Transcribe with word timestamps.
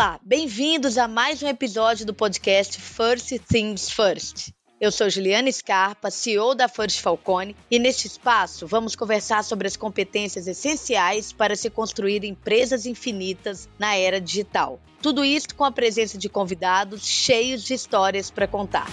Olá, 0.00 0.18
bem-vindos 0.22 0.96
a 0.96 1.06
mais 1.06 1.42
um 1.42 1.46
episódio 1.46 2.06
do 2.06 2.14
podcast 2.14 2.80
First 2.80 3.38
Things 3.46 3.90
First. 3.90 4.50
Eu 4.80 4.90
sou 4.90 5.10
Juliana 5.10 5.52
Scarpa, 5.52 6.10
CEO 6.10 6.54
da 6.54 6.68
First 6.68 7.02
Falcone, 7.02 7.54
e 7.70 7.78
neste 7.78 8.06
espaço 8.06 8.66
vamos 8.66 8.96
conversar 8.96 9.44
sobre 9.44 9.68
as 9.68 9.76
competências 9.76 10.46
essenciais 10.46 11.34
para 11.34 11.54
se 11.54 11.68
construir 11.68 12.24
empresas 12.24 12.86
infinitas 12.86 13.68
na 13.78 13.94
era 13.94 14.18
digital. 14.18 14.80
Tudo 15.02 15.22
isso 15.22 15.54
com 15.54 15.66
a 15.66 15.70
presença 15.70 16.16
de 16.16 16.30
convidados 16.30 17.04
cheios 17.04 17.62
de 17.62 17.74
histórias 17.74 18.30
para 18.30 18.48
contar. 18.48 18.86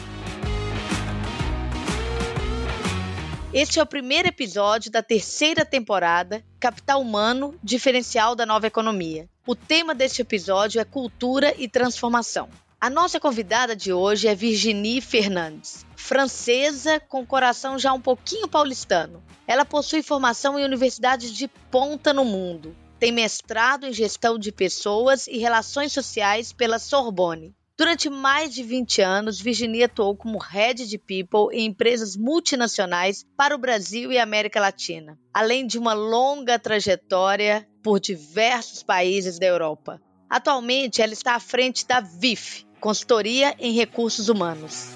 Este 3.53 3.79
é 3.79 3.81
o 3.81 3.85
primeiro 3.85 4.27
episódio 4.27 4.91
da 4.91 5.01
terceira 5.01 5.63
temporada 5.63 6.43
Capital 6.60 7.01
Humano 7.01 7.57
Diferencial 7.63 8.35
da 8.35 8.46
Nova 8.46 8.68
Economia. 8.68 9.29
O 9.47 9.56
tema 9.56 9.96
deste 9.96 10.21
episódio 10.21 10.82
é 10.82 10.83
Cultura 10.83 11.55
e 11.57 11.69
Transformação. 11.69 12.50
A 12.82 12.89
nossa 12.89 13.18
convidada 13.18 13.78
de 13.78 13.93
hoje 13.93 14.28
é 14.28 14.36
Virginie 14.36 15.00
Fernandes, 15.00 15.86
francesa 15.96 17.00
com 17.00 17.25
coração 17.25 17.79
já 17.79 17.93
um 17.93 18.02
pouquinho 18.02 18.50
paulistano. 18.50 19.24
Ela 19.47 19.64
possui 19.64 20.04
formação 20.04 20.60
em 20.60 20.65
universidades 20.65 21.32
de 21.32 21.47
ponta 21.71 22.11
no 22.11 22.25
mundo. 22.25 22.75
Tem 23.00 23.10
mestrado 23.10 23.86
em 23.86 23.93
gestão 23.93 24.38
de 24.38 24.52
pessoas 24.52 25.28
e 25.28 25.38
relações 25.38 25.93
sociais 25.93 26.52
pela 26.52 26.77
Sorbonne 26.77 27.55
Durante 27.77 28.09
mais 28.09 28.55
de 28.55 28.63
20 28.63 29.04
anos, 29.04 29.39
Virginia 29.39 29.85
atuou 29.85 30.18
como 30.18 30.39
head 30.39 30.87
de 30.87 30.97
people 30.97 31.55
em 31.55 31.68
empresas 31.68 32.17
multinacionais 32.17 33.23
para 33.38 33.53
o 33.53 33.58
Brasil 33.59 34.11
e 34.11 34.17
América 34.17 34.59
Latina, 34.59 35.16
além 35.31 35.67
de 35.67 35.77
uma 35.77 35.94
longa 35.94 36.57
trajetória 36.57 37.69
por 37.83 37.99
diversos 37.99 38.81
países 38.81 39.37
da 39.37 39.45
Europa. 39.45 40.02
Atualmente, 40.27 41.03
ela 41.03 41.13
está 41.13 41.35
à 41.35 41.39
frente 41.39 41.85
da 41.85 42.02
VIF, 42.02 42.65
Consultoria 42.79 43.55
em 43.59 43.73
Recursos 43.73 44.27
Humanos. 44.27 44.95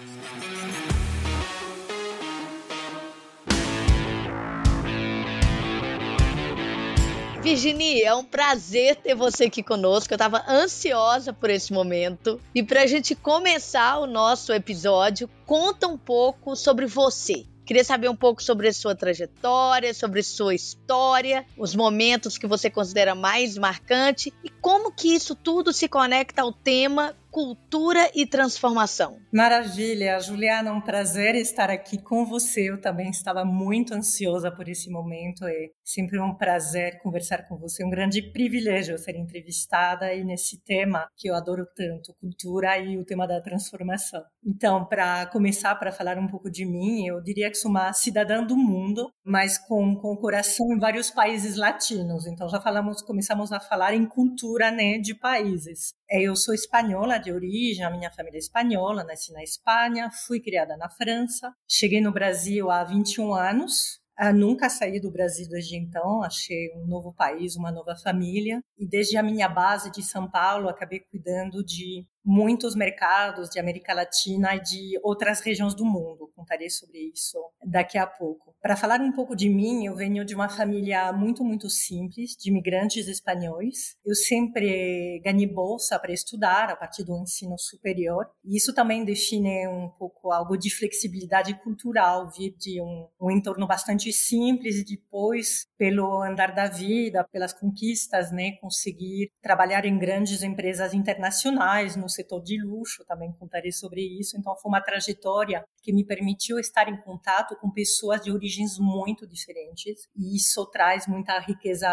Virginie, 7.41 8.03
é 8.03 8.13
um 8.13 8.23
prazer 8.23 8.97
ter 8.97 9.15
você 9.15 9.45
aqui 9.45 9.63
conosco. 9.63 10.13
Eu 10.13 10.15
estava 10.15 10.43
ansiosa 10.47 11.33
por 11.33 11.49
esse 11.49 11.73
momento. 11.73 12.39
E 12.53 12.61
para 12.61 12.83
a 12.83 12.85
gente 12.85 13.15
começar 13.15 13.97
o 13.97 14.05
nosso 14.05 14.53
episódio, 14.53 15.27
conta 15.43 15.87
um 15.87 15.97
pouco 15.97 16.55
sobre 16.55 16.85
você. 16.85 17.45
Queria 17.65 17.83
saber 17.83 18.09
um 18.09 18.15
pouco 18.15 18.43
sobre 18.43 18.67
a 18.67 18.73
sua 18.73 18.93
trajetória, 18.93 19.91
sobre 19.91 20.21
sua 20.21 20.53
história, 20.53 21.43
os 21.57 21.73
momentos 21.73 22.37
que 22.37 22.45
você 22.45 22.69
considera 22.69 23.15
mais 23.15 23.57
marcante 23.57 24.31
e 24.43 24.49
como 24.49 24.91
que 24.91 25.07
isso 25.07 25.33
tudo 25.33 25.73
se 25.73 25.87
conecta 25.87 26.43
ao 26.43 26.53
tema 26.53 27.15
cultura 27.31 28.11
e 28.13 28.27
transformação. 28.27 29.17
Maravilha, 29.33 30.19
Juliana, 30.19 30.73
um 30.73 30.81
prazer 30.81 31.33
estar 31.35 31.69
aqui 31.69 31.97
com 31.97 32.25
você. 32.25 32.69
Eu 32.69 32.79
também 32.79 33.09
estava 33.09 33.45
muito 33.45 33.93
ansiosa 33.93 34.51
por 34.51 34.67
esse 34.67 34.89
momento. 34.89 35.45
É 35.45 35.69
sempre 35.83 36.19
um 36.19 36.35
prazer 36.35 36.99
conversar 37.01 37.47
com 37.47 37.57
você, 37.57 37.85
um 37.85 37.89
grande 37.89 38.21
privilégio 38.21 38.97
ser 38.97 39.15
entrevistada 39.15 40.13
e 40.13 40.23
nesse 40.25 40.61
tema 40.63 41.07
que 41.15 41.29
eu 41.29 41.35
adoro 41.35 41.65
tanto, 41.73 42.13
cultura 42.19 42.77
e 42.77 42.97
o 42.97 43.05
tema 43.05 43.25
da 43.25 43.41
transformação. 43.41 44.21
Então, 44.45 44.85
para 44.85 45.25
começar, 45.27 45.73
para 45.75 45.91
falar 45.91 46.17
um 46.17 46.27
pouco 46.27 46.51
de 46.51 46.65
mim, 46.65 47.07
eu 47.07 47.21
diria 47.21 47.49
que 47.49 47.55
sou 47.55 47.71
uma 47.71 47.93
cidadã 47.93 48.43
do 48.43 48.57
mundo, 48.57 49.09
mas 49.23 49.57
com, 49.57 49.95
com 49.95 50.17
coração 50.17 50.67
em 50.73 50.79
vários 50.79 51.09
países 51.09 51.55
latinos. 51.55 52.27
Então, 52.27 52.49
já 52.49 52.59
falamos, 52.59 53.01
começamos 53.01 53.51
a 53.51 53.59
falar 53.59 53.93
em 53.93 54.05
cultura, 54.05 54.69
né, 54.69 54.97
de 54.97 55.15
países. 55.15 55.93
É, 56.13 56.21
eu 56.23 56.35
sou 56.35 56.53
espanhola 56.53 57.17
de 57.17 57.31
origem, 57.31 57.85
a 57.85 57.89
minha 57.89 58.11
família 58.11 58.37
é 58.37 58.39
espanhola, 58.39 59.01
nasci 59.01 59.31
na 59.31 59.41
Espanha, 59.41 60.11
fui 60.27 60.41
criada 60.41 60.75
na 60.75 60.89
França. 60.89 61.53
Cheguei 61.65 62.01
no 62.01 62.11
Brasil 62.11 62.69
há 62.69 62.83
21 62.83 63.33
anos, 63.33 64.01
ah, 64.17 64.33
nunca 64.33 64.69
saí 64.69 64.99
do 64.99 65.09
Brasil 65.09 65.47
desde 65.49 65.77
então, 65.77 66.21
achei 66.21 66.69
um 66.75 66.85
novo 66.85 67.13
país, 67.13 67.55
uma 67.55 67.71
nova 67.71 67.95
família. 67.95 68.61
E 68.77 68.85
desde 68.85 69.17
a 69.17 69.23
minha 69.23 69.47
base 69.47 69.89
de 69.89 70.03
São 70.03 70.29
Paulo, 70.29 70.69
acabei 70.69 70.99
cuidando 70.99 71.63
de 71.63 72.05
muitos 72.23 72.75
mercados 72.75 73.49
de 73.49 73.59
América 73.59 73.93
Latina 73.93 74.55
e 74.55 74.61
de 74.61 74.99
outras 75.01 75.39
regiões 75.39 75.73
do 75.73 75.85
mundo. 75.85 76.31
Contarei 76.35 76.69
sobre 76.69 76.99
isso 77.11 77.39
daqui 77.65 77.97
a 77.97 78.05
pouco. 78.05 78.50
Para 78.61 78.77
falar 78.77 79.01
um 79.01 79.11
pouco 79.11 79.35
de 79.35 79.49
mim, 79.49 79.85
eu 79.85 79.95
venho 79.95 80.23
de 80.23 80.35
uma 80.35 80.47
família 80.47 81.11
muito, 81.11 81.43
muito 81.43 81.67
simples, 81.67 82.35
de 82.35 82.51
imigrantes 82.51 83.07
espanhóis. 83.07 83.95
Eu 84.05 84.13
sempre 84.13 85.19
ganhei 85.25 85.47
bolsa 85.47 85.97
para 85.97 86.13
estudar 86.13 86.69
a 86.69 86.75
partir 86.75 87.03
do 87.03 87.17
ensino 87.17 87.57
superior. 87.57 88.29
E 88.45 88.55
isso 88.55 88.71
também 88.71 89.03
define 89.03 89.67
um 89.67 89.89
pouco 89.89 90.31
algo 90.31 90.55
de 90.55 90.69
flexibilidade 90.69 91.55
cultural, 91.63 92.29
vir 92.29 92.55
de 92.55 92.79
um, 92.79 93.07
um 93.19 93.31
entorno 93.31 93.65
bastante 93.65 94.13
simples 94.13 94.75
e 94.75 94.85
depois, 94.85 95.65
pelo 95.75 96.21
andar 96.21 96.53
da 96.53 96.67
vida, 96.67 97.27
pelas 97.31 97.53
conquistas, 97.53 98.31
né, 98.31 98.51
conseguir 98.61 99.31
trabalhar 99.41 99.85
em 99.85 99.97
grandes 99.97 100.43
empresas 100.43 100.93
internacionais, 100.93 101.95
no 101.95 102.07
setor 102.07 102.43
de 102.43 102.61
luxo, 102.61 103.03
também 103.07 103.33
contarei 103.39 103.71
sobre 103.71 104.01
isso. 104.01 104.37
Então, 104.37 104.55
foi 104.55 104.69
uma 104.69 104.81
trajetória 104.81 105.63
que 105.81 105.91
me 105.91 106.05
permitiu 106.05 106.59
estar 106.59 106.87
em 106.87 107.01
contato 107.01 107.55
com 107.55 107.71
pessoas 107.71 108.21
de 108.21 108.29
origens 108.51 108.77
muito 108.79 109.27
diferentes 109.27 110.07
e 110.15 110.35
isso 110.35 110.65
traz 110.67 111.07
muita 111.07 111.39
riqueza 111.39 111.87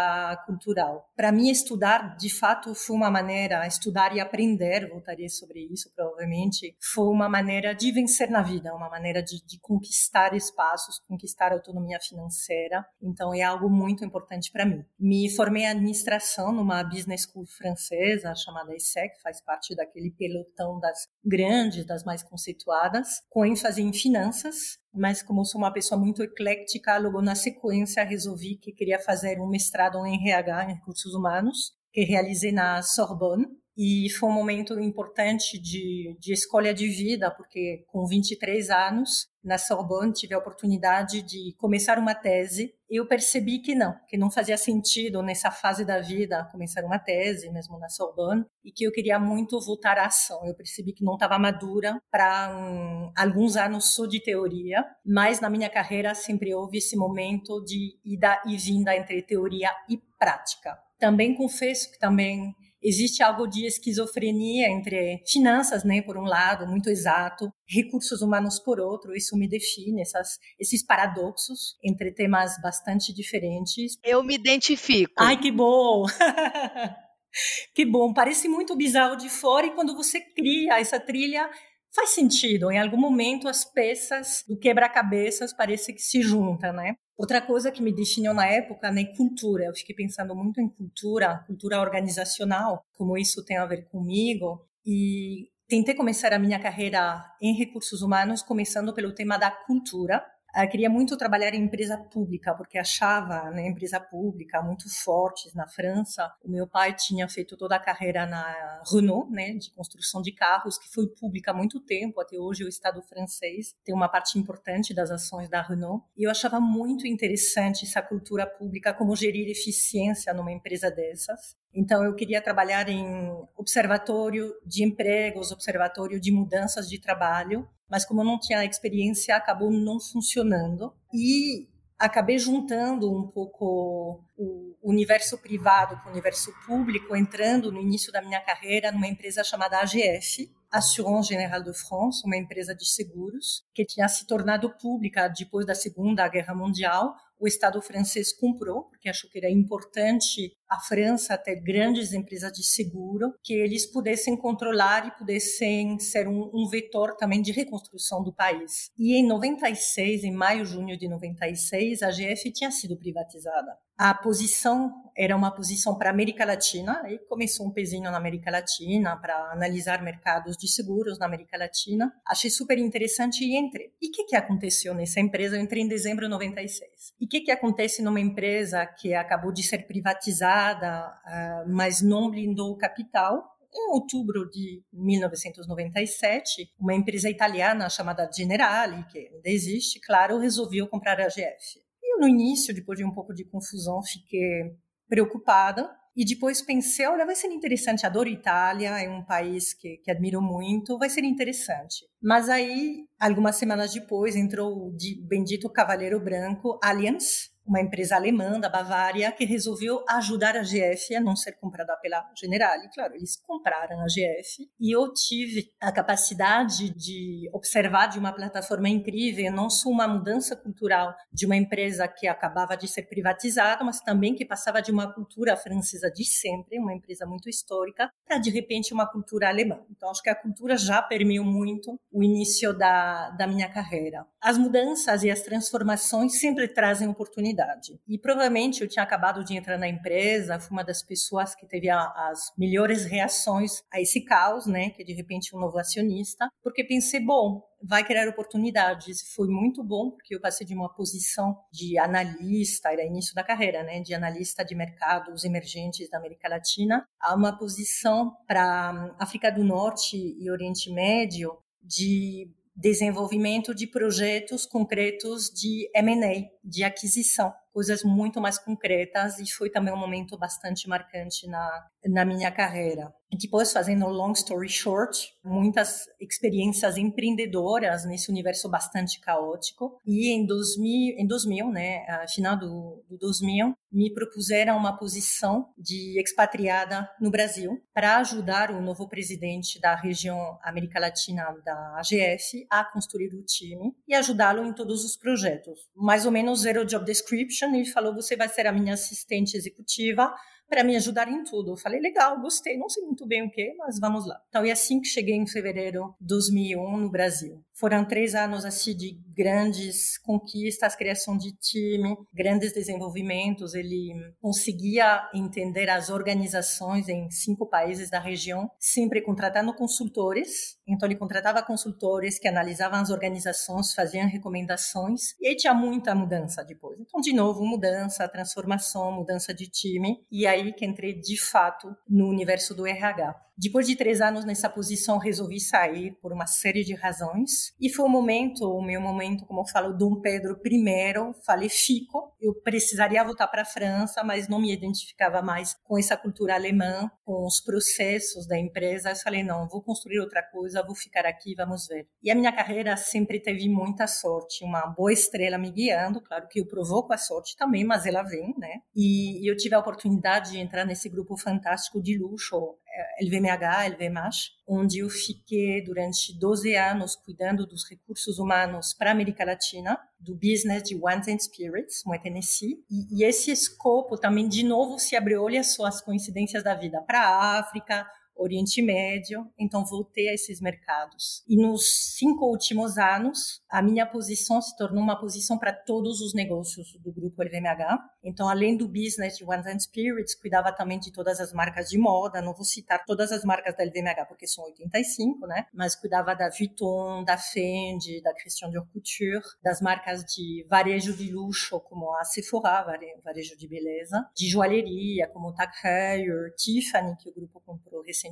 cultural. 0.46 1.08
Para 1.14 1.30
mim, 1.30 1.50
estudar, 1.50 2.16
de 2.16 2.28
fato, 2.28 2.74
foi 2.74 2.96
uma 2.96 3.10
maneira, 3.10 3.66
estudar 3.66 4.14
e 4.14 4.20
aprender, 4.20 4.88
voltaria 4.88 5.28
sobre 5.28 5.60
isso 5.70 5.90
provavelmente, 5.94 6.74
foi 6.92 7.08
uma 7.08 7.28
maneira 7.28 7.74
de 7.74 7.92
vencer 7.92 8.30
na 8.30 8.42
vida, 8.42 8.74
uma 8.74 8.88
maneira 8.88 9.22
de, 9.22 9.44
de 9.44 9.58
conquistar 9.60 10.34
espaços, 10.34 11.00
conquistar 11.06 11.52
autonomia 11.52 11.98
financeira. 12.00 12.84
Então, 13.02 13.34
é 13.34 13.42
algo 13.42 13.68
muito 13.68 14.04
importante 14.04 14.50
para 14.50 14.64
mim. 14.64 14.84
Me 14.98 15.30
formei 15.34 15.64
em 15.64 15.68
administração 15.68 16.52
numa 16.52 16.82
business 16.82 17.22
school 17.22 17.46
francesa 17.46 18.34
chamada 18.34 18.74
ESSEC, 18.74 19.20
faz 19.22 19.40
parte 19.40 19.74
daquele 19.74 19.98
aquele 19.98 20.10
pelotão 20.10 20.78
das 20.78 21.08
grandes, 21.24 21.84
das 21.84 22.04
mais 22.04 22.22
conceituadas, 22.22 23.22
com 23.28 23.44
ênfase 23.44 23.82
em 23.82 23.92
finanças, 23.92 24.78
mas 24.92 25.22
como 25.22 25.44
sou 25.44 25.60
uma 25.60 25.72
pessoa 25.72 26.00
muito 26.00 26.22
eclética, 26.22 26.98
logo 26.98 27.20
na 27.20 27.34
sequência 27.34 28.04
resolvi 28.04 28.56
que 28.56 28.72
queria 28.72 28.98
fazer 28.98 29.40
um 29.40 29.48
mestrado 29.48 30.04
em 30.06 30.28
RH, 30.28 30.64
em 30.64 30.74
recursos 30.74 31.14
humanos, 31.14 31.72
que 31.92 32.02
realizei 32.02 32.52
na 32.52 32.82
Sorbonne, 32.82 33.46
e 33.78 34.10
foi 34.10 34.28
um 34.28 34.32
momento 34.32 34.76
importante 34.80 35.56
de, 35.56 36.16
de 36.18 36.32
escolha 36.32 36.74
de 36.74 36.88
vida, 36.88 37.30
porque 37.30 37.84
com 37.86 38.04
23 38.04 38.70
anos, 38.70 39.28
na 39.44 39.56
Sorbonne, 39.56 40.12
tive 40.12 40.34
a 40.34 40.38
oportunidade 40.38 41.22
de 41.22 41.54
começar 41.56 41.96
uma 41.96 42.12
tese. 42.12 42.74
Eu 42.90 43.06
percebi 43.06 43.60
que 43.60 43.76
não, 43.76 43.94
que 44.08 44.16
não 44.16 44.32
fazia 44.32 44.58
sentido 44.58 45.22
nessa 45.22 45.52
fase 45.52 45.84
da 45.84 46.00
vida 46.00 46.48
começar 46.50 46.84
uma 46.84 46.98
tese, 46.98 47.52
mesmo 47.52 47.78
na 47.78 47.88
Sorbonne, 47.88 48.44
e 48.64 48.72
que 48.72 48.82
eu 48.82 48.90
queria 48.90 49.16
muito 49.16 49.60
voltar 49.60 49.96
à 49.96 50.06
ação. 50.06 50.44
Eu 50.44 50.56
percebi 50.56 50.92
que 50.92 51.04
não 51.04 51.14
estava 51.14 51.38
madura 51.38 52.02
para 52.10 52.52
um, 52.58 53.12
alguns 53.16 53.56
anos 53.56 53.94
só 53.94 54.06
de 54.06 54.20
teoria, 54.20 54.84
mas 55.06 55.40
na 55.40 55.48
minha 55.48 55.70
carreira 55.70 56.16
sempre 56.16 56.52
houve 56.52 56.78
esse 56.78 56.96
momento 56.96 57.62
de 57.64 57.96
ida 58.04 58.42
e 58.44 58.56
vinda 58.56 58.96
entre 58.96 59.22
teoria 59.22 59.70
e 59.88 59.98
prática. 60.18 60.76
Também 60.98 61.36
confesso 61.36 61.92
que 61.92 61.98
também 61.98 62.52
existe 62.82 63.22
algo 63.22 63.46
de 63.46 63.66
esquizofrenia 63.66 64.68
entre 64.68 65.22
finanças, 65.26 65.84
né, 65.84 66.02
por 66.02 66.16
um 66.16 66.24
lado, 66.24 66.66
muito 66.66 66.88
exato, 66.88 67.52
recursos 67.68 68.22
humanos 68.22 68.58
por 68.58 68.80
outro. 68.80 69.14
Isso 69.14 69.36
me 69.36 69.48
define 69.48 70.00
essas, 70.00 70.38
esses 70.58 70.84
paradoxos 70.84 71.76
entre 71.84 72.12
temas 72.12 72.60
bastante 72.62 73.12
diferentes. 73.12 73.98
Eu 74.04 74.22
me 74.22 74.34
identifico. 74.34 75.12
Ai, 75.18 75.38
que 75.38 75.50
bom! 75.50 76.04
que 77.74 77.84
bom! 77.84 78.12
Parece 78.12 78.48
muito 78.48 78.76
bizarro 78.76 79.16
de 79.16 79.28
fora 79.28 79.66
e 79.66 79.74
quando 79.74 79.94
você 79.94 80.20
cria 80.20 80.80
essa 80.80 80.98
trilha 81.00 81.48
faz 81.94 82.10
sentido. 82.10 82.70
Em 82.70 82.78
algum 82.78 82.96
momento 82.96 83.48
as 83.48 83.64
peças 83.64 84.44
do 84.46 84.58
quebra-cabeças 84.58 85.52
parece 85.52 85.92
que 85.92 86.00
se 86.00 86.22
juntam, 86.22 86.72
né? 86.72 86.94
Outra 87.16 87.40
coisa 87.40 87.72
que 87.72 87.82
me 87.82 87.92
definiu 87.92 88.32
na 88.32 88.46
época, 88.46 88.92
né, 88.92 89.04
cultura. 89.16 89.64
Eu 89.64 89.74
fiquei 89.74 89.94
pensando 89.94 90.34
muito 90.36 90.60
em 90.60 90.68
cultura, 90.68 91.42
cultura 91.46 91.80
organizacional, 91.80 92.82
como 92.92 93.18
isso 93.18 93.44
tem 93.44 93.56
a 93.56 93.66
ver 93.66 93.88
comigo. 93.88 94.64
E 94.86 95.48
tentei 95.68 95.94
começar 95.94 96.32
a 96.32 96.38
minha 96.38 96.60
carreira 96.60 97.24
em 97.42 97.56
recursos 97.56 98.02
humanos 98.02 98.42
começando 98.42 98.94
pelo 98.94 99.12
tema 99.12 99.36
da 99.36 99.50
cultura, 99.50 100.24
queria 100.66 100.88
muito 100.88 101.16
trabalhar 101.16 101.54
em 101.54 101.62
empresa 101.62 101.96
pública, 101.96 102.54
porque 102.54 102.78
achava 102.78 103.50
né, 103.50 103.68
empresa 103.68 104.00
pública 104.00 104.62
muito 104.62 104.88
fortes 105.02 105.54
na 105.54 105.66
França. 105.68 106.32
O 106.42 106.50
meu 106.50 106.66
pai 106.66 106.94
tinha 106.94 107.28
feito 107.28 107.56
toda 107.56 107.76
a 107.76 107.78
carreira 107.78 108.26
na 108.26 108.82
Renault, 108.90 109.30
né, 109.30 109.54
de 109.54 109.70
construção 109.72 110.22
de 110.22 110.32
carros, 110.32 110.78
que 110.78 110.88
foi 110.88 111.06
pública 111.06 111.50
há 111.50 111.54
muito 111.54 111.78
tempo. 111.80 112.20
Até 112.20 112.38
hoje 112.38 112.64
o 112.64 112.68
Estado 112.68 113.02
francês 113.02 113.74
tem 113.84 113.94
uma 113.94 114.08
parte 114.08 114.38
importante 114.38 114.94
das 114.94 115.10
ações 115.10 115.48
da 115.48 115.60
Renault. 115.60 116.04
E 116.16 116.24
eu 116.24 116.30
achava 116.30 116.58
muito 116.58 117.06
interessante 117.06 117.84
essa 117.84 118.00
cultura 118.00 118.46
pública, 118.46 118.94
como 118.94 119.14
gerir 119.14 119.48
eficiência 119.48 120.32
numa 120.32 120.52
empresa 120.52 120.90
dessas. 120.90 121.57
Então, 121.74 122.04
eu 122.04 122.14
queria 122.14 122.42
trabalhar 122.42 122.88
em 122.88 123.30
observatório 123.56 124.54
de 124.64 124.84
empregos, 124.84 125.52
observatório 125.52 126.20
de 126.20 126.32
mudanças 126.32 126.88
de 126.88 127.00
trabalho, 127.00 127.68
mas 127.88 128.04
como 128.04 128.20
eu 128.20 128.24
não 128.24 128.38
tinha 128.38 128.64
experiência, 128.64 129.36
acabou 129.36 129.70
não 129.70 130.00
funcionando. 130.00 130.92
E 131.12 131.68
acabei 131.98 132.38
juntando 132.38 133.12
um 133.12 133.26
pouco 133.26 134.24
o 134.36 134.76
universo 134.82 135.36
privado 135.38 136.00
com 136.02 136.08
o 136.08 136.12
universo 136.12 136.52
público, 136.66 137.16
entrando 137.16 137.72
no 137.72 137.80
início 137.80 138.12
da 138.12 138.22
minha 138.22 138.40
carreira 138.40 138.92
numa 138.92 139.08
empresa 139.08 139.42
chamada 139.42 139.80
AGF, 139.80 140.50
Assurance 140.70 141.28
Générale 141.28 141.64
de 141.64 141.74
France, 141.74 142.22
uma 142.24 142.36
empresa 142.36 142.74
de 142.74 142.86
seguros, 142.86 143.64
que 143.74 143.84
tinha 143.84 144.06
se 144.06 144.26
tornado 144.26 144.70
pública 144.76 145.26
depois 145.28 145.66
da 145.66 145.74
Segunda 145.74 146.28
Guerra 146.28 146.54
Mundial. 146.54 147.16
O 147.38 147.46
Estado 147.46 147.80
francês 147.80 148.32
comprou, 148.32 148.84
porque 148.84 149.08
achou 149.08 149.30
que 149.30 149.38
era 149.38 149.50
importante 149.50 150.52
a 150.68 150.78
França 150.80 151.38
ter 151.38 151.56
grandes 151.62 152.12
empresas 152.12 152.52
de 152.52 152.62
seguro, 152.62 153.32
que 153.42 153.54
eles 153.54 153.86
pudessem 153.86 154.36
controlar 154.36 155.06
e 155.06 155.16
pudessem 155.16 155.98
ser 155.98 156.28
um, 156.28 156.50
um, 156.52 156.68
vetor 156.68 157.16
também 157.16 157.40
de 157.40 157.52
reconstrução 157.52 158.22
do 158.22 158.34
país. 158.34 158.90
E 158.98 159.14
em 159.14 159.26
96, 159.26 160.24
em 160.24 160.32
maio, 160.32 160.64
junho 160.66 160.98
de 160.98 161.08
96, 161.08 162.02
a 162.02 162.10
GF 162.10 162.52
tinha 162.52 162.70
sido 162.70 162.98
privatizada. 162.98 163.78
A 163.96 164.14
posição 164.14 164.92
era 165.16 165.36
uma 165.36 165.50
posição 165.50 165.98
para 165.98 166.10
a 166.10 166.12
América 166.12 166.44
Latina, 166.44 167.02
e 167.08 167.18
começou 167.26 167.66
um 167.66 167.72
pezinho 167.72 168.04
na 168.04 168.16
América 168.16 168.48
Latina 168.48 169.16
para 169.16 169.34
analisar 169.50 170.00
mercados 170.02 170.56
de 170.56 170.68
seguros 170.68 171.18
na 171.18 171.26
América 171.26 171.58
Latina. 171.58 172.12
Achei 172.24 172.48
super 172.48 172.78
interessante 172.78 173.42
e 173.42 173.56
entrei. 173.58 173.92
E 174.00 174.08
o 174.08 174.12
que, 174.12 174.24
que 174.24 174.36
aconteceu 174.36 174.94
nessa 174.94 175.18
empresa? 175.18 175.56
Eu 175.56 175.60
entrei 175.60 175.82
em 175.82 175.88
dezembro 175.88 176.26
de 176.26 176.30
96. 176.30 177.14
E 177.20 177.26
o 177.28 177.30
que, 177.30 177.42
que 177.42 177.50
acontece 177.50 178.00
numa 178.00 178.18
empresa 178.18 178.86
que 178.86 179.12
acabou 179.12 179.52
de 179.52 179.62
ser 179.62 179.86
privatizada 179.86 181.12
uh, 181.26 181.70
mas 181.70 182.00
não 182.00 182.30
blindou 182.30 182.72
o 182.72 182.78
capital. 182.78 183.44
Em 183.70 183.92
outubro 183.92 184.48
de 184.48 184.82
1997, 184.90 186.70
uma 186.80 186.94
empresa 186.94 187.28
italiana 187.28 187.90
chamada 187.90 188.30
Generali, 188.34 189.04
que 189.12 189.18
ainda 189.18 189.50
existe, 189.50 190.00
claro, 190.00 190.38
resolveu 190.38 190.88
comprar 190.88 191.20
a 191.20 191.28
GF. 191.28 191.82
E 192.02 192.18
no 192.18 192.26
início, 192.26 192.74
depois 192.74 192.98
de 192.98 193.04
um 193.04 193.12
pouco 193.12 193.34
de 193.34 193.44
confusão, 193.44 194.02
fiquei 194.02 194.74
preocupada 195.06 195.86
e 196.16 196.24
depois 196.24 196.62
pensei, 196.62 197.06
olha, 197.06 197.26
vai 197.26 197.36
ser 197.36 197.48
interessante, 197.48 198.06
adoro 198.06 198.30
Itália, 198.30 198.98
é 198.98 199.08
um 199.08 199.22
país 199.22 199.74
que, 199.74 199.98
que 199.98 200.10
admiro 200.10 200.40
muito, 200.40 200.96
vai 200.96 201.10
ser 201.10 201.24
interessante. 201.24 202.06
Mas 202.22 202.48
aí, 202.48 203.04
algumas 203.18 203.56
semanas 203.56 203.92
depois, 203.92 204.36
entrou 204.36 204.88
o 204.88 204.96
bendito 205.22 205.68
Cavaleiro 205.70 206.20
Branco 206.20 206.78
Allianz, 206.82 207.50
uma 207.68 207.80
empresa 207.80 208.16
alemã 208.16 208.58
da 208.58 208.68
Bavária 208.68 209.30
que 209.30 209.44
resolveu 209.44 210.02
ajudar 210.08 210.56
a 210.56 210.62
GF 210.62 211.14
a 211.14 211.20
não 211.20 211.36
ser 211.36 211.52
comprada 211.52 211.94
pela 211.98 212.24
Generali. 212.36 212.88
Claro, 212.94 213.14
eles 213.14 213.36
compraram 213.36 214.00
a 214.00 214.06
GF 214.06 214.68
e 214.80 214.94
eu 214.94 215.12
tive 215.12 215.70
a 215.78 215.92
capacidade 215.92 216.88
de 216.90 217.48
observar 217.52 218.06
de 218.06 218.18
uma 218.18 218.32
plataforma 218.32 218.88
incrível 218.88 219.52
não 219.52 219.68
só 219.68 219.90
uma 219.90 220.08
mudança 220.08 220.56
cultural 220.56 221.14
de 221.30 221.44
uma 221.44 221.56
empresa 221.56 222.08
que 222.08 222.26
acabava 222.26 222.76
de 222.76 222.88
ser 222.88 223.02
privatizada, 223.02 223.84
mas 223.84 224.00
também 224.00 224.34
que 224.34 224.46
passava 224.46 224.80
de 224.80 224.90
uma 224.90 225.12
cultura 225.12 225.56
francesa 225.56 226.10
de 226.10 226.24
sempre, 226.24 226.78
uma 226.78 226.94
empresa 226.94 227.26
muito 227.26 227.50
histórica, 227.50 228.10
para 228.26 228.38
de 228.38 228.50
repente 228.50 228.94
uma 228.94 229.06
cultura 229.06 229.48
alemã. 229.48 229.80
Então 229.90 230.10
acho 230.10 230.22
que 230.22 230.30
a 230.30 230.34
cultura 230.34 230.76
já 230.76 231.02
permeou 231.02 231.44
muito 231.44 232.00
o 232.10 232.22
início 232.22 232.72
da, 232.72 233.07
da 233.36 233.46
minha 233.46 233.68
carreira. 233.68 234.26
As 234.40 234.56
mudanças 234.56 235.22
e 235.22 235.30
as 235.30 235.42
transformações 235.42 236.38
sempre 236.38 236.68
trazem 236.68 237.08
oportunidades 237.08 237.98
e 238.06 238.18
provavelmente 238.18 238.82
eu 238.82 238.88
tinha 238.88 239.02
acabado 239.02 239.44
de 239.44 239.56
entrar 239.56 239.78
na 239.78 239.88
empresa, 239.88 240.58
fui 240.58 240.76
uma 240.76 240.84
das 240.84 241.02
pessoas 241.02 241.54
que 241.54 241.66
teve 241.66 241.88
a, 241.88 242.00
as 242.30 242.52
melhores 242.56 243.04
reações 243.04 243.82
a 243.92 244.00
esse 244.00 244.24
caos, 244.24 244.66
né? 244.66 244.90
Que 244.90 245.04
de 245.04 245.12
repente 245.12 245.54
um 245.54 245.60
novo 245.60 245.78
acionista, 245.78 246.48
porque 246.62 246.84
pensei, 246.84 247.20
bom, 247.20 247.62
vai 247.82 248.04
criar 248.04 248.28
oportunidades. 248.28 249.32
Foi 249.34 249.48
muito 249.48 249.82
bom, 249.84 250.10
porque 250.10 250.34
eu 250.34 250.40
passei 250.40 250.66
de 250.66 250.74
uma 250.74 250.92
posição 250.92 251.56
de 251.72 251.98
analista, 251.98 252.92
era 252.92 253.04
início 253.04 253.34
da 253.34 253.44
carreira, 253.44 253.82
né, 253.82 254.00
de 254.00 254.14
analista 254.14 254.64
de 254.64 254.74
mercados 254.74 255.44
emergentes 255.44 256.10
da 256.10 256.18
América 256.18 256.48
Latina, 256.48 257.06
a 257.20 257.34
uma 257.34 257.56
posição 257.56 258.36
para 258.46 259.14
África 259.18 259.50
do 259.50 259.64
Norte 259.64 260.16
e 260.16 260.50
Oriente 260.50 260.92
Médio 260.92 261.56
de 261.82 262.50
desenvolvimento 262.78 263.74
de 263.74 263.88
projetos 263.88 264.64
concretos 264.64 265.50
de 265.50 265.90
M&A, 265.92 266.48
de 266.62 266.84
aquisição, 266.84 267.52
coisas 267.72 268.04
muito 268.04 268.40
mais 268.40 268.56
concretas 268.56 269.40
e 269.40 269.50
foi 269.50 269.68
também 269.68 269.92
um 269.92 269.96
momento 269.96 270.38
bastante 270.38 270.88
marcante 270.88 271.48
na, 271.48 271.88
na 272.04 272.24
minha 272.24 272.50
carreira. 272.50 273.12
Depois, 273.30 273.72
fazendo 273.72 274.06
long 274.06 274.32
story 274.32 274.68
short, 274.70 275.34
muitas 275.44 276.06
experiências 276.18 276.96
empreendedoras 276.96 278.06
nesse 278.06 278.30
universo 278.30 278.70
bastante 278.70 279.20
caótico. 279.20 280.00
E 280.06 280.30
em 280.30 280.46
2000, 280.46 281.16
em 281.18 281.26
2000 281.26 281.70
né, 281.70 282.06
final 282.34 282.58
do, 282.58 283.04
do 283.06 283.18
2000, 283.18 283.74
me 283.92 284.12
propuseram 284.14 284.78
uma 284.78 284.96
posição 284.96 285.68
de 285.76 286.18
expatriada 286.18 287.08
no 287.20 287.30
Brasil 287.30 287.78
para 287.92 288.16
ajudar 288.18 288.70
o 288.70 288.80
novo 288.80 289.06
presidente 289.06 289.78
da 289.78 289.94
região 289.94 290.58
América 290.62 290.98
Latina 290.98 291.54
da 291.64 291.98
AGF 291.98 292.66
a 292.70 292.84
construir 292.84 293.34
o 293.34 293.44
time 293.44 293.94
e 294.06 294.14
ajudá-lo 294.14 294.64
em 294.64 294.72
todos 294.72 295.04
os 295.04 295.16
projetos. 295.16 295.80
Mais 295.94 296.24
ou 296.24 296.32
menos 296.32 296.60
zero 296.60 296.84
job 296.86 297.04
description. 297.04 297.74
Ele 297.74 297.84
falou: 297.84 298.14
você 298.14 298.36
vai 298.36 298.48
ser 298.48 298.66
a 298.66 298.72
minha 298.72 298.94
assistente 298.94 299.54
executiva 299.54 300.32
para 300.68 300.84
me 300.84 300.96
ajudar 300.96 301.28
em 301.28 301.42
tudo. 301.44 301.72
Eu 301.72 301.76
falei, 301.76 302.00
legal, 302.00 302.40
gostei, 302.40 302.76
não 302.76 302.88
sei 302.88 303.02
muito 303.04 303.26
bem 303.26 303.42
o 303.42 303.50
que, 303.50 303.74
mas 303.74 303.98
vamos 303.98 304.26
lá. 304.26 304.40
Então, 304.48 304.64
e 304.64 304.70
assim 304.70 305.00
que 305.00 305.08
cheguei 305.08 305.34
em 305.34 305.46
fevereiro 305.46 306.14
de 306.20 306.26
2001 306.26 306.98
no 306.98 307.10
Brasil. 307.10 307.62
Foram 307.78 308.04
três 308.04 308.34
anos 308.34 308.64
assim 308.64 308.96
de 308.96 309.16
grandes 309.36 310.18
conquistas, 310.18 310.96
criação 310.96 311.38
de 311.38 311.52
time, 311.52 312.16
grandes 312.34 312.72
desenvolvimentos. 312.72 313.72
Ele 313.72 314.12
conseguia 314.40 315.30
entender 315.32 315.88
as 315.88 316.10
organizações 316.10 317.08
em 317.08 317.30
cinco 317.30 317.68
países 317.68 318.10
da 318.10 318.18
região, 318.18 318.68
sempre 318.80 319.22
contratando 319.22 319.72
consultores. 319.72 320.76
Então 320.88 321.08
ele 321.08 321.14
contratava 321.14 321.62
consultores 321.62 322.36
que 322.36 322.48
analisavam 322.48 322.98
as 322.98 323.10
organizações, 323.10 323.94
faziam 323.94 324.26
recomendações 324.26 325.34
e 325.40 325.46
aí 325.46 325.54
tinha 325.54 325.72
muita 325.72 326.16
mudança 326.16 326.64
depois. 326.64 326.98
Então 326.98 327.20
de 327.20 327.32
novo 327.32 327.64
mudança, 327.64 328.28
transformação, 328.28 329.12
mudança 329.12 329.54
de 329.54 329.68
time 329.68 330.16
e 330.32 330.48
aí 330.48 330.72
que 330.72 330.84
entrei 330.84 331.14
de 331.14 331.40
fato 331.40 331.94
no 332.08 332.26
universo 332.28 332.74
do 332.74 332.84
RH. 332.84 333.47
Depois 333.60 333.88
de 333.88 333.96
três 333.96 334.20
anos 334.20 334.44
nessa 334.44 334.70
posição, 334.70 335.18
resolvi 335.18 335.58
sair 335.58 336.16
por 336.22 336.32
uma 336.32 336.46
série 336.46 336.84
de 336.84 336.94
razões. 336.94 337.74
E 337.80 337.90
foi 337.90 338.06
o 338.06 338.08
momento, 338.08 338.64
o 338.64 338.80
meu 338.80 339.00
momento, 339.00 339.44
como 339.46 339.62
eu 339.62 339.66
falo, 339.66 339.96
Dom 339.96 340.20
Pedro 340.20 340.56
I. 340.64 341.34
Falei, 341.44 341.68
fico. 341.68 342.36
Eu 342.40 342.54
precisaria 342.62 343.24
voltar 343.24 343.48
para 343.48 343.62
a 343.62 343.64
França, 343.64 344.22
mas 344.22 344.46
não 344.48 344.60
me 344.60 344.72
identificava 344.72 345.42
mais 345.42 345.74
com 345.82 345.98
essa 345.98 346.16
cultura 346.16 346.54
alemã, 346.54 347.10
com 347.24 347.44
os 347.44 347.60
processos 347.60 348.46
da 348.46 348.56
empresa. 348.56 349.10
Eu 349.10 349.16
falei, 349.16 349.42
não, 349.42 349.66
vou 349.68 349.82
construir 349.82 350.20
outra 350.20 350.40
coisa, 350.40 350.86
vou 350.86 350.94
ficar 350.94 351.26
aqui, 351.26 351.56
vamos 351.56 351.88
ver. 351.88 352.06
E 352.22 352.30
a 352.30 352.36
minha 352.36 352.52
carreira 352.52 352.96
sempre 352.96 353.40
teve 353.40 353.68
muita 353.68 354.06
sorte, 354.06 354.64
uma 354.64 354.86
boa 354.86 355.12
estrela 355.12 355.58
me 355.58 355.72
guiando. 355.72 356.20
Claro 356.22 356.46
que 356.48 356.60
eu 356.60 356.66
provoco 356.68 357.12
a 357.12 357.18
sorte 357.18 357.56
também, 357.56 357.82
mas 357.82 358.06
ela 358.06 358.22
vem, 358.22 358.54
né? 358.56 358.82
E 358.94 359.50
eu 359.50 359.56
tive 359.56 359.74
a 359.74 359.80
oportunidade 359.80 360.52
de 360.52 360.58
entrar 360.58 360.84
nesse 360.84 361.08
grupo 361.08 361.36
fantástico 361.36 362.00
de 362.00 362.16
luxo 362.16 362.78
LVMH, 363.22 363.88
LVMH, 363.90 364.50
onde 364.66 364.98
eu 364.98 365.08
fiquei 365.08 365.82
durante 365.82 366.38
12 366.38 366.74
anos 366.74 367.16
cuidando 367.16 367.66
dos 367.66 367.88
recursos 367.88 368.38
humanos 368.38 368.94
para 368.94 369.10
a 369.10 369.12
América 369.12 369.44
Latina, 369.44 369.98
do 370.20 370.34
business 370.34 370.82
de 370.82 370.94
Wines 370.94 371.28
and 371.28 371.38
Spirits, 371.38 372.02
no 372.04 372.18
Tennessee. 372.20 372.84
E, 372.90 373.20
e 373.20 373.24
esse 373.24 373.50
escopo 373.50 374.16
também, 374.16 374.48
de 374.48 374.64
novo, 374.64 374.98
se 374.98 375.16
abriu, 375.16 375.42
olha 375.42 375.62
só 375.62 375.86
as 375.86 376.00
coincidências 376.00 376.62
da 376.62 376.74
vida, 376.74 377.00
para 377.02 377.20
a 377.20 377.58
África, 377.58 378.06
Oriente 378.38 378.80
Médio, 378.80 379.50
então 379.58 379.84
voltei 379.84 380.28
a 380.28 380.34
esses 380.34 380.60
mercados. 380.60 381.42
E 381.48 381.56
nos 381.56 382.16
cinco 382.16 382.46
últimos 382.46 382.96
anos, 382.96 383.60
a 383.68 383.82
minha 383.82 384.06
posição 384.06 384.62
se 384.62 384.76
tornou 384.76 385.02
uma 385.02 385.18
posição 385.18 385.58
para 385.58 385.72
todos 385.72 386.20
os 386.20 386.32
negócios 386.32 386.96
do 387.00 387.12
grupo 387.12 387.42
LVMH. 387.42 387.98
Então, 388.22 388.48
além 388.48 388.76
do 388.76 388.86
business 388.86 389.36
de 389.36 389.44
Wines 389.44 389.66
and 389.66 389.80
Spirits, 389.80 390.34
cuidava 390.34 390.72
também 390.72 390.98
de 390.98 391.12
todas 391.12 391.40
as 391.40 391.52
marcas 391.52 391.88
de 391.88 391.98
moda. 391.98 392.40
Não 392.40 392.54
vou 392.54 392.64
citar 392.64 393.04
todas 393.04 393.32
as 393.32 393.44
marcas 393.44 393.76
da 393.76 393.84
LVMH 393.84 394.26
porque 394.26 394.46
são 394.46 394.64
85, 394.64 395.46
né? 395.46 395.66
Mas 395.74 395.96
cuidava 395.96 396.34
da 396.34 396.48
Vuitton, 396.48 397.24
da 397.24 397.36
Fendi, 397.36 398.22
da 398.22 398.32
Christian 398.34 398.70
Dior 398.70 398.86
Couture, 398.92 399.42
das 399.62 399.80
marcas 399.80 400.24
de 400.24 400.64
varejo 400.68 401.16
de 401.16 401.32
luxo 401.32 401.80
como 401.80 402.14
a 402.16 402.24
Sephora, 402.24 402.84
varejo 403.24 403.56
de 403.56 403.68
beleza, 403.68 404.28
de 404.34 404.48
joalheria 404.48 405.26
como 405.28 405.52
Tag 405.54 405.72
Heuer, 405.84 406.54
Tiffany 406.56 407.16
que 407.16 407.30
o 407.30 407.34
grupo 407.34 407.60
comprou 407.60 408.02
recentemente. 408.02 408.27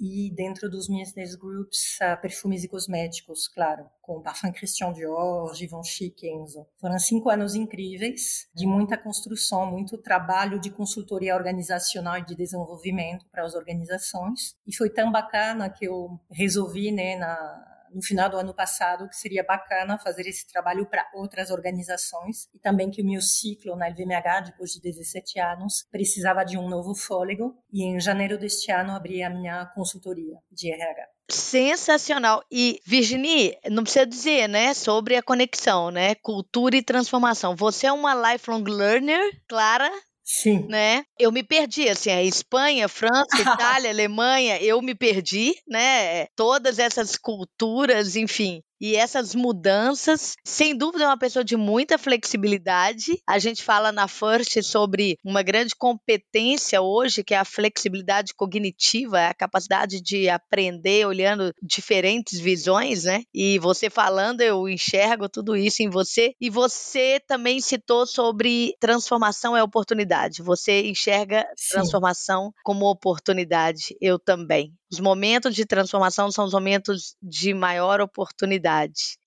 E 0.00 0.32
dentro 0.32 0.70
dos 0.70 0.86
business 0.86 1.34
groups, 1.34 1.98
uh, 2.00 2.20
perfumes 2.20 2.62
e 2.62 2.68
cosméticos, 2.68 3.48
claro, 3.48 3.84
com 4.00 4.22
Parfum 4.22 4.52
Christian 4.52 4.92
Dior, 4.92 5.52
Givenchy, 5.56 6.10
Kenzo. 6.10 6.64
Foram 6.80 6.96
cinco 7.00 7.28
anos 7.28 7.56
incríveis, 7.56 8.48
de 8.54 8.64
muita 8.64 8.96
construção, 8.96 9.66
muito 9.66 9.98
trabalho 9.98 10.60
de 10.60 10.70
consultoria 10.70 11.34
organizacional 11.34 12.18
e 12.18 12.24
de 12.24 12.36
desenvolvimento 12.36 13.26
para 13.32 13.44
as 13.44 13.56
organizações. 13.56 14.56
E 14.64 14.74
foi 14.74 14.88
tão 14.88 15.10
bacana 15.10 15.68
que 15.68 15.84
eu 15.84 16.20
resolvi, 16.30 16.92
né, 16.92 17.16
na 17.16 17.77
no 17.92 18.02
final 18.02 18.28
do 18.30 18.36
ano 18.36 18.54
passado 18.54 19.08
que 19.08 19.16
seria 19.16 19.44
bacana 19.44 19.98
fazer 19.98 20.26
esse 20.26 20.46
trabalho 20.46 20.86
para 20.86 21.08
outras 21.14 21.50
organizações 21.50 22.48
e 22.54 22.58
também 22.58 22.90
que 22.90 23.02
o 23.02 23.06
meu 23.06 23.20
ciclo 23.20 23.76
na 23.76 23.88
LVMH, 23.88 24.46
depois 24.46 24.72
de 24.72 24.80
17 24.80 25.40
anos, 25.40 25.86
precisava 25.90 26.44
de 26.44 26.56
um 26.58 26.68
novo 26.68 26.94
fôlego 26.94 27.56
e 27.72 27.84
em 27.84 28.00
janeiro 28.00 28.38
deste 28.38 28.70
ano 28.72 28.92
abri 28.92 29.22
a 29.22 29.30
minha 29.30 29.66
consultoria 29.74 30.38
de 30.50 30.72
RH. 30.72 31.06
Sensacional. 31.30 32.42
E, 32.50 32.80
Virginie, 32.86 33.58
não 33.70 33.82
precisa 33.82 34.06
dizer, 34.06 34.48
né, 34.48 34.72
sobre 34.72 35.14
a 35.14 35.22
conexão, 35.22 35.90
né, 35.90 36.14
cultura 36.14 36.76
e 36.76 36.82
transformação. 36.82 37.54
Você 37.54 37.86
é 37.86 37.92
uma 37.92 38.32
lifelong 38.32 38.64
learner, 38.64 39.20
Clara, 39.46 39.90
Sim. 40.30 40.66
Né? 40.68 41.04
Eu 41.18 41.32
me 41.32 41.42
perdi, 41.42 41.88
assim, 41.88 42.10
a 42.10 42.22
Espanha, 42.22 42.86
França, 42.86 43.24
Itália, 43.40 43.90
Alemanha, 43.90 44.62
eu 44.62 44.82
me 44.82 44.94
perdi, 44.94 45.54
né? 45.66 46.26
Todas 46.36 46.78
essas 46.78 47.16
culturas, 47.16 48.14
enfim. 48.14 48.62
E 48.80 48.96
essas 48.96 49.34
mudanças, 49.34 50.34
sem 50.44 50.76
dúvida, 50.76 51.04
é 51.04 51.06
uma 51.06 51.18
pessoa 51.18 51.44
de 51.44 51.56
muita 51.56 51.98
flexibilidade. 51.98 53.20
A 53.26 53.38
gente 53.38 53.62
fala 53.62 53.90
na 53.90 54.06
First 54.06 54.62
sobre 54.62 55.18
uma 55.24 55.42
grande 55.42 55.74
competência 55.76 56.80
hoje, 56.80 57.24
que 57.24 57.34
é 57.34 57.38
a 57.38 57.44
flexibilidade 57.44 58.34
cognitiva, 58.34 59.26
a 59.26 59.34
capacidade 59.34 60.00
de 60.00 60.28
aprender 60.28 61.06
olhando 61.06 61.52
diferentes 61.62 62.38
visões, 62.38 63.04
né? 63.04 63.22
E 63.34 63.58
você 63.58 63.90
falando, 63.90 64.40
eu 64.40 64.68
enxergo 64.68 65.28
tudo 65.28 65.56
isso 65.56 65.82
em 65.82 65.90
você. 65.90 66.32
E 66.40 66.48
você 66.48 67.20
também 67.26 67.60
citou 67.60 68.06
sobre 68.06 68.74
transformação 68.80 69.56
é 69.56 69.62
oportunidade. 69.62 70.42
Você 70.42 70.82
enxerga 70.82 71.46
Sim. 71.56 71.74
transformação 71.74 72.52
como 72.62 72.90
oportunidade. 72.90 73.96
Eu 74.00 74.18
também. 74.18 74.72
Os 74.90 75.00
momentos 75.00 75.54
de 75.54 75.66
transformação 75.66 76.30
são 76.30 76.46
os 76.46 76.52
momentos 76.54 77.14
de 77.22 77.52
maior 77.52 78.00
oportunidade. 78.00 78.67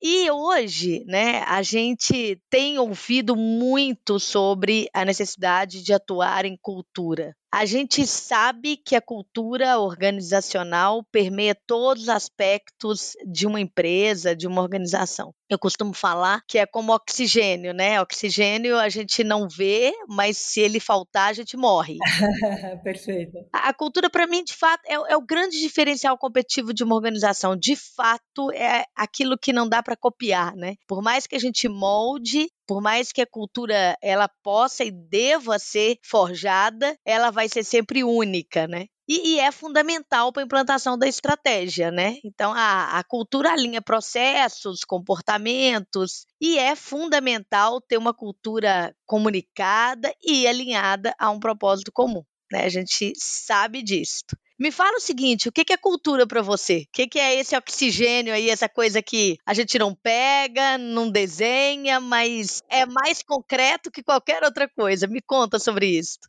E 0.02 0.30
hoje, 0.30 1.04
né, 1.06 1.44
a 1.44 1.62
gente 1.62 2.40
tem 2.50 2.78
ouvido 2.78 3.36
muito 3.36 4.20
sobre 4.20 4.88
a 4.94 5.04
necessidade 5.04 5.84
de 5.84 5.94
atuar 5.94 6.46
em 6.46 6.58
cultura. 6.62 7.36
A 7.54 7.66
gente 7.66 8.08
sabe 8.08 8.78
que 8.78 8.96
a 8.96 9.02
cultura 9.02 9.78
organizacional 9.78 11.04
permeia 11.12 11.54
todos 11.68 12.04
os 12.04 12.10
aspectos 12.10 13.14
de 13.26 13.46
uma 13.46 13.60
empresa, 13.60 14.36
de 14.36 14.48
uma 14.48 14.62
organização. 14.62 15.34
Eu 15.52 15.60
costumo 15.60 15.94
falar 15.94 16.42
que 16.48 16.58
é 16.58 16.66
como 16.66 16.94
oxigênio, 16.94 17.74
né? 17.74 18.00
Oxigênio 18.00 18.80
a 18.80 18.88
gente 18.88 19.22
não 19.22 19.50
vê, 19.50 19.94
mas 20.08 20.38
se 20.38 20.62
ele 20.62 20.80
faltar, 20.80 21.30
a 21.30 21.34
gente 21.34 21.58
morre. 21.58 21.98
Perfeito. 22.86 23.38
A 23.52 23.74
cultura, 23.74 24.10
para 24.10 24.26
mim, 24.26 24.46
de 24.46 24.56
fato, 24.56 24.82
é, 24.86 24.94
é, 24.94 25.18
o 25.18 25.22
grande 25.22 25.60
diferencial 25.60 26.18
competitivo 26.18 26.74
de 26.74 26.86
uma 26.86 26.96
organização. 26.96 27.54
De 27.54 27.76
fato, 27.76 28.50
é 28.54 28.86
aquilo 28.96 29.38
que 29.38 29.52
não 29.52 29.68
dá 29.68 29.84
para 29.84 29.98
copiar, 29.98 30.56
né? 30.56 30.76
Por 30.88 31.02
mais 31.02 31.28
que 31.28 31.36
a 31.36 31.40
gente 31.40 31.68
molde, 31.68 32.48
por 32.66 32.82
mais 32.82 33.12
que 33.12 33.22
a 33.22 33.28
cultura 33.28 33.98
ela 34.02 34.30
possa 34.42 34.86
e 34.86 34.90
deva 34.90 35.60
ser 35.60 35.98
forjada, 36.02 36.96
ela 37.06 37.30
vai 37.30 37.50
ser 37.50 37.66
sempre 37.66 38.06
única, 38.06 38.70
né? 38.70 38.86
E, 39.14 39.34
e, 39.34 39.40
é 39.42 39.52
fundamental 39.52 40.32
para 40.32 40.42
a 40.42 40.46
implantação 40.46 40.98
da 40.98 41.06
estratégia, 41.06 41.92
né? 41.92 42.16
Então, 42.24 42.54
a, 42.54 42.98
a, 42.98 43.04
cultura 43.04 43.52
alinha 43.52 43.82
processos, 43.82 44.86
comportamentos, 44.86 46.26
e 46.40 46.58
é 46.58 46.78
fundamental 46.78 47.82
ter 47.82 47.98
uma 47.98 48.14
cultura 48.14 48.96
comunicada 49.06 50.16
e 50.24 50.48
alinhada 50.48 51.14
a 51.20 51.30
um 51.30 51.42
propósito 51.42 51.92
comum. 51.92 52.24
Né? 52.50 52.64
A 52.64 52.70
gente 52.70 53.12
sabe 53.18 53.84
disso. 53.84 54.24
Me 54.62 54.70
fala 54.70 54.98
o 54.98 55.02
seguinte, 55.02 55.50
o 55.50 55.52
que 55.52 55.74
é 55.74 55.76
cultura 55.76 56.28
para 56.28 56.44
você? 56.44 56.86
O 56.88 56.92
que 56.92 57.18
é 57.18 57.34
esse 57.34 57.58
oxigênio 57.58 58.32
aí, 58.32 58.48
essa 58.48 58.70
coisa 58.70 59.02
que 59.02 59.40
a 59.44 59.56
gente 59.56 59.80
não 59.80 59.96
pega, 59.96 60.78
não 60.78 61.10
desenha, 61.10 62.00
mas 62.00 62.62
é 62.70 62.86
mais 62.86 63.24
concreto 63.24 63.90
que 63.90 64.04
qualquer 64.04 64.44
outra 64.44 64.70
coisa? 64.70 65.08
Me 65.08 65.20
conta 65.20 65.58
sobre 65.58 65.88
isso. 65.88 66.20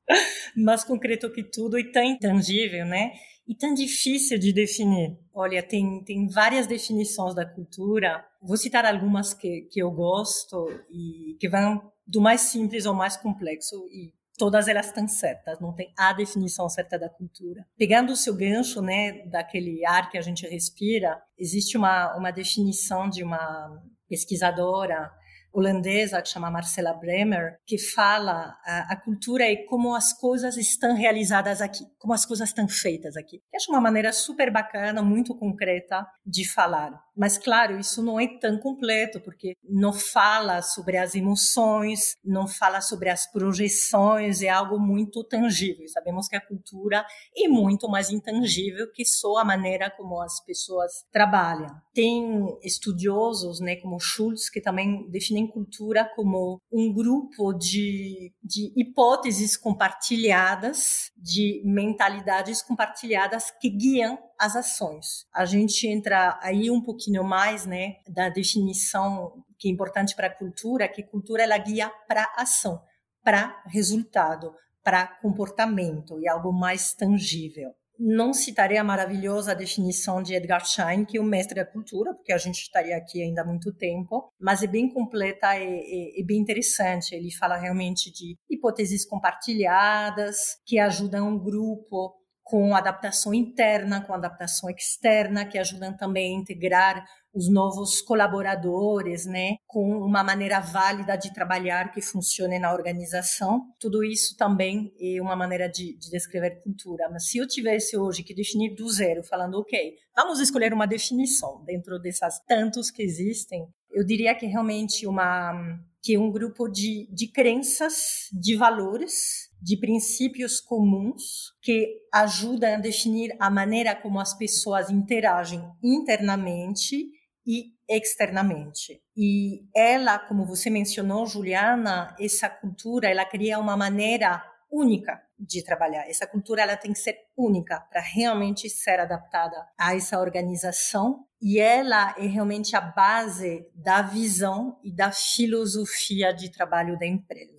mais 0.57 0.83
concreto 0.83 1.31
que 1.31 1.45
tudo 1.45 1.79
e 1.79 1.93
tão 1.93 2.03
intangível, 2.03 2.87
né? 2.87 3.13
E 3.47 3.55
tão 3.55 3.75
difícil 3.75 4.39
de 4.39 4.51
definir. 4.51 5.15
Olha, 5.35 5.63
tem, 5.63 6.03
tem 6.03 6.27
várias 6.27 6.67
definições 6.67 7.35
da 7.35 7.45
cultura. 7.45 8.25
Vou 8.41 8.57
citar 8.57 8.87
algumas 8.87 9.35
que, 9.35 9.69
que 9.71 9.83
eu 9.83 9.91
gosto 9.91 10.73
e 10.91 11.37
que 11.39 11.51
vão 11.51 11.83
do 12.07 12.23
mais 12.23 12.41
simples 12.41 12.87
ao 12.87 12.95
mais 12.95 13.15
complexo 13.15 13.87
e 13.91 14.11
todas 14.43 14.67
elas 14.67 14.87
estão 14.87 15.07
certas, 15.07 15.61
não 15.61 15.73
tem 15.73 15.95
a 15.97 16.13
definição 16.13 16.69
certa 16.69 16.99
da 16.99 17.09
cultura. 17.09 17.65
Pegando 17.79 18.13
o 18.13 18.17
seu 18.17 18.35
gancho, 18.35 18.83
né, 18.83 19.25
daquele 19.29 19.87
ar 19.87 20.11
que 20.11 20.19
a 20.19 20.21
gente 20.21 20.45
respira, 20.49 21.23
existe 21.39 21.77
uma, 21.77 22.17
uma 22.17 22.33
definição 22.33 23.09
de 23.09 23.23
uma 23.23 23.81
pesquisadora 24.09 25.13
holandesa 25.53 26.21
que 26.23 26.29
chama 26.29 26.51
Marcela 26.51 26.93
Bremer, 26.95 27.59
que 27.67 27.79
fala 27.79 28.57
a, 28.65 28.93
a, 28.93 28.97
cultura 28.97 29.45
é 29.45 29.57
como 29.67 29.95
as 29.95 30.13
coisas 30.13 30.57
estão 30.57 30.95
realizadas 30.95 31.61
aqui, 31.61 31.85
como 31.99 32.15
as 32.15 32.25
coisas 32.25 32.49
estão 32.49 32.69
feitas 32.69 33.17
aqui. 33.17 33.37
Eu 33.53 33.57
acho 33.57 33.71
uma 33.71 33.81
maneira 33.81 34.13
super 34.13 34.51
bacana, 34.51 35.03
muito 35.03 35.35
concreta 35.35 36.07
de 36.25 36.49
falar. 36.49 36.93
Mas, 37.15 37.37
claro, 37.37 37.79
isso 37.79 38.03
não 38.03 38.19
é 38.19 38.27
tão 38.39 38.59
completo, 38.59 39.21
porque 39.21 39.55
não 39.63 39.93
fala 39.93 40.63
sobre 40.63 40.97
as 40.97 41.15
emoções, 41.15 42.15
não 42.25 42.49
fala 42.49 42.81
sobre 42.81 43.11
as 43.11 43.31
projeções, 43.31 44.41
é 44.41 44.49
algo 44.49 44.79
muito 44.79 45.23
tangível. 45.25 45.87
Sabemos 45.89 46.27
que 46.27 46.37
a 46.37 46.41
cultura 46.41 47.05
é 47.37 47.49
muito 47.49 47.89
mais 47.89 48.11
intangível 48.11 48.91
que 48.93 49.05
só 49.05 49.37
a 49.37 49.45
maneira 49.45 49.91
como 49.91 50.23
as 50.23 50.43
pessoas 50.45 50.91
trabalham. 51.13 51.69
Tem 51.95 52.57
estudiosos, 52.63 53.61
né, 53.61 53.77
como 53.77 54.01
Schultz, 54.01 54.49
que 54.49 54.61
também 54.61 55.09
definem 55.11 55.47
cultura 55.47 56.11
como 56.17 56.61
um 56.73 56.93
grupo 56.93 57.53
de, 57.53 58.33
de 58.43 58.73
hipóteses 58.77 59.57
compartilhadas, 59.57 61.11
de 61.17 61.63
mentalidades 61.65 62.63
compartilhadas 62.63 63.51
que 63.61 63.69
guiam 63.69 64.19
as 64.39 64.57
ações. 64.57 65.27
A 65.35 65.45
gente 65.45 65.87
entra 65.87 66.39
aí 66.43 66.71
um 66.71 66.81
pouquinho 66.81 67.23
mais, 67.23 67.67
né, 67.67 67.97
da 68.09 68.29
definição 68.29 69.45
que 69.59 69.69
é 69.69 69.71
importante 69.71 70.17
para 70.17 70.27
a 70.27 70.35
cultura, 70.35 70.89
que 70.89 71.03
cultura 71.03 71.45
ela 71.45 71.57
guia 71.59 71.89
para 72.09 72.33
ação, 72.37 72.83
para 73.23 73.63
resultado, 73.67 74.53
para 74.83 75.07
comportamento 75.07 76.19
e 76.19 76.29
algo 76.29 76.53
mais 76.53 76.93
tangível. 76.93 77.73
Não 77.99 78.33
citaria 78.33 78.81
a 78.81 78.85
maravilhosa 78.85 79.55
definição 79.55 80.23
de 80.23 80.35
Edgar 80.35 80.65
Schein, 80.65 81.05
que 81.05 81.19
é 81.19 81.21
o 81.21 81.25
mestre 81.25 81.57
da 81.57 81.67
cultura, 81.67 82.15
porque 82.15 82.33
a 82.33 82.39
gente 82.39 82.61
estaria 82.63 82.97
aqui 82.97 83.23
ainda 83.23 83.43
há 83.43 83.45
muito 83.45 83.73
tempo, 83.73 84.33
mas 84.41 84.63
é 84.63 84.67
bem 84.67 84.93
completa 84.93 85.57
e, 85.59 85.63
e, 85.63 86.21
e 86.21 86.27
bem 86.27 86.39
interessante. 86.39 87.15
Ele 87.15 87.33
fala 87.33 87.57
realmente 87.57 88.11
de 88.11 88.37
hipóteses 88.51 89.07
compartilhadas 89.07 90.57
que 90.67 90.79
ajudam 90.79 91.29
um 91.29 91.39
grupo 91.39 92.15
com 92.43 92.75
adaptação 92.75 93.33
interna, 93.33 94.05
com 94.05 94.13
adaptação 94.13 94.69
externa, 94.69 95.47
que 95.47 95.59
ajudam 95.59 95.97
também 95.97 96.37
a 96.37 96.41
integrar 96.41 97.05
os 97.35 97.51
novos 97.51 98.01
colaboradores, 98.01 99.27
né, 99.27 99.57
com 99.67 99.99
uma 99.99 100.23
maneira 100.23 100.61
válida 100.61 101.17
de 101.17 101.33
trabalhar 101.33 101.91
que 101.93 102.03
funcione 102.03 102.59
na 102.59 102.73
organização. 102.73 103.63
Tudo 103.81 104.05
isso 104.05 104.37
também 104.37 104.93
é 105.01 105.21
uma 105.21 105.35
maneira 105.35 105.69
de, 105.69 105.97
de 105.99 106.11
descrever 106.11 106.63
cultura. 106.63 107.09
Mas 107.11 107.29
se 107.29 107.39
eu 107.39 107.47
tivesse 107.47 107.97
hoje 107.97 108.23
que 108.23 108.35
definir 108.35 108.75
do 108.75 108.89
zero, 108.91 109.23
falando, 109.23 109.59
ok, 109.59 109.95
vamos 110.15 110.41
escolher 110.41 110.73
uma 110.73 110.87
definição 110.87 111.63
dentro 111.65 111.99
dessas 111.99 112.39
tantos 112.47 112.91
que 112.91 113.03
existem, 113.03 113.67
eu 113.91 114.05
diria 114.05 114.35
que 114.35 114.47
realmente 114.47 115.07
uma 115.07 115.79
que 116.05 116.17
é 116.17 116.19
um 116.19 116.33
grupo 116.33 116.69
de, 116.69 117.07
de 117.13 117.29
crenças, 117.29 118.29
de 118.33 118.57
valores 118.57 119.53
de 119.63 119.77
princípios 119.77 120.61
comuns 120.61 121.53
que 121.63 122.01
ajudam 122.13 122.75
a 122.75 122.79
definir 122.79 123.37
a 123.39 123.49
maneira 123.49 123.95
como 123.95 124.19
as 124.19 124.37
pessoas 124.37 124.91
interagem 124.91 125.63
internamente 125.81 127.07
e 127.47 127.75
externamente. 127.89 129.03
E 129.17 129.65
ela, 129.75 130.19
como 130.19 130.47
você 130.47 130.71
mencionou, 130.71 131.27
Juliana, 131.27 132.15
essa 132.19 132.49
cultura, 132.49 133.09
ela 133.09 133.25
cria 133.25 133.59
uma 133.59 133.77
maneira 133.77 134.43
única 134.71 135.23
de 135.39 135.63
trabalhar. 135.63 136.09
Essa 136.09 136.27
cultura 136.27 136.63
ela 136.63 136.77
tem 136.77 136.93
que 136.93 136.99
ser 136.99 137.17
única 137.37 137.81
para 137.91 138.01
realmente 138.01 138.71
ser 138.71 139.01
adaptada 139.01 139.69
a 139.77 139.95
essa 139.95 140.19
organização 140.19 141.27
e 141.41 141.59
ela 141.59 142.15
é 142.17 142.27
realmente 142.27 142.75
a 142.77 142.81
base 142.81 143.69
da 143.75 144.01
visão 144.01 144.79
e 144.83 144.95
da 144.95 145.11
filosofia 145.11 146.33
de 146.33 146.51
trabalho 146.51 146.99
da 146.99 147.07
empresa 147.07 147.52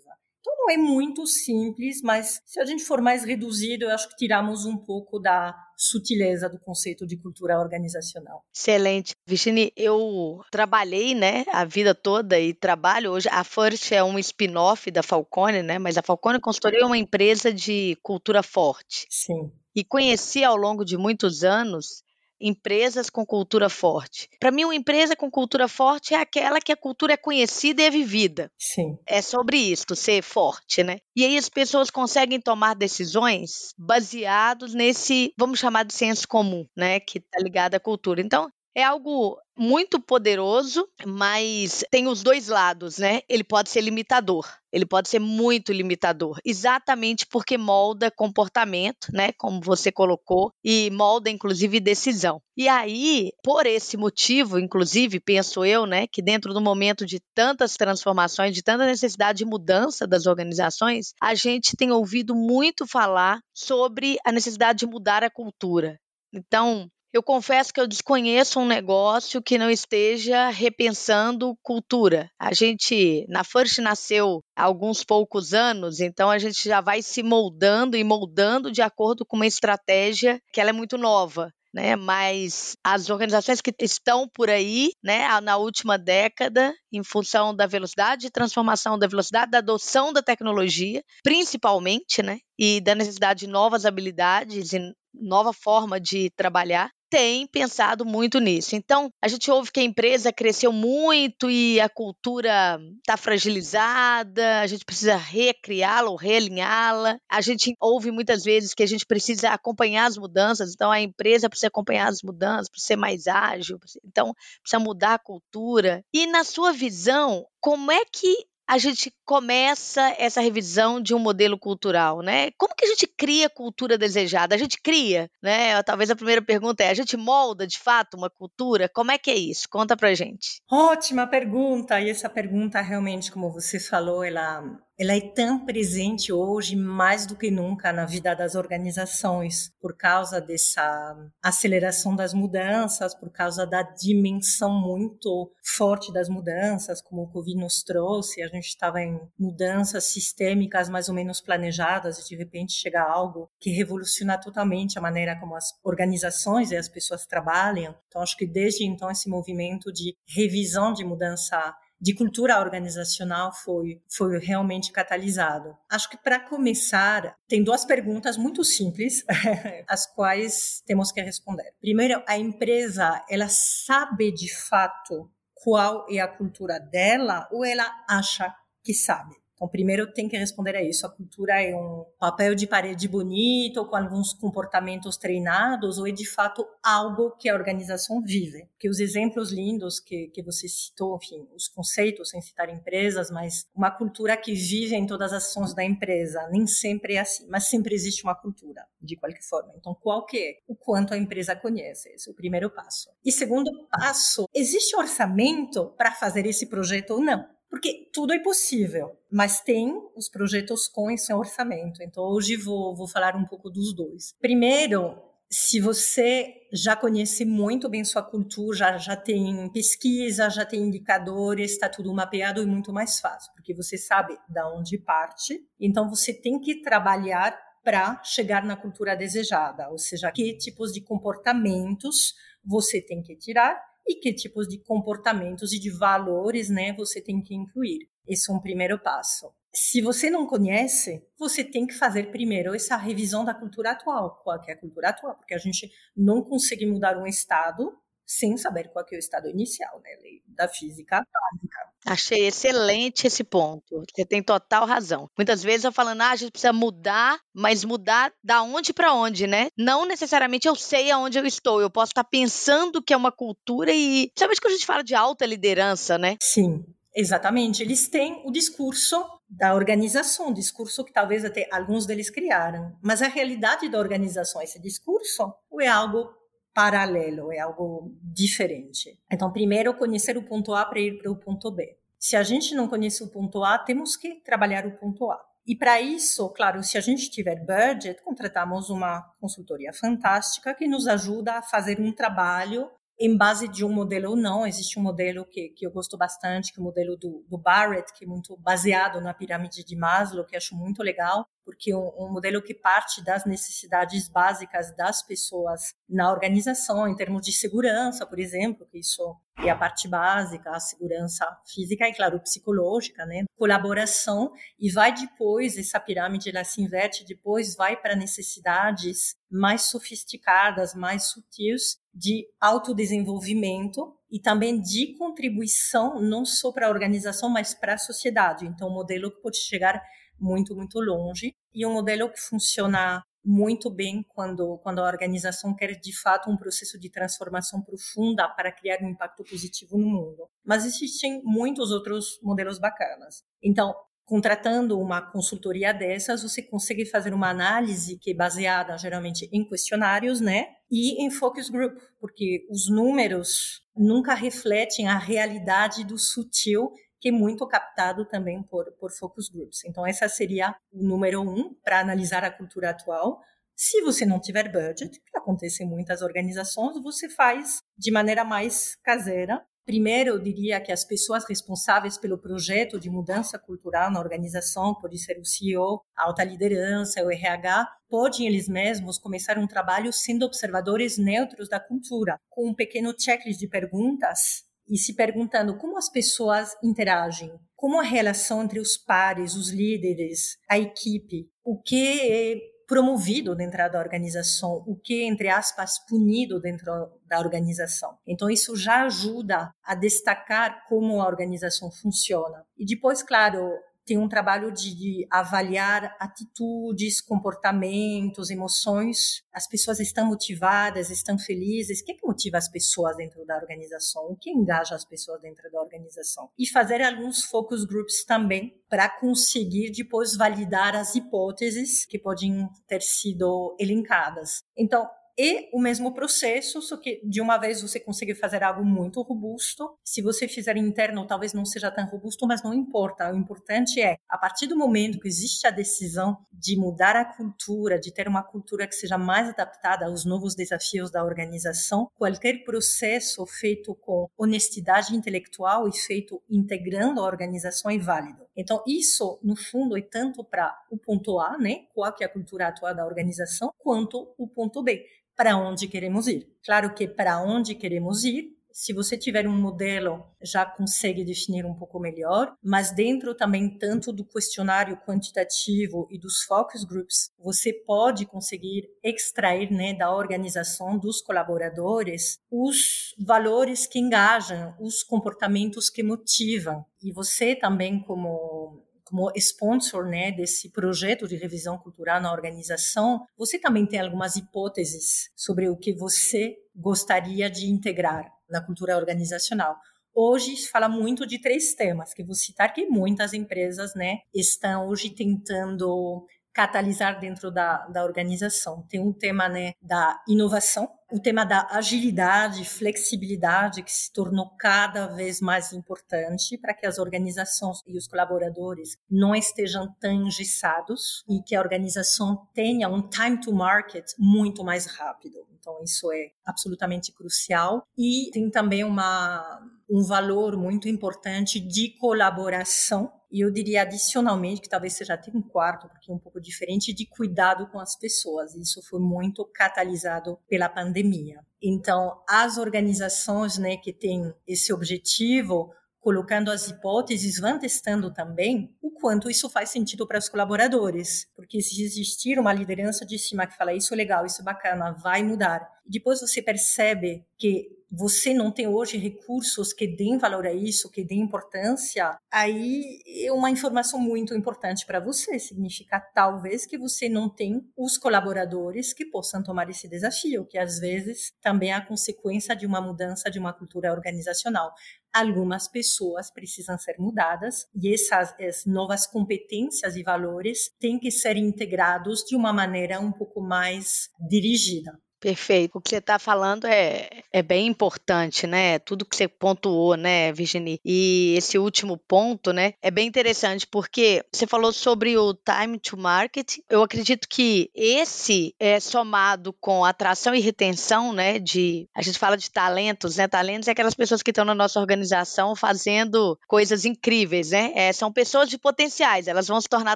não 0.46 0.70
é 0.70 0.78
muito 0.78 1.26
simples, 1.28 2.02
mas 2.02 2.42
se 2.46 2.60
a 2.60 2.66
gente 2.66 2.84
for 2.84 3.02
mais 3.02 3.24
reduzido, 3.24 3.86
eu 3.86 3.92
acho 3.92 4.10
que 4.10 4.16
tiramos 4.16 4.66
um 4.66 4.78
pouco 4.78 5.20
da 5.20 5.54
sutileza 5.78 6.50
do 6.50 6.60
conceito 6.60 7.06
de 7.06 7.18
cultura 7.18 7.60
organizacional. 7.60 8.44
Excelente. 8.54 9.14
Vishini, 9.26 9.72
eu 9.76 10.42
trabalhei, 10.52 11.14
né, 11.14 11.44
a 11.52 11.66
vida 11.66 11.94
toda 11.94 12.40
e 12.40 12.54
trabalho 12.54 13.12
hoje. 13.12 13.28
A 13.30 13.44
First 13.44 13.92
é 13.92 14.04
um 14.04 14.18
spin-off 14.20 14.90
da 14.90 15.04
Falcone, 15.04 15.62
né, 15.62 15.78
mas 15.78 15.98
a 15.98 16.04
Falcone 16.04 16.40
Consultoria 16.40 16.82
é 16.82 16.86
uma 16.86 16.98
empresa 16.98 17.54
de 17.54 17.98
cultura 18.02 18.42
forte. 18.42 19.06
Sim. 19.10 19.52
E 19.76 19.84
conheci 19.84 20.44
ao 20.44 20.56
longo 20.56 20.86
de 20.86 20.98
muitos 20.98 21.44
anos 21.44 22.04
empresas 22.40 23.10
com 23.10 23.26
cultura 23.26 23.70
forte. 23.70 24.30
Para 24.40 24.52
mim, 24.52 24.66
uma 24.66 24.76
empresa 24.76 25.16
com 25.16 25.30
cultura 25.30 25.68
forte 25.68 26.14
é 26.14 26.18
aquela 26.18 26.60
que 26.60 26.72
a 26.72 26.78
cultura 26.78 27.14
é 27.14 27.18
conhecida 27.18 27.82
e 27.82 27.86
é 27.86 27.90
vivida. 27.90 28.52
Sim. 28.58 28.98
É 29.06 29.22
sobre 29.22 29.58
isso, 29.58 29.96
ser 29.96 30.22
forte, 30.22 30.84
né? 30.84 30.98
E 31.16 31.24
aí 31.24 31.38
as 31.38 31.50
pessoas 31.50 31.90
conseguem 31.90 32.40
tomar 32.40 32.76
decisões 32.76 33.74
baseados 33.78 34.74
nesse, 34.74 35.34
vamos 35.38 35.60
chamar 35.60 35.84
de 35.84 35.94
senso 35.94 36.28
comum, 36.28 36.66
né, 36.76 37.00
que 37.00 37.20
está 37.20 37.40
ligado 37.40 37.76
à 37.76 37.80
cultura. 37.80 38.22
Então, 38.22 38.50
é 38.76 38.84
algo 38.84 39.40
muito 39.56 40.00
poderoso, 40.00 40.88
mas 41.06 41.84
tem 41.92 42.08
os 42.08 42.24
dois 42.24 42.48
lados, 42.48 42.98
né? 42.98 43.22
Ele 43.30 43.44
pode 43.44 43.70
ser 43.70 43.82
limitador, 43.82 44.48
ele 44.72 44.86
pode 44.86 45.10
ser 45.10 45.20
muito 45.20 45.72
limitador, 45.72 46.40
exatamente 46.44 47.28
porque 47.28 47.56
molda 47.58 48.10
comportamento, 48.10 49.10
né? 49.14 49.32
Como 49.34 49.62
você 49.62 49.92
colocou, 49.92 50.52
e 50.64 50.90
molda 50.90 51.30
inclusive 51.30 51.80
decisão. 51.80 52.42
E 52.58 52.68
aí, 52.68 53.32
por 53.44 53.68
esse 53.68 53.96
motivo, 53.96 54.58
inclusive, 54.58 55.20
penso 55.20 55.64
eu, 55.64 55.86
né, 55.86 56.06
que 56.08 56.22
dentro 56.22 56.54
do 56.54 56.62
momento 56.62 57.06
de 57.06 57.20
tantas 57.34 57.76
transformações, 57.76 58.54
de 58.54 58.64
tanta 58.64 58.86
necessidade 58.86 59.40
de 59.40 59.46
mudança 59.46 60.08
das 60.08 60.26
organizações, 60.26 61.14
a 61.22 61.36
gente 61.36 61.76
tem 61.76 61.92
ouvido 61.92 62.36
muito 62.36 62.88
falar 62.88 63.40
sobre 63.54 64.18
a 64.26 64.32
necessidade 64.32 64.80
de 64.80 64.86
mudar 64.86 65.24
a 65.24 65.32
cultura. 65.32 66.00
Então, 66.32 66.90
eu 67.14 67.22
confesso 67.22 67.72
que 67.72 67.80
eu 67.80 67.88
desconheço 67.88 68.60
um 68.60 68.66
negócio 68.66 69.42
que 69.42 69.58
não 69.58 69.70
esteja 69.70 70.50
repensando 70.50 71.56
cultura. 71.62 72.30
A 72.40 72.52
gente, 72.54 73.26
na 73.30 73.44
First 73.44 73.78
nasceu 73.78 74.44
há 74.56 74.64
alguns 74.64 75.04
poucos 75.04 75.54
anos, 75.54 76.00
então 76.00 76.30
a 76.32 76.40
gente 76.40 76.68
já 76.68 76.82
vai 76.82 77.04
se 77.04 77.22
moldando 77.22 77.96
e 77.96 78.04
moldando 78.04 78.72
de 78.72 78.82
acordo 78.82 79.24
com 79.24 79.36
uma 79.36 79.46
estratégia 79.46 80.42
que 80.52 80.60
ela 80.60 80.72
é 80.72 80.74
muito 80.74 80.98
nova. 80.98 81.52
Né, 81.76 81.96
mas 81.96 82.78
as 82.84 83.10
organizações 83.10 83.60
que 83.60 83.74
estão 83.80 84.30
por 84.32 84.48
aí, 84.48 84.92
né, 85.04 85.28
na 85.42 85.58
última 85.58 85.98
década, 85.98 86.72
em 86.92 87.04
função 87.04 87.56
da 87.56 87.66
velocidade 87.66 88.22
de 88.22 88.30
transformação, 88.30 88.96
da 88.96 89.08
velocidade 89.08 89.50
da 89.50 89.58
adoção 89.58 90.14
da 90.14 90.22
tecnologia, 90.22 91.04
principalmente, 91.24 92.22
né, 92.22 92.38
e 92.60 92.80
da 92.80 92.94
necessidade 92.94 93.48
de 93.48 93.52
novas 93.52 93.88
habilidades 93.88 94.72
e 94.72 94.94
nova 95.14 95.52
forma 95.52 96.00
de 96.00 96.30
trabalhar, 96.36 96.92
tem 97.14 97.46
pensado 97.46 98.04
muito 98.04 98.40
nisso. 98.40 98.76
Então, 98.76 99.12
a 99.22 99.28
gente 99.28 99.52
ouve 99.52 99.72
que 99.72 99.80
a 99.80 99.84
empresa 99.84 100.34
cresceu 100.34 100.74
muito 100.74 101.48
e 101.48 101.80
a 101.80 101.88
cultura 101.88 102.82
está 102.98 103.16
fragilizada, 103.16 104.62
a 104.62 104.66
gente 104.66 104.84
precisa 104.84 105.16
recriá-la 105.16 106.10
ou 106.10 106.16
realinhá-la. 106.16 107.20
A 107.30 107.40
gente 107.40 107.76
ouve 107.80 108.10
muitas 108.10 108.44
vezes 108.44 108.74
que 108.74 108.82
a 108.82 108.88
gente 108.88 109.06
precisa 109.06 109.50
acompanhar 109.50 110.08
as 110.08 110.18
mudanças, 110.18 110.74
então 110.74 110.90
a 110.90 111.00
empresa 111.00 111.48
precisa 111.48 111.68
acompanhar 111.68 112.08
as 112.08 112.24
mudanças, 112.24 112.68
precisa 112.68 112.88
ser 112.88 112.96
mais 112.96 113.28
ágil, 113.28 113.78
então 114.04 114.34
precisa 114.64 114.80
mudar 114.80 115.14
a 115.14 115.20
cultura. 115.20 116.04
E 116.12 116.26
na 116.26 116.44
sua 116.44 116.74
visão, 116.74 117.46
como 117.62 117.92
é 117.92 118.02
que 118.12 118.48
a 118.68 118.78
gente 118.78 119.14
começa 119.26 120.02
essa 120.18 120.42
revisão 120.42 121.02
de 121.02 121.14
um 121.14 121.20
modelo 121.20 121.58
cultural, 121.58 122.22
né? 122.22 122.52
Como 122.58 122.76
que 122.76 122.86
a 122.86 122.90
gente 122.90 123.08
cria 123.08 123.50
cultura 123.50 123.98
desejada? 123.98 124.56
A 124.56 124.58
gente 124.58 124.82
cria, 124.82 125.30
né? 125.42 125.82
Talvez 125.84 126.10
a 126.10 126.16
primeira 126.16 126.42
pergunta 126.42 126.84
é: 126.84 126.90
a 126.90 126.94
gente 126.94 127.18
molda 127.18 127.68
de 127.68 127.78
fato 127.78 128.16
uma 128.16 128.30
cultura? 128.30 128.90
Como 128.90 129.12
é 129.12 129.18
que 129.18 129.32
é 129.32 129.36
isso? 129.36 129.68
Conta 129.70 129.98
pra 129.98 130.14
gente. 130.14 130.62
Ótima 130.72 131.28
pergunta. 131.28 132.00
E 132.00 132.10
essa 132.10 132.30
pergunta 132.30 132.82
realmente, 132.82 133.32
como 133.32 133.52
você 133.52 133.80
falou, 133.80 134.24
ela 134.24 134.64
ela 135.04 135.18
é 135.18 135.20
tão 135.20 135.66
presente 135.66 136.32
hoje, 136.32 136.78
mais 136.78 137.26
do 137.26 137.36
que 137.36 137.52
nunca, 137.52 137.92
na 137.92 138.06
vida 138.06 138.34
das 138.34 138.56
organizações, 138.56 139.70
por 139.82 139.98
causa 139.98 140.40
dessa 140.40 141.30
aceleração 141.44 142.16
das 142.16 142.34
mudanças, 142.34 143.14
por 143.14 143.30
causa 143.30 143.68
da 143.68 143.82
dimensão 143.82 144.72
muito 144.72 145.52
forte 145.62 146.12
das 146.14 146.30
mudanças, 146.30 147.02
como 147.02 147.24
o 147.24 147.30
Covid 147.30 147.60
nos 147.60 147.84
trouxe. 147.84 148.42
A 148.42 148.48
gente 148.48 148.68
estava 148.68 149.02
em 149.02 149.20
mudanças 149.38 150.06
sistêmicas 150.06 150.88
mais 150.88 151.10
ou 151.10 151.16
menos 151.16 151.42
planejadas 151.42 152.18
e 152.20 152.30
de 152.30 152.36
repente 152.38 152.72
chega 152.72 153.04
algo 153.04 153.50
que 153.60 153.72
revoluciona 153.72 154.38
totalmente 154.38 154.98
a 154.98 155.02
maneira 155.02 155.38
como 155.38 155.56
as 155.56 155.74
organizações 155.84 156.72
e 156.72 156.78
as 156.78 156.88
pessoas 156.88 157.26
trabalham. 157.26 157.94
Então, 158.08 158.22
acho 158.22 158.38
que 158.38 158.48
desde 158.48 158.86
então 158.86 159.12
esse 159.12 159.30
movimento 159.30 159.92
de 159.92 160.16
revisão 160.26 160.94
de 160.94 161.04
mudança 161.04 161.76
de 162.04 162.14
cultura 162.14 162.60
organizacional 162.60 163.54
foi, 163.54 164.02
foi 164.10 164.38
realmente 164.38 164.92
catalisado. 164.92 165.74
Acho 165.90 166.10
que 166.10 166.18
para 166.18 166.38
começar, 166.38 167.38
tem 167.48 167.64
duas 167.64 167.86
perguntas 167.86 168.36
muito 168.36 168.62
simples, 168.62 169.24
as 169.88 170.06
quais 170.06 170.84
temos 170.86 171.14
que 171.14 171.22
responder. 171.22 171.74
Primeiro, 171.80 172.22
a 172.28 172.38
empresa, 172.38 173.24
ela 173.30 173.48
sabe 173.48 174.34
de 174.34 174.54
fato 174.54 175.32
qual 175.54 176.06
é 176.10 176.20
a 176.20 176.28
cultura 176.28 176.78
dela 176.78 177.48
ou 177.50 177.64
ela 177.64 177.90
acha 178.10 178.54
que 178.84 178.94
sabe? 178.94 179.34
Então, 179.64 179.70
primeiro 179.70 180.12
tem 180.12 180.28
que 180.28 180.36
responder 180.36 180.76
a 180.76 180.84
isso. 180.84 181.06
A 181.06 181.10
cultura 181.10 181.62
é 181.62 181.74
um 181.74 182.06
papel 182.20 182.54
de 182.54 182.68
parede 182.68 183.08
bonito, 183.08 183.86
com 183.86 183.96
alguns 183.96 184.34
comportamentos 184.34 185.16
treinados, 185.16 185.98
ou 185.98 186.06
é 186.06 186.12
de 186.12 186.26
fato 186.26 186.68
algo 186.84 187.32
que 187.38 187.48
a 187.48 187.54
organização 187.54 188.22
vive? 188.22 188.68
Que 188.78 188.90
os 188.90 189.00
exemplos 189.00 189.52
lindos 189.54 190.02
que, 190.02 190.28
que 190.28 190.44
você 190.44 190.68
citou, 190.68 191.16
enfim, 191.16 191.48
os 191.56 191.70
conceitos, 191.70 192.32
sem 192.32 192.42
citar 192.42 192.68
empresas, 192.70 193.32
mas 193.32 193.66
uma 193.74 193.90
cultura 193.90 194.36
que 194.36 194.54
vive 194.54 194.96
em 194.96 195.08
todas 195.08 195.32
as 195.32 195.48
ações 195.48 195.74
da 195.74 195.84
empresa, 195.84 196.46
nem 196.52 196.68
sempre 196.68 197.14
é 197.14 197.20
assim, 197.20 197.48
mas 197.48 197.70
sempre 197.70 197.96
existe 197.96 198.24
uma 198.24 198.36
cultura, 198.36 198.86
de 199.02 199.16
qualquer 199.16 199.44
forma. 199.44 199.74
Então, 199.78 199.96
qual 199.96 200.26
que 200.26 200.38
é? 200.38 200.58
O 200.68 200.76
quanto 200.76 201.14
a 201.14 201.18
empresa 201.18 201.56
conhece? 201.56 202.10
Esse 202.10 202.28
é 202.28 202.32
o 202.34 202.36
primeiro 202.36 202.70
passo. 202.70 203.10
E 203.24 203.32
segundo 203.32 203.72
passo, 203.90 204.46
existe 204.54 204.94
orçamento 204.94 205.94
para 205.98 206.12
fazer 206.12 206.46
esse 206.46 206.66
projeto 206.66 207.12
ou 207.12 207.22
não? 207.22 207.54
Porque 207.74 208.08
tudo 208.14 208.34
é 208.34 208.40
possível, 208.40 209.18
mas 209.32 209.60
tem 209.60 209.92
os 210.16 210.30
projetos 210.30 210.88
com 210.88 211.10
esse 211.10 211.34
orçamento. 211.34 212.04
Então, 212.04 212.24
hoje 212.24 212.56
vou, 212.56 212.96
vou 212.96 213.08
falar 213.08 213.36
um 213.36 213.46
pouco 213.46 213.68
dos 213.68 213.96
dois. 213.96 214.32
Primeiro, 214.40 215.20
se 215.50 215.80
você 215.80 216.54
já 216.72 216.96
conhece 216.96 217.44
muito 217.44 217.90
bem 217.90 218.06
sua 218.06 218.22
cultura, 218.22 218.78
já, 218.78 218.98
já 219.00 219.16
tem 219.16 219.68
pesquisa, 219.72 220.52
já 220.52 220.64
tem 220.64 220.84
indicadores, 220.84 221.72
está 221.72 221.90
tudo 221.90 222.14
mapeado 222.14 222.62
e 222.62 222.66
muito 222.68 222.94
mais 222.94 223.20
fácil, 223.20 223.52
porque 223.56 223.74
você 223.74 223.98
sabe 223.98 224.38
da 224.48 224.72
onde 224.72 225.00
parte. 225.00 225.60
Então, 225.80 226.08
você 226.08 226.32
tem 226.32 226.60
que 226.60 226.80
trabalhar 226.84 227.60
para 227.84 228.22
chegar 228.24 228.64
na 228.64 228.78
cultura 228.78 229.16
desejada, 229.16 229.90
ou 229.90 229.98
seja, 229.98 230.32
que 230.32 230.56
tipos 230.60 230.94
de 230.94 231.02
comportamentos 231.02 232.36
você 232.64 233.02
tem 233.02 233.24
que 233.24 233.36
tirar 233.36 233.82
e 234.08 234.16
que 234.16 234.34
tipos 234.34 234.68
de 234.68 234.80
comportamentos 234.80 235.74
e 235.74 235.80
de 235.80 235.90
valores, 235.90 236.70
né, 236.70 236.94
você 236.94 237.22
tem 237.22 237.42
que 237.42 237.56
incluir. 237.56 238.10
Esse 238.28 238.52
é 238.52 238.54
um 238.54 238.60
primeiro 238.60 239.00
passo. 239.00 239.54
Se 239.76 240.02
você 240.02 240.30
não 240.30 240.46
conhece, 240.46 241.26
você 241.38 241.64
tem 241.64 241.88
que 241.88 241.94
fazer 241.96 242.32
primeiro 242.32 242.76
essa 242.76 242.96
revisão 242.96 243.44
da 243.44 243.54
cultura 243.56 243.92
atual. 243.92 244.40
Qual 244.44 244.62
é 244.68 244.72
a 244.72 244.80
cultura 244.80 245.10
atual? 245.10 245.36
Porque 245.36 245.54
a 245.54 245.58
gente 245.58 245.90
não 246.16 246.44
consegue 246.44 246.86
mudar 246.86 247.18
um 247.18 247.26
estado 247.26 247.92
sem 248.26 248.56
saber 248.56 248.90
qual 248.92 249.06
é 249.12 249.16
o 249.16 249.20
estado 249.20 249.50
inicial, 249.50 250.00
né? 250.02 250.12
Da 250.48 250.68
física 250.68 251.18
básica. 251.18 251.73
Achei 252.06 252.48
excelente 252.48 253.28
esse 253.28 253.44
ponto. 253.44 254.04
Você 254.14 254.26
tem 254.26 254.42
total 254.42 254.86
razão. 254.86 255.30
Muitas 255.38 255.64
vezes 255.64 255.86
eu 255.86 255.92
falando, 255.92 256.22
ah, 256.22 256.32
a 256.32 256.36
gente 256.36 256.52
precisa 256.52 256.74
mudar, 256.74 257.40
mas 257.54 257.84
mudar 257.84 258.32
da 258.44 258.62
onde 258.62 258.94
para 258.94 259.14
onde, 259.14 259.48
né? 259.48 259.68
Não 259.78 260.06
necessariamente 260.06 260.68
eu 260.68 260.76
sei 260.76 261.12
aonde 261.12 261.38
eu 261.38 261.46
estou. 261.46 261.82
Eu 261.82 261.90
posso 261.90 262.12
estar 262.12 262.24
pensando 262.24 263.02
que 263.02 263.14
é 263.14 263.18
uma 263.18 263.32
cultura 263.32 263.92
e, 263.92 264.30
principalmente 264.30 264.62
quando 264.62 264.74
a 264.74 264.76
gente 264.76 264.86
fala 264.86 265.04
de 265.04 265.16
alta 265.16 265.46
liderança, 265.46 266.18
né? 266.18 266.38
Sim. 266.42 266.84
Exatamente, 267.16 267.84
eles 267.84 268.08
têm 268.08 268.42
o 268.44 268.52
discurso 268.52 269.24
da 269.48 269.76
organização, 269.76 270.50
o 270.50 270.54
discurso 270.54 271.04
que 271.04 271.14
talvez 271.14 271.46
até 271.46 271.70
alguns 271.72 272.08
deles 272.08 272.30
criaram, 272.30 272.98
mas 273.04 273.22
a 273.22 273.28
realidade 273.28 273.88
da 273.88 274.00
organização, 274.00 274.60
esse 274.64 274.80
discurso, 274.82 275.54
é 275.80 275.88
algo 275.88 276.34
paralelo, 276.74 277.52
é 277.52 277.60
algo 277.60 278.16
diferente. 278.22 279.20
Então, 279.32 279.52
primeiro, 279.52 279.94
conhecer 279.94 280.38
o 280.38 280.44
ponto 280.44 280.74
A 280.74 280.86
para 280.86 281.00
ir 281.00 281.18
para 281.18 281.32
o 281.32 281.36
ponto 281.36 281.72
B. 281.72 281.98
Se 282.18 282.36
a 282.36 282.44
gente 282.44 282.74
não 282.74 282.88
conhece 282.88 283.24
o 283.24 283.30
ponto 283.30 283.64
A, 283.64 283.78
temos 283.78 284.16
que 284.16 284.36
trabalhar 284.42 284.86
o 284.86 284.98
ponto 284.98 285.30
A. 285.30 285.40
E 285.66 285.76
para 285.76 286.02
isso, 286.02 286.50
claro, 286.50 286.84
se 286.84 286.98
a 286.98 287.02
gente 287.02 287.30
tiver 287.30 287.66
budget, 287.66 288.22
contratamos 288.24 288.90
uma 288.90 289.22
consultoria 289.40 289.94
fantástica 289.94 290.74
que 290.74 290.88
nos 290.88 291.08
ajuda 291.08 291.54
a 291.54 291.62
fazer 291.62 292.02
um 292.02 292.12
trabalho 292.12 292.90
em 293.18 293.38
base 293.38 293.68
de 293.68 293.86
um 293.86 293.92
modelo 293.92 294.32
ou 294.32 294.36
não. 294.36 294.68
Existe 294.68 295.00
um 295.00 295.04
modelo 295.04 295.46
que, 295.46 295.70
que 295.70 295.86
eu 295.86 295.92
gosto 295.92 296.18
bastante, 296.18 296.74
que 296.74 296.80
é 296.80 296.82
o 296.82 296.84
modelo 296.84 297.16
do, 297.16 297.46
do 297.48 297.58
Barrett, 297.58 298.12
que 298.14 298.26
é 298.26 298.28
muito 298.28 298.58
baseado 298.58 299.22
na 299.22 299.34
pirâmide 299.34 299.84
de 299.86 299.96
Maslow, 299.96 300.46
que 300.46 300.58
acho 300.58 300.76
muito 300.76 301.02
legal, 301.02 301.48
porque 301.66 301.94
um, 301.94 302.12
um 302.18 302.32
modelo 302.32 302.62
que 302.62 302.74
parte 302.74 303.24
das 303.24 303.46
necessidades 303.46 304.28
básicas 304.28 304.96
das 304.96 305.22
pessoas 305.22 305.94
na 306.08 306.32
organização, 306.32 307.08
em 307.08 307.16
termos 307.16 307.42
de 307.42 307.52
segurança, 307.52 308.26
por 308.26 308.40
exemplo, 308.40 308.88
que 308.92 309.00
isso 309.00 309.36
é 309.60 309.70
a 309.70 309.76
parte 309.76 310.08
básica, 310.08 310.72
a 310.72 310.80
segurança 310.80 311.46
física 311.66 312.08
e, 312.08 312.14
claro, 312.14 312.40
psicológica, 312.40 313.26
né? 313.26 313.44
Colaboração, 313.56 314.52
e 314.80 314.92
vai 314.92 315.14
depois, 315.14 315.78
essa 315.78 316.00
pirâmide, 316.00 316.50
ela 316.50 316.64
se 316.64 316.82
inverte, 316.82 317.26
depois 317.26 317.76
vai 317.76 317.96
para 317.96 318.16
necessidades 318.16 319.36
mais 319.50 319.84
sofisticadas, 319.84 320.96
mais 320.96 321.30
sutis 321.30 321.98
de 322.14 322.48
autodesenvolvimento 322.60 324.16
e 324.30 324.40
também 324.40 324.82
de 324.82 325.16
contribuição, 325.16 326.20
não 326.20 326.44
só 326.46 326.72
para 326.72 326.88
a 326.88 326.90
organização, 326.90 327.50
mas 327.50 327.74
para 327.74 327.94
a 327.94 327.98
sociedade. 327.98 328.66
Então, 328.66 328.90
um 328.90 328.94
modelo 328.94 329.32
que 329.32 329.42
pode 329.42 329.58
chegar 329.58 330.02
muito, 330.40 330.76
muito 330.76 331.00
longe 331.00 331.54
e 331.74 331.86
um 331.86 331.94
modelo 331.94 332.30
que 332.30 332.40
funciona 332.40 333.24
muito 333.46 333.90
bem 333.90 334.24
quando, 334.30 334.78
quando 334.80 335.00
a 335.00 335.08
organização 335.08 335.76
quer 335.76 336.00
de 336.00 336.18
fato 336.18 336.50
um 336.50 336.56
processo 336.56 336.98
de 336.98 337.10
transformação 337.10 337.82
profunda 337.82 338.48
para 338.48 338.72
criar 338.72 339.02
um 339.02 339.10
impacto 339.10 339.44
positivo 339.44 339.98
no 339.98 340.08
mundo. 340.08 340.48
Mas 340.64 340.86
existem 340.86 341.42
muitos 341.44 341.92
outros 341.92 342.40
modelos 342.42 342.80
bacanas. 342.80 343.44
Então, 343.62 343.94
contratando 344.26 344.98
uma 344.98 345.22
consultoria 345.22 345.94
dessas, 345.94 346.42
você 346.42 346.62
consegue 346.62 347.06
fazer 347.06 347.34
uma 347.34 347.50
análise 347.50 348.18
que 348.18 348.32
é 348.32 348.34
baseada 348.34 348.98
geralmente 348.98 349.50
em 349.52 349.68
questionários, 349.68 350.40
né? 350.40 350.68
E 350.90 351.24
em 351.26 351.30
focus 351.30 351.70
group, 351.70 351.98
porque 352.20 352.66
os 352.70 352.90
números 352.90 353.82
nunca 353.96 354.34
refletem 354.34 355.08
a 355.08 355.18
realidade 355.18 356.06
do 356.06 356.18
sutil 356.18 356.92
que 357.24 357.30
é 357.30 357.32
muito 357.32 357.66
captado 357.66 358.26
também 358.26 358.62
por, 358.62 358.92
por 359.00 359.10
focus 359.10 359.48
groups. 359.48 359.86
Então, 359.86 360.06
essa 360.06 360.28
seria 360.28 360.76
o 360.92 361.02
número 361.02 361.40
um 361.42 361.74
para 361.82 362.02
analisar 362.02 362.44
a 362.44 362.52
cultura 362.52 362.90
atual. 362.90 363.40
Se 363.74 364.02
você 364.02 364.26
não 364.26 364.42
tiver 364.42 364.70
budget, 364.70 365.10
que 365.10 365.38
acontece 365.38 365.86
em 365.86 365.88
muitas 365.88 366.22
organizações, 366.22 367.02
você 367.02 367.30
faz 367.30 367.78
de 367.98 368.12
maneira 368.12 368.44
mais 368.44 368.98
caseira. 369.06 369.66
Primeiro, 369.86 370.32
eu 370.32 370.40
diria 370.40 370.82
que 370.82 370.92
as 370.92 371.06
pessoas 371.06 371.46
responsáveis 371.48 372.18
pelo 372.18 372.38
projeto 372.38 373.00
de 373.00 373.10
mudança 373.10 373.58
cultural 373.58 374.12
na 374.12 374.20
organização, 374.20 374.94
pode 374.94 375.18
ser 375.18 375.40
o 375.40 375.46
CEO, 375.46 376.02
a 376.18 376.26
alta 376.26 376.44
liderança, 376.44 377.24
o 377.24 377.32
RH, 377.32 377.88
podem 378.10 378.48
eles 378.48 378.68
mesmos 378.68 379.18
começar 379.18 379.58
um 379.58 379.66
trabalho 379.66 380.12
sendo 380.12 380.46
observadores 380.46 381.18
neutros 381.18 381.70
da 381.70 381.80
cultura, 381.80 382.38
com 382.50 382.68
um 382.68 382.76
pequeno 382.76 383.16
checklist 383.18 383.62
de 383.62 383.68
perguntas 383.70 384.66
e 384.88 384.98
se 384.98 385.16
perguntando 385.16 385.78
como 385.78 385.98
as 385.98 386.10
pessoas 386.10 386.76
interagem, 386.84 387.52
como 387.76 388.00
a 388.00 388.04
relação 388.04 388.64
entre 388.64 388.80
os 388.80 388.98
pares, 388.98 389.56
os 389.56 389.72
líderes, 389.72 390.58
a 390.70 390.80
equipe, 390.80 391.50
o 391.64 391.82
que 391.82 392.20
é 392.22 392.74
promovido 392.88 393.56
dentro 393.56 393.78
da 393.90 394.00
organização, 394.00 394.84
o 394.86 394.96
que 394.96 395.24
entre 395.24 395.50
aspas, 395.50 395.94
punido 396.08 396.60
dentro 396.60 396.86
da 397.26 397.40
organização. 397.40 398.18
Então, 398.28 398.50
isso 398.50 398.76
já 398.76 399.06
ajuda 399.06 399.74
a 399.84 399.96
destacar 399.96 400.86
como 400.88 401.22
a 401.22 401.28
organização 401.28 401.90
funciona. 401.92 402.66
E 402.78 402.86
depois, 402.86 403.24
claro, 403.24 403.70
tem 404.06 404.18
um 404.18 404.28
trabalho 404.28 404.72
de, 404.72 405.26
avaliar 405.30 406.16
atitudes, 406.20 407.22
comportamentos, 407.22 408.50
emoções. 408.50 409.44
As 409.54 409.68
pessoas 409.68 410.00
estão 410.00 410.26
motivadas, 410.26 411.10
estão 411.10 411.38
felizes. 411.38 412.02
O 412.02 412.06
que, 412.06 412.12
é 412.12 412.16
que 412.16 412.28
motiva 412.28 412.58
as 412.58 412.70
pessoas 412.70 413.16
dentro 413.16 413.46
da 413.46 413.56
organização? 413.56 414.24
O 414.30 414.36
que 414.36 414.50
engaja 414.50 414.96
as 414.96 415.06
pessoas 415.06 415.42
dentro 415.42 415.72
da 415.72 415.82
organização? 415.82 416.50
E 416.58 416.68
fazer 416.68 417.02
alguns 417.02 417.44
focus 417.44 417.86
groups 417.86 418.24
também 418.26 418.78
para 418.90 419.10
conseguir 419.10 419.92
depois 419.92 420.36
validar 420.36 420.96
as 420.96 421.16
hipóteses 421.16 422.06
que 422.06 422.20
podem 422.20 422.68
ter 422.88 423.02
sido 423.02 423.76
elencadas. 423.80 424.64
Então, 424.78 425.10
e 425.38 425.70
o 425.74 425.80
mesmo 425.80 426.14
processo, 426.14 426.82
só 426.82 426.98
que 426.98 427.20
de 427.24 427.42
uma 427.42 427.58
vez 427.58 427.82
você 427.82 428.00
consegue 428.00 428.36
fazer 428.36 428.64
algo 428.64 428.86
muito 428.86 429.22
robusto. 429.22 429.98
Se 430.04 430.22
você 430.22 430.48
fizer 430.48 430.78
interno, 430.78 431.26
talvez 431.26 431.54
não 431.54 431.66
seja 431.66 431.90
tão 431.90 432.06
robusto, 432.06 432.46
mas 432.46 432.62
não 432.64 432.74
importa. 432.74 433.32
O 433.32 433.36
importante 433.36 434.00
é, 434.00 434.18
a 434.30 434.38
partir 434.38 434.68
do 434.68 434.78
momento 434.78 435.20
que 435.20 435.28
existe 435.28 435.66
a 435.66 435.72
decisão 435.72 436.38
de 436.52 436.78
mudar 436.78 437.16
a 437.16 437.26
cultura, 437.26 438.00
de 438.00 438.14
ter 438.14 438.28
uma 438.28 438.44
cultura 438.44 438.88
que 438.88 438.96
seja 438.96 439.18
mais 439.18 439.50
adaptada 439.50 440.06
aos 440.06 440.24
novos 440.24 440.56
desafios 440.56 441.12
da 441.12 441.24
organização, 441.24 442.10
qualquer 442.16 442.64
processo 442.64 443.46
feito 443.46 443.96
com 443.96 444.28
honestidade 444.38 445.16
intelectual 445.16 445.88
e 445.88 445.98
feito 445.98 446.42
integrando 446.50 447.22
a 447.22 447.26
organização 447.26 447.90
é 447.90 447.98
válido. 447.98 448.44
Então, 448.56 448.84
isso, 448.88 449.40
no 449.42 449.56
fundo, 449.56 449.98
é 449.98 450.02
tanto 450.02 450.44
para 450.44 450.78
o 450.92 450.98
ponto 450.98 451.40
A, 451.40 451.58
né, 451.58 451.88
qual 451.94 452.14
que 452.14 452.24
é 452.24 452.28
a 452.28 452.30
cultura 452.30 452.68
atual 452.68 452.94
da 452.94 453.06
organização, 453.06 453.74
quanto 453.80 454.34
o 454.38 454.48
ponto 454.48 454.84
B 454.84 455.04
para 455.36 455.58
onde 455.58 455.88
queremos 455.88 456.28
ir. 456.28 456.48
Claro 456.64 456.94
que 456.94 457.08
para 457.08 457.42
onde 457.42 457.76
queremos 457.76 458.24
ir, 458.24 458.54
se 458.74 458.92
você 458.92 459.16
tiver 459.16 459.48
um 459.48 459.56
modelo, 459.56 460.26
já 460.42 460.66
consegue 460.66 461.24
definir 461.24 461.64
um 461.64 461.76
pouco 461.76 462.00
melhor, 462.00 462.56
mas 462.62 462.92
dentro 462.92 463.36
também 463.36 463.78
tanto 463.78 464.12
do 464.12 464.26
questionário 464.26 465.00
quantitativo 465.06 466.08
e 466.10 466.18
dos 466.18 466.42
focus 466.42 466.84
groups, 466.84 467.30
você 467.38 467.72
pode 467.72 468.26
conseguir 468.26 468.90
extrair 469.04 469.72
né, 469.72 469.94
da 469.94 470.12
organização 470.12 470.98
dos 470.98 471.22
colaboradores 471.22 472.40
os 472.50 473.14
valores 473.20 473.86
que 473.86 474.00
engajam, 474.00 474.76
os 474.80 475.04
comportamentos 475.04 475.88
que 475.88 476.02
motivam. 476.02 476.84
E 477.02 477.12
você 477.12 477.56
também 477.56 478.02
como 478.02 478.84
como 479.04 479.32
sponsor 479.36 480.08
né, 480.08 480.32
desse 480.32 480.70
projeto 480.72 481.28
de 481.28 481.36
revisão 481.36 481.78
cultural 481.78 482.22
na 482.22 482.32
organização, 482.32 483.26
você 483.38 483.60
também 483.60 483.86
tem 483.86 484.00
algumas 484.00 484.36
hipóteses 484.36 485.30
sobre 485.36 485.70
o 485.70 485.78
que 485.78 485.94
você 485.94 486.56
gostaria 486.76 487.50
de 487.50 487.68
integrar 487.68 488.32
na 488.50 488.62
cultura 488.62 488.98
organizacional. 488.98 489.78
Hoje 490.16 490.56
se 490.56 490.70
fala 490.70 490.88
muito 490.88 491.26
de 491.26 491.40
três 491.40 491.74
temas 491.74 492.14
que 492.14 492.24
vou 492.24 492.36
citar 492.36 492.72
que 492.72 492.86
muitas 492.86 493.34
empresas, 493.34 493.96
né, 493.96 494.20
estão 494.34 494.88
hoje 494.88 495.10
tentando 495.10 496.26
catalisar 496.54 497.20
dentro 497.20 497.50
da, 497.50 497.88
da 497.88 498.04
organização. 498.04 498.86
Tem 498.88 499.00
um 499.00 499.12
tema 499.12 499.50
né, 499.50 499.74
da 499.82 500.22
inovação, 500.28 500.88
o 501.12 501.20
tema 501.20 501.46
da 501.46 501.68
agilidade, 501.72 502.66
flexibilidade, 502.66 503.84
que 503.84 503.92
se 503.92 504.12
tornou 504.12 504.50
cada 504.58 505.08
vez 505.08 505.42
mais 505.42 505.74
importante 505.74 506.58
para 506.58 506.74
que 506.74 506.86
as 506.86 506.98
organizações 506.98 507.80
e 507.86 507.98
os 507.98 508.08
colaboradores 508.08 508.98
não 509.10 509.36
estejam 509.36 509.94
tão 510.00 510.12
engessados 510.12 511.24
e 511.30 511.42
que 511.44 511.56
a 511.56 511.60
organização 511.60 512.48
tenha 512.54 512.90
um 512.90 513.02
time 513.02 513.40
to 513.40 513.54
market 513.54 514.06
muito 514.18 514.64
mais 514.64 514.86
rápido. 514.86 515.46
Então, 515.60 515.82
isso 515.82 516.12
é 516.12 516.32
absolutamente 516.46 517.12
crucial. 517.14 517.88
E 517.98 518.30
tem 518.34 518.50
também 518.50 518.84
uma, 518.84 519.62
um 519.90 520.04
valor 520.04 520.58
muito 520.58 520.90
importante 520.90 521.60
de 521.60 521.90
colaboração 521.98 523.12
e 523.34 523.44
eu 523.44 523.50
diria 523.50 523.82
adicionalmente, 523.82 524.62
que 524.62 524.70
talvez 524.70 524.94
seja 524.94 525.16
até 525.16 525.32
um 525.34 525.42
quarto, 525.42 525.90
porque 525.90 526.12
é 526.12 526.14
um 526.14 526.20
pouco 526.20 526.40
diferente, 526.40 526.94
de 526.94 527.08
cuidado 527.08 527.66
com 527.72 527.80
as 527.80 527.96
pessoas. 527.96 528.54
Isso 528.54 528.80
foi 528.84 529.00
muito 529.00 529.44
catalisado 529.46 530.38
pela 530.48 530.70
pandemia. 530.70 531.40
Então, 531.60 532.22
as 532.30 532.60
organizações 532.60 533.58
né, 533.58 533.76
que 533.76 533.92
têm 533.92 534.32
esse 534.46 534.72
objetivo, 534.72 535.74
colocando 536.00 536.52
as 536.52 536.68
hipóteses, 536.68 537.40
vão 537.40 537.58
testando 537.58 538.14
também 538.14 538.78
o 538.80 538.92
quanto 538.92 539.32
isso 539.32 539.50
faz 539.50 539.72
sentido 539.72 540.06
para 540.06 540.20
os 540.20 540.30
colaboradores. 540.30 541.26
Porque 541.36 541.60
se 541.60 541.82
existir 541.82 542.38
uma 542.38 542.54
liderança 542.54 543.04
de 543.04 543.18
cima 543.18 543.48
que 543.48 543.58
fala 543.58 543.74
isso 543.74 543.96
é 543.96 543.98
legal, 543.98 544.28
isso 544.28 544.42
é 544.42 544.46
bacana, 544.46 544.92
vai 544.92 545.24
mudar. 545.24 545.68
Depois 545.84 546.22
você 546.22 546.40
percebe 546.40 547.26
que 547.36 547.68
você 547.96 548.34
não 548.34 548.52
tem 548.52 548.68
hoje 548.68 548.98
recursos 548.98 549.72
que 549.72 549.86
deem 549.86 550.18
valor 550.18 550.48
a 550.48 550.52
isso, 550.52 550.90
que 550.90 551.04
deem 551.04 551.22
importância, 551.22 552.18
aí 552.32 553.00
é 553.24 553.32
uma 553.32 553.52
informação 553.52 554.00
muito 554.00 554.34
importante 554.34 554.84
para 554.84 555.00
você. 555.00 555.38
Significa 555.38 556.00
talvez 556.00 556.66
que 556.66 556.76
você 556.76 557.08
não 557.08 557.30
tem 557.30 557.62
os 557.78 557.96
colaboradores 557.96 558.94
que 558.94 559.06
possam 559.06 559.44
tomar 559.44 559.70
esse 559.70 559.88
desafio, 559.88 560.44
que 560.44 560.58
às 560.58 560.80
vezes 560.80 561.34
também 561.40 561.70
é 561.70 561.76
a 561.76 561.86
consequência 561.86 562.56
de 562.56 562.66
uma 562.66 562.82
mudança 562.82 563.30
de 563.30 563.38
uma 563.38 563.54
cultura 563.54 563.92
organizacional. 563.92 564.74
Algumas 565.14 565.68
pessoas 565.68 566.32
precisam 566.32 566.80
ser 566.80 566.96
mudadas 566.98 567.68
e 567.76 567.94
essas, 567.94 568.34
essas 568.40 568.66
novas 568.66 569.06
competências 569.06 569.96
e 569.96 570.02
valores 570.02 570.72
têm 570.80 570.98
que 570.98 571.12
ser 571.12 571.38
integrados 571.38 572.24
de 572.24 572.36
uma 572.36 572.52
maneira 572.52 573.00
um 573.00 573.12
pouco 573.12 573.40
mais 573.40 574.10
dirigida. 574.28 575.00
Perfeito. 575.24 575.78
O 575.78 575.82
que 575.82 575.92
você 575.92 576.00
está 576.00 576.20
falando 576.20 576.66
é, 576.66 577.08
é 577.32 577.42
bem 577.42 577.66
importante, 577.66 578.46
né? 578.46 578.78
Tudo 578.80 579.06
que 579.06 579.16
você 579.16 579.26
pontuou, 579.26 579.96
né, 579.96 580.34
Virginie? 580.34 580.82
E 580.84 581.34
esse 581.38 581.58
último 581.58 581.98
ponto, 581.98 582.52
né, 582.52 582.74
é 582.82 582.92
bem 582.92 583.08
interessante 583.08 583.66
porque 583.66 584.22
você 584.30 584.46
falou 584.46 584.74
sobre 584.74 585.18
o 585.18 585.34
time 585.34 585.80
to 585.80 585.96
market. 585.96 586.58
Eu 586.70 586.84
acredito 586.84 587.26
que 587.30 587.72
esse 587.74 588.54
é 588.60 588.82
somado 588.82 589.54
com 589.62 589.86
atração 589.86 590.36
e 590.36 590.42
retenção, 590.42 591.14
né, 591.14 591.40
de 591.40 591.88
a 591.96 592.02
gente 592.02 592.20
fala 592.20 592.36
de 592.36 592.52
talentos, 592.52 593.16
né? 593.16 593.26
Talentos 593.26 593.70
é 593.70 593.72
aquelas 593.72 593.94
pessoas 593.94 594.22
que 594.22 594.32
estão 594.32 594.44
na 594.44 594.54
nossa 594.54 594.78
organização 594.78 595.56
fazendo 595.56 596.38
coisas 596.50 596.84
incríveis, 596.84 597.52
né? 597.52 597.72
É, 597.76 597.94
são 597.94 598.12
pessoas 598.12 598.50
de 598.50 598.58
potenciais, 598.58 599.30
elas 599.30 599.48
vão 599.48 599.62
se 599.62 599.70
tornar 599.70 599.96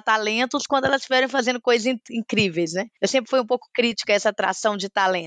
talentos 0.00 0.66
quando 0.66 0.86
elas 0.86 1.02
estiverem 1.02 1.28
fazendo 1.28 1.60
coisas 1.60 1.84
incríveis, 2.10 2.72
né? 2.72 2.86
Eu 2.98 3.08
sempre 3.08 3.28
fui 3.28 3.40
um 3.40 3.46
pouco 3.46 3.68
crítica 3.74 4.14
a 4.14 4.16
essa 4.16 4.30
atração 4.30 4.74
de 4.74 4.88
talentos. 4.88 5.17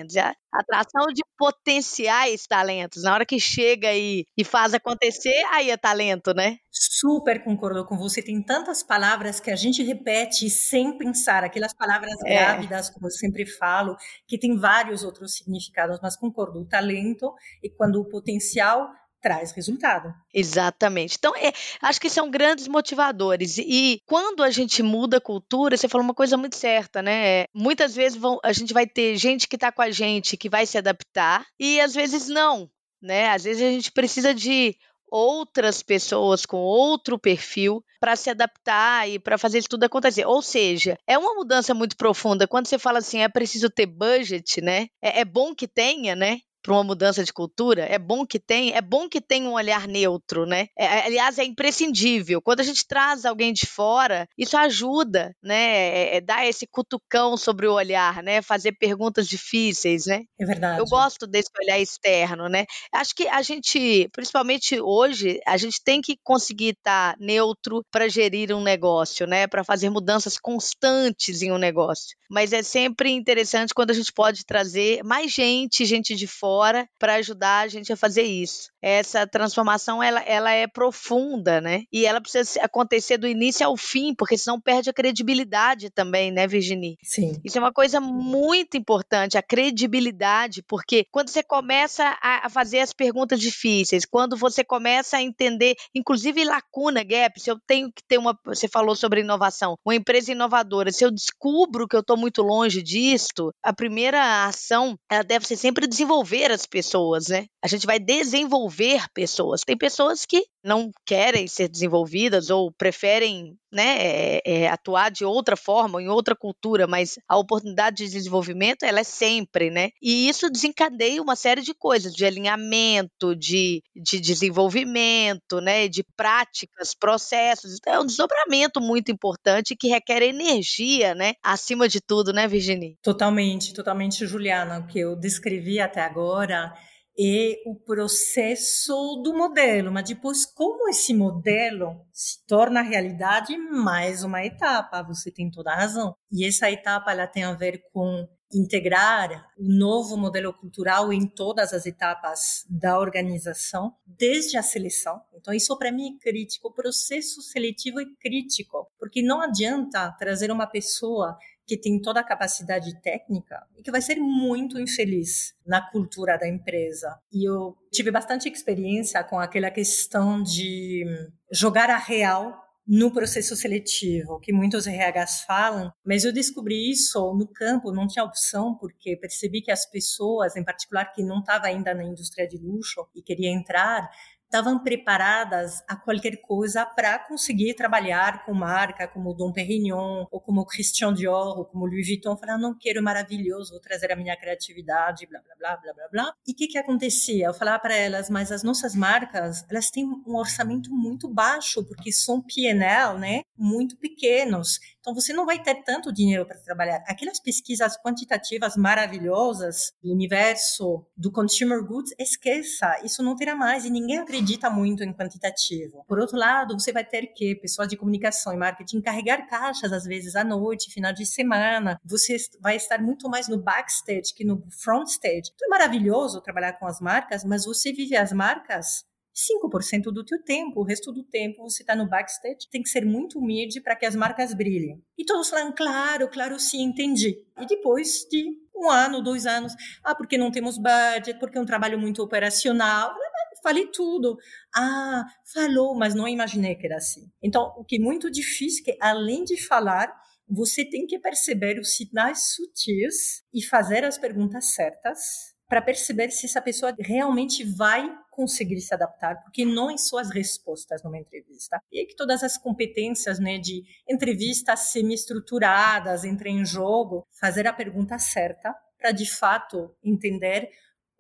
A 0.54 0.60
atração 0.60 1.08
de 1.14 1.22
potenciais 1.38 2.46
talentos. 2.46 3.04
Na 3.04 3.14
hora 3.14 3.26
que 3.26 3.40
chega 3.40 3.94
e, 3.94 4.26
e 4.38 4.44
faz 4.44 4.74
acontecer, 4.74 5.44
aí 5.52 5.70
é 5.70 5.78
talento, 5.78 6.34
né? 6.34 6.58
Super 6.72 7.44
concordo 7.44 7.86
com 7.86 7.98
você. 7.98 8.22
Tem 8.22 8.42
tantas 8.42 8.84
palavras 8.84 9.40
que 9.40 9.50
a 9.50 9.56
gente 9.56 9.82
repete 9.84 10.50
sem 10.50 10.98
pensar, 10.98 11.44
aquelas 11.44 11.74
palavras 11.74 12.16
é. 12.26 12.36
grávidas, 12.36 12.90
como 12.90 13.08
eu 13.08 13.12
sempre 13.12 13.46
falo, 13.46 13.96
que 14.28 14.38
tem 14.38 14.58
vários 14.58 15.04
outros 15.04 15.36
significados, 15.36 16.00
mas 16.02 16.16
concordo. 16.16 16.62
O 16.62 16.66
talento 16.66 17.34
e 17.64 17.70
quando 17.70 18.00
o 18.00 18.08
potencial 18.08 18.90
traz 19.22 19.52
resultado. 19.52 20.14
Exatamente. 20.34 21.16
Então, 21.18 21.36
é, 21.36 21.54
acho 21.82 22.02
que 22.02 22.10
são 22.10 22.30
grandes 22.30 22.68
motivadores. 22.68 23.58
E 23.58 24.02
quando 24.06 24.44
a 24.44 24.50
gente 24.50 24.82
muda 24.82 25.18
a 25.18 25.22
cultura, 25.22 25.78
você 25.78 25.88
falou 25.88 26.04
uma 26.04 26.14
coisa 26.14 26.36
muito 26.36 26.56
certa, 26.56 27.02
né? 27.02 27.46
Muitas 27.54 27.96
vezes 27.96 28.18
vão, 28.18 28.40
a 28.44 28.52
gente 28.52 28.74
vai 28.74 28.88
ter 28.88 29.16
gente 29.16 29.48
que 29.48 29.56
está 29.56 29.72
com 29.72 29.82
a 29.82 29.92
gente 29.92 30.36
que 30.36 30.50
vai 30.50 30.66
se 30.66 30.78
adaptar 30.78 31.46
e 31.60 31.80
às 31.80 31.94
vezes 31.94 32.28
não, 32.28 32.70
né? 33.02 33.30
Às 33.30 33.44
vezes 33.44 33.62
a 33.62 33.72
gente 33.72 33.92
precisa 33.92 34.34
de 34.34 34.76
outras 35.12 35.84
pessoas 35.84 36.46
com 36.46 36.58
outro 36.58 37.20
perfil 37.20 37.84
para 38.00 38.16
se 38.16 38.30
adaptar 38.30 39.10
e 39.10 39.20
para 39.20 39.38
fazer 39.38 39.60
isso 39.60 39.68
tudo 39.70 39.84
acontecer. 39.84 40.26
Ou 40.26 40.42
seja, 40.42 40.98
é 41.06 41.18
uma 41.18 41.36
mudança 41.36 41.74
muito 41.74 41.98
profunda. 41.98 42.48
Quando 42.48 42.68
você 42.68 42.80
fala 42.80 43.00
assim, 43.00 43.20
é 43.20 43.28
preciso 43.28 43.70
ter 43.70 43.86
budget, 43.86 44.62
né? 44.62 44.88
É, 45.02 45.20
é 45.20 45.26
bom 45.26 45.54
que 45.54 45.68
tenha, 45.68 46.16
né? 46.16 46.40
Para 46.62 46.74
uma 46.74 46.84
mudança 46.84 47.24
de 47.24 47.34
cultura, 47.34 47.84
é 47.86 47.98
bom 47.98 48.26
que 48.26 48.40
tem, 48.40 48.74
é 48.74 48.82
bom 48.82 49.10
que 49.10 49.20
tenha 49.20 49.50
um 49.50 49.54
olhar 49.54 49.88
neutro, 49.88 50.46
né? 50.46 50.68
É, 50.78 51.06
aliás, 51.06 51.38
é 51.38 51.44
imprescindível. 51.44 52.42
Quando 52.42 52.60
a 52.60 52.64
gente 52.64 52.86
traz 52.88 53.26
alguém 53.26 53.52
de 53.52 53.66
fora, 53.66 54.28
isso 54.38 54.58
ajuda, 54.58 55.36
né? 55.42 55.56
É, 55.56 56.18
é 56.18 56.22
dar 56.22 56.46
esse 56.46 56.68
cutucão 56.68 57.36
sobre 57.38 57.68
o 57.68 57.74
olhar, 57.74 58.22
né? 58.24 58.42
Fazer 58.42 58.74
perguntas 58.74 59.28
difíceis, 59.28 60.06
né? 60.06 60.24
É 60.40 60.46
verdade. 60.46 60.80
Eu 60.80 60.86
gosto 60.86 61.28
desse 61.28 61.50
olhar 61.62 61.80
externo, 61.80 62.48
né? 62.48 62.66
Acho 62.94 63.16
que 63.16 63.28
a 63.28 63.42
gente, 63.42 64.10
principalmente 64.12 64.80
hoje, 64.80 65.40
a 65.46 65.58
gente 65.58 65.82
tem 65.84 66.02
que 66.02 66.18
conseguir 66.24 66.76
estar 66.78 67.16
neutro 67.20 67.84
para 67.92 68.08
gerir 68.08 68.54
um 68.54 68.62
negócio, 68.62 69.26
né? 69.26 69.48
Para 69.48 69.64
fazer 69.64 69.90
mudanças 69.90 70.38
constantes 70.38 71.42
em 71.42 71.52
um 71.52 71.58
negócio. 71.58 72.16
Mas 72.32 72.54
é 72.54 72.64
sempre 72.64 73.12
interessante 73.12 73.74
quando 73.74 73.92
a 73.92 73.94
gente 73.94 74.14
pode 74.14 74.46
trazer 74.46 75.04
mais 75.04 75.32
gente, 75.34 75.84
gente 75.84 76.16
de 76.16 76.28
fora 76.28 76.88
para 76.98 77.16
ajudar 77.16 77.66
a 77.66 77.68
gente 77.68 77.92
a 77.92 77.98
fazer 77.98 78.24
isso. 78.24 78.71
Essa 78.82 79.28
transformação 79.28 80.02
ela, 80.02 80.22
ela 80.22 80.52
é 80.52 80.66
profunda, 80.68 81.62
né? 81.62 81.84
E 81.92 82.06
ela 82.06 82.20
precisa 82.20 82.60
acontecer 82.62 83.18
do 83.18 83.28
início 83.28 83.66
ao 83.66 83.78
fim, 83.78 84.16
porque 84.16 84.38
senão 84.38 84.60
perde 84.60 84.90
a 84.90 84.94
credibilidade 84.94 85.90
também, 85.90 86.32
né, 86.32 86.48
Virginie? 86.48 86.98
Sim. 87.04 87.40
Isso 87.44 87.58
é 87.58 87.62
uma 87.62 87.72
coisa 87.72 88.00
muito 88.00 88.78
importante, 88.78 89.38
a 89.38 89.44
credibilidade, 89.44 90.64
porque 90.64 91.06
quando 91.12 91.30
você 91.30 91.44
começa 91.44 92.18
a, 92.22 92.50
fazer 92.50 92.80
as 92.80 92.92
perguntas 92.94 93.40
difíceis, 93.40 94.06
quando 94.06 94.36
você 94.36 94.64
começa 94.64 95.18
a 95.18 95.22
entender, 95.22 95.76
inclusive 95.94 96.44
lacuna, 96.44 97.04
gap, 97.04 97.40
se 97.40 97.52
eu 97.52 97.60
tenho 97.68 97.92
que 97.92 98.04
ter 98.08 98.18
uma, 98.18 98.38
você 98.46 98.68
falou 98.68 98.96
sobre 98.96 99.22
inovação, 99.22 99.76
uma 99.86 99.96
empresa 99.96 100.32
inovadora, 100.32 100.92
se 100.92 101.06
eu 101.06 101.12
descubro 101.12 101.88
que 101.88 101.96
eu 101.96 102.02
estou 102.02 102.18
muito 102.18 102.42
longe 102.42 102.82
disto, 102.82 103.54
a 103.62 103.74
primeira 103.74 104.46
ação 104.46 104.98
ela 105.10 105.24
deve 105.24 105.46
ser 105.46 105.56
sempre 105.56 105.86
desenvolver 105.86 106.52
as 106.52 106.66
pessoas, 106.66 107.28
né? 107.28 107.46
A 107.64 107.68
gente 107.68 107.86
vai 107.86 108.00
desenvolver 108.00 108.71
pessoas. 109.14 109.62
Tem 109.62 109.78
pessoas 109.78 110.26
que 110.26 110.46
não 110.64 110.92
querem 111.06 111.48
ser 111.48 111.68
desenvolvidas 111.68 112.50
ou 112.50 112.72
preferem 112.72 113.56
né, 113.72 113.98
é, 114.00 114.42
é, 114.46 114.68
atuar 114.68 115.10
de 115.10 115.24
outra 115.24 115.56
forma, 115.56 116.02
em 116.02 116.10
outra 116.10 116.36
cultura, 116.36 116.86
mas 116.86 117.18
a 117.28 117.38
oportunidade 117.38 117.98
de 117.98 118.12
desenvolvimento 118.12 118.84
ela 118.84 119.00
é 119.00 119.04
sempre, 119.04 119.70
né? 119.70 119.90
E 120.02 120.28
isso 120.28 120.50
desencadeia 120.50 121.22
uma 121.22 121.38
série 121.38 121.62
de 121.62 121.74
coisas, 121.74 122.14
de 122.14 122.26
alinhamento, 122.26 123.34
de, 123.36 123.82
de 123.96 124.20
desenvolvimento, 124.20 125.62
né, 125.62 125.88
de 125.88 126.04
práticas, 126.18 126.94
processos. 126.94 127.78
Então, 127.78 127.94
é 127.94 128.00
um 128.02 128.06
desdobramento 128.06 128.82
muito 128.82 129.10
importante 129.10 129.76
que 129.76 129.88
requer 129.88 130.22
energia, 130.22 131.16
né, 131.16 131.34
acima 131.42 131.88
de 131.88 132.02
tudo, 132.02 132.34
né, 132.34 132.48
Virginie? 132.48 132.98
Totalmente, 133.02 133.74
totalmente, 133.74 134.28
Juliana. 134.28 134.80
O 134.80 134.88
que 134.88 135.00
eu 135.00 135.16
descrevi 135.16 135.80
até 135.80 136.02
agora 136.02 136.74
e 137.18 137.62
o 137.66 137.76
processo 137.76 139.22
do 139.24 139.34
modelo, 139.34 139.92
mas 139.92 140.06
depois 140.06 140.46
como 140.46 140.90
esse 140.90 141.14
modelo 141.14 142.06
se 142.14 142.46
torna 142.46 142.82
realidade, 142.82 143.58
mais 143.58 144.24
uma 144.24 144.44
etapa, 144.46 145.04
você 145.04 145.32
tem 145.32 145.50
toda 145.50 145.72
a 145.72 145.76
razão. 145.76 146.16
E 146.32 146.46
essa 146.46 146.72
etapa 146.72 147.12
ela 147.12 147.28
tem 147.28 147.44
a 147.44 147.54
ver 147.54 147.82
com 147.92 148.28
integrar 148.54 149.48
o 149.58 149.64
novo 149.64 150.18
modelo 150.18 150.54
cultural 150.54 151.12
em 151.14 151.26
todas 151.26 151.74
as 151.74 151.86
etapas 151.86 152.66
da 152.70 153.00
organização, 153.00 153.94
desde 154.06 154.58
a 154.58 154.64
seleção. 154.64 155.22
Então, 155.34 155.54
isso 155.54 155.78
para 155.78 155.92
mim 155.92 156.16
é 156.16 156.20
crítico. 156.20 156.68
O 156.68 156.74
processo 156.74 157.42
seletivo 157.42 158.00
é 158.02 158.06
crítico, 158.20 158.88
porque 159.00 159.22
não 159.22 159.42
adianta 159.42 160.12
trazer 160.20 160.52
uma 160.52 160.68
pessoa 160.68 161.38
que 161.72 161.78
tem 161.78 162.02
toda 162.02 162.20
a 162.20 162.24
capacidade 162.24 163.02
técnica 163.02 163.66
e 163.78 163.82
que 163.82 163.90
vai 163.90 164.02
ser 164.02 164.16
muito 164.16 164.78
infeliz 164.78 165.56
na 165.66 165.82
cultura 165.82 166.38
da 166.38 166.46
empresa. 166.46 167.18
E 167.32 167.48
eu 167.48 167.78
tive 167.90 168.12
bastante 168.12 168.50
experiência 168.50 169.24
com 169.24 169.40
aquela 169.40 169.72
questão 169.72 170.44
de 170.44 171.06
jogar 171.50 171.90
a 171.90 171.96
real 171.96 172.62
no 172.86 173.10
processo 173.10 173.56
seletivo, 173.56 174.38
que 174.42 174.52
muitos 174.52 174.86
RHs 174.86 175.44
falam, 175.48 175.94
mas 176.06 176.26
eu 176.26 176.34
descobri 176.34 176.92
isso 176.92 177.34
no 177.36 177.48
campo, 177.48 177.94
não 177.94 178.06
tinha 178.06 178.26
opção, 178.26 178.76
porque 178.76 179.16
percebi 179.16 179.62
que 179.62 179.72
as 179.72 179.90
pessoas, 179.90 180.58
em 180.58 180.64
particular 180.66 181.06
que 181.06 181.24
não 181.24 181.40
estavam 181.40 181.70
ainda 181.70 181.94
na 181.94 182.04
indústria 182.04 182.46
de 182.46 182.58
luxo 182.58 183.08
e 183.16 183.22
queria 183.22 183.50
entrar, 183.50 184.10
estavam 184.52 184.78
preparadas 184.78 185.82
a 185.88 185.96
qualquer 185.96 186.42
coisa 186.42 186.86
para 186.86 187.18
conseguir 187.20 187.74
trabalhar 187.74 188.44
com 188.46 188.54
marca 188.54 189.08
como 189.08 189.34
Dom 189.34 189.54
Perignon, 189.54 190.26
ou 190.30 190.42
como 190.42 190.66
Christian 190.66 191.14
Dior, 191.14 191.58
ou 191.58 191.64
como 191.64 191.86
Louis 191.86 192.06
Vuitton, 192.06 192.36
falar, 192.36 192.58
não 192.58 192.78
quero 192.78 193.02
maravilhoso, 193.02 193.72
vou 193.72 193.80
trazer 193.80 194.12
a 194.12 194.16
minha 194.16 194.36
criatividade, 194.36 195.26
blá, 195.26 195.40
blá, 195.40 195.56
blá, 195.56 195.78
blá, 195.78 195.94
blá, 195.94 196.08
blá. 196.12 196.34
E 196.46 196.52
o 196.52 196.56
que 196.56 196.68
que 196.68 196.78
acontecia? 196.78 197.46
Eu 197.46 197.54
falava 197.54 197.80
para 197.80 197.96
elas, 197.96 198.30
mas 198.30 198.52
as 198.52 198.62
nossas 198.62 198.94
marcas, 198.94 199.66
elas 199.70 199.90
têm 199.90 200.06
um 200.06 200.36
orçamento 200.36 200.92
muito 200.92 201.30
baixo, 201.30 201.82
porque 201.86 202.12
são 202.12 202.42
P&L, 202.42 203.18
né, 203.18 203.44
muito 203.58 203.96
pequenos. 203.98 204.80
Então, 205.00 205.16
você 205.16 205.32
não 205.32 205.46
vai 205.46 205.64
ter 205.64 205.76
tanto 205.84 206.12
dinheiro 206.12 206.46
para 206.46 206.60
trabalhar. 206.60 207.02
Aquelas 207.08 207.40
pesquisas 207.40 207.98
quantitativas 208.04 208.76
maravilhosas 208.76 209.94
do 210.04 210.12
universo 210.12 211.08
do 211.16 211.32
consumer 211.32 211.84
goods, 211.84 212.14
esqueça, 212.20 213.00
isso 213.04 213.24
não 213.24 213.36
terá 213.36 213.56
mais 213.56 213.86
e 213.86 213.90
ninguém 213.90 214.20
acredita 214.20 214.41
muito 214.70 215.04
em 215.04 215.14
quantitativo. 215.14 216.04
Por 216.08 216.20
outro 216.20 216.38
lado, 216.38 216.80
você 216.80 216.92
vai 216.92 217.04
ter 217.04 217.28
que, 217.28 217.56
pessoas 217.56 217.88
de 217.88 217.98
comunicação 217.98 218.54
e 218.54 218.58
marketing, 218.58 219.02
carregar 219.02 219.48
caixas 219.48 219.92
às 219.92 220.04
vezes 220.04 220.36
à 220.36 220.44
noite, 220.44 220.92
final 220.92 221.14
de 221.14 221.26
semana. 221.26 222.00
Você 222.06 222.38
vai 222.60 222.76
estar 222.76 223.02
muito 223.02 223.30
mais 223.30 223.48
no 223.48 223.58
backstage 223.58 224.34
que 224.36 224.44
no 224.44 224.64
front 224.84 225.08
stage. 225.08 225.52
Então, 225.54 225.68
é 225.68 225.70
maravilhoso 225.70 226.42
trabalhar 226.42 226.74
com 226.74 226.86
as 226.86 227.00
marcas, 227.00 227.44
mas 227.44 227.66
você 227.66 227.92
vive 227.92 228.16
as 228.16 228.32
marcas 228.32 229.06
5% 229.34 230.12
do 230.12 230.26
teu 230.26 230.44
tempo, 230.44 230.82
o 230.82 230.84
resto 230.84 231.12
do 231.12 231.24
tempo 231.24 231.64
você 231.64 231.84
está 231.84 231.96
no 231.96 232.08
backstage, 232.08 232.70
tem 232.70 232.84
que 232.84 232.90
ser 232.90 233.06
muito 233.06 233.40
humilde 233.40 233.82
para 233.82 233.96
que 233.96 234.06
as 234.06 234.16
marcas 234.16 234.54
brilhem. 234.54 235.02
E 235.18 235.26
todos 235.26 235.50
falam, 235.50 235.74
claro, 235.74 236.30
claro, 236.30 236.60
sim, 236.60 236.84
entendi. 236.84 237.38
E 237.60 237.66
depois 237.66 238.26
de 238.30 238.46
um 238.76 238.90
ano, 238.90 239.22
dois 239.22 239.46
anos, 239.46 239.74
ah, 240.04 240.16
porque 240.16 240.38
não 240.38 240.52
temos 240.52 240.78
budget, 240.78 241.40
porque 241.40 241.58
é 241.58 241.62
um 241.62 241.66
trabalho 241.66 242.00
muito 242.00 242.22
operacional, 242.22 243.14
falei 243.62 243.88
tudo. 243.88 244.38
Ah, 244.76 245.26
falou, 245.54 245.96
mas 245.96 246.14
não 246.16 246.28
imaginei 246.28 246.76
que 246.76 246.86
era 246.86 246.98
assim. 246.98 247.30
Então, 247.42 247.74
o 247.78 247.84
que 247.84 247.98
é 247.98 248.00
muito 248.00 248.30
difícil 248.30 248.84
é 248.88 248.92
que, 248.92 248.98
além 249.02 249.44
de 249.44 249.62
falar, 249.62 250.14
você 250.48 250.84
tem 250.84 251.06
que 251.06 251.18
perceber 251.20 251.80
os 251.80 251.96
sinais 251.96 252.54
sutis 252.54 253.44
e 253.54 253.64
fazer 253.64 254.04
as 254.04 254.18
perguntas 254.18 254.74
certas 254.74 255.52
para 255.72 255.82
perceber 255.82 256.30
se 256.32 256.46
essa 256.46 256.62
pessoa 256.62 256.94
realmente 257.00 257.64
vai 257.64 258.06
conseguir 258.30 258.82
se 258.82 258.94
adaptar, 258.94 259.42
porque 259.42 259.64
não 259.64 259.98
são 259.98 260.20
as 260.20 260.30
respostas 260.30 261.02
numa 261.02 261.18
entrevista. 261.18 261.82
E 261.90 262.02
é 262.02 262.06
que 262.06 262.14
todas 262.14 262.44
as 262.44 262.58
competências 262.58 263.40
né, 263.40 263.58
de 263.58 263.84
entrevistas 264.10 264.92
semi-estruturadas 264.92 266.26
entrem 266.26 266.60
em 266.60 266.66
jogo, 266.66 267.26
fazer 267.40 267.68
a 267.68 267.74
pergunta 267.74 268.20
certa, 268.20 268.76
para 269.00 269.14
de 269.14 269.26
fato 269.26 269.96
entender 270.04 270.70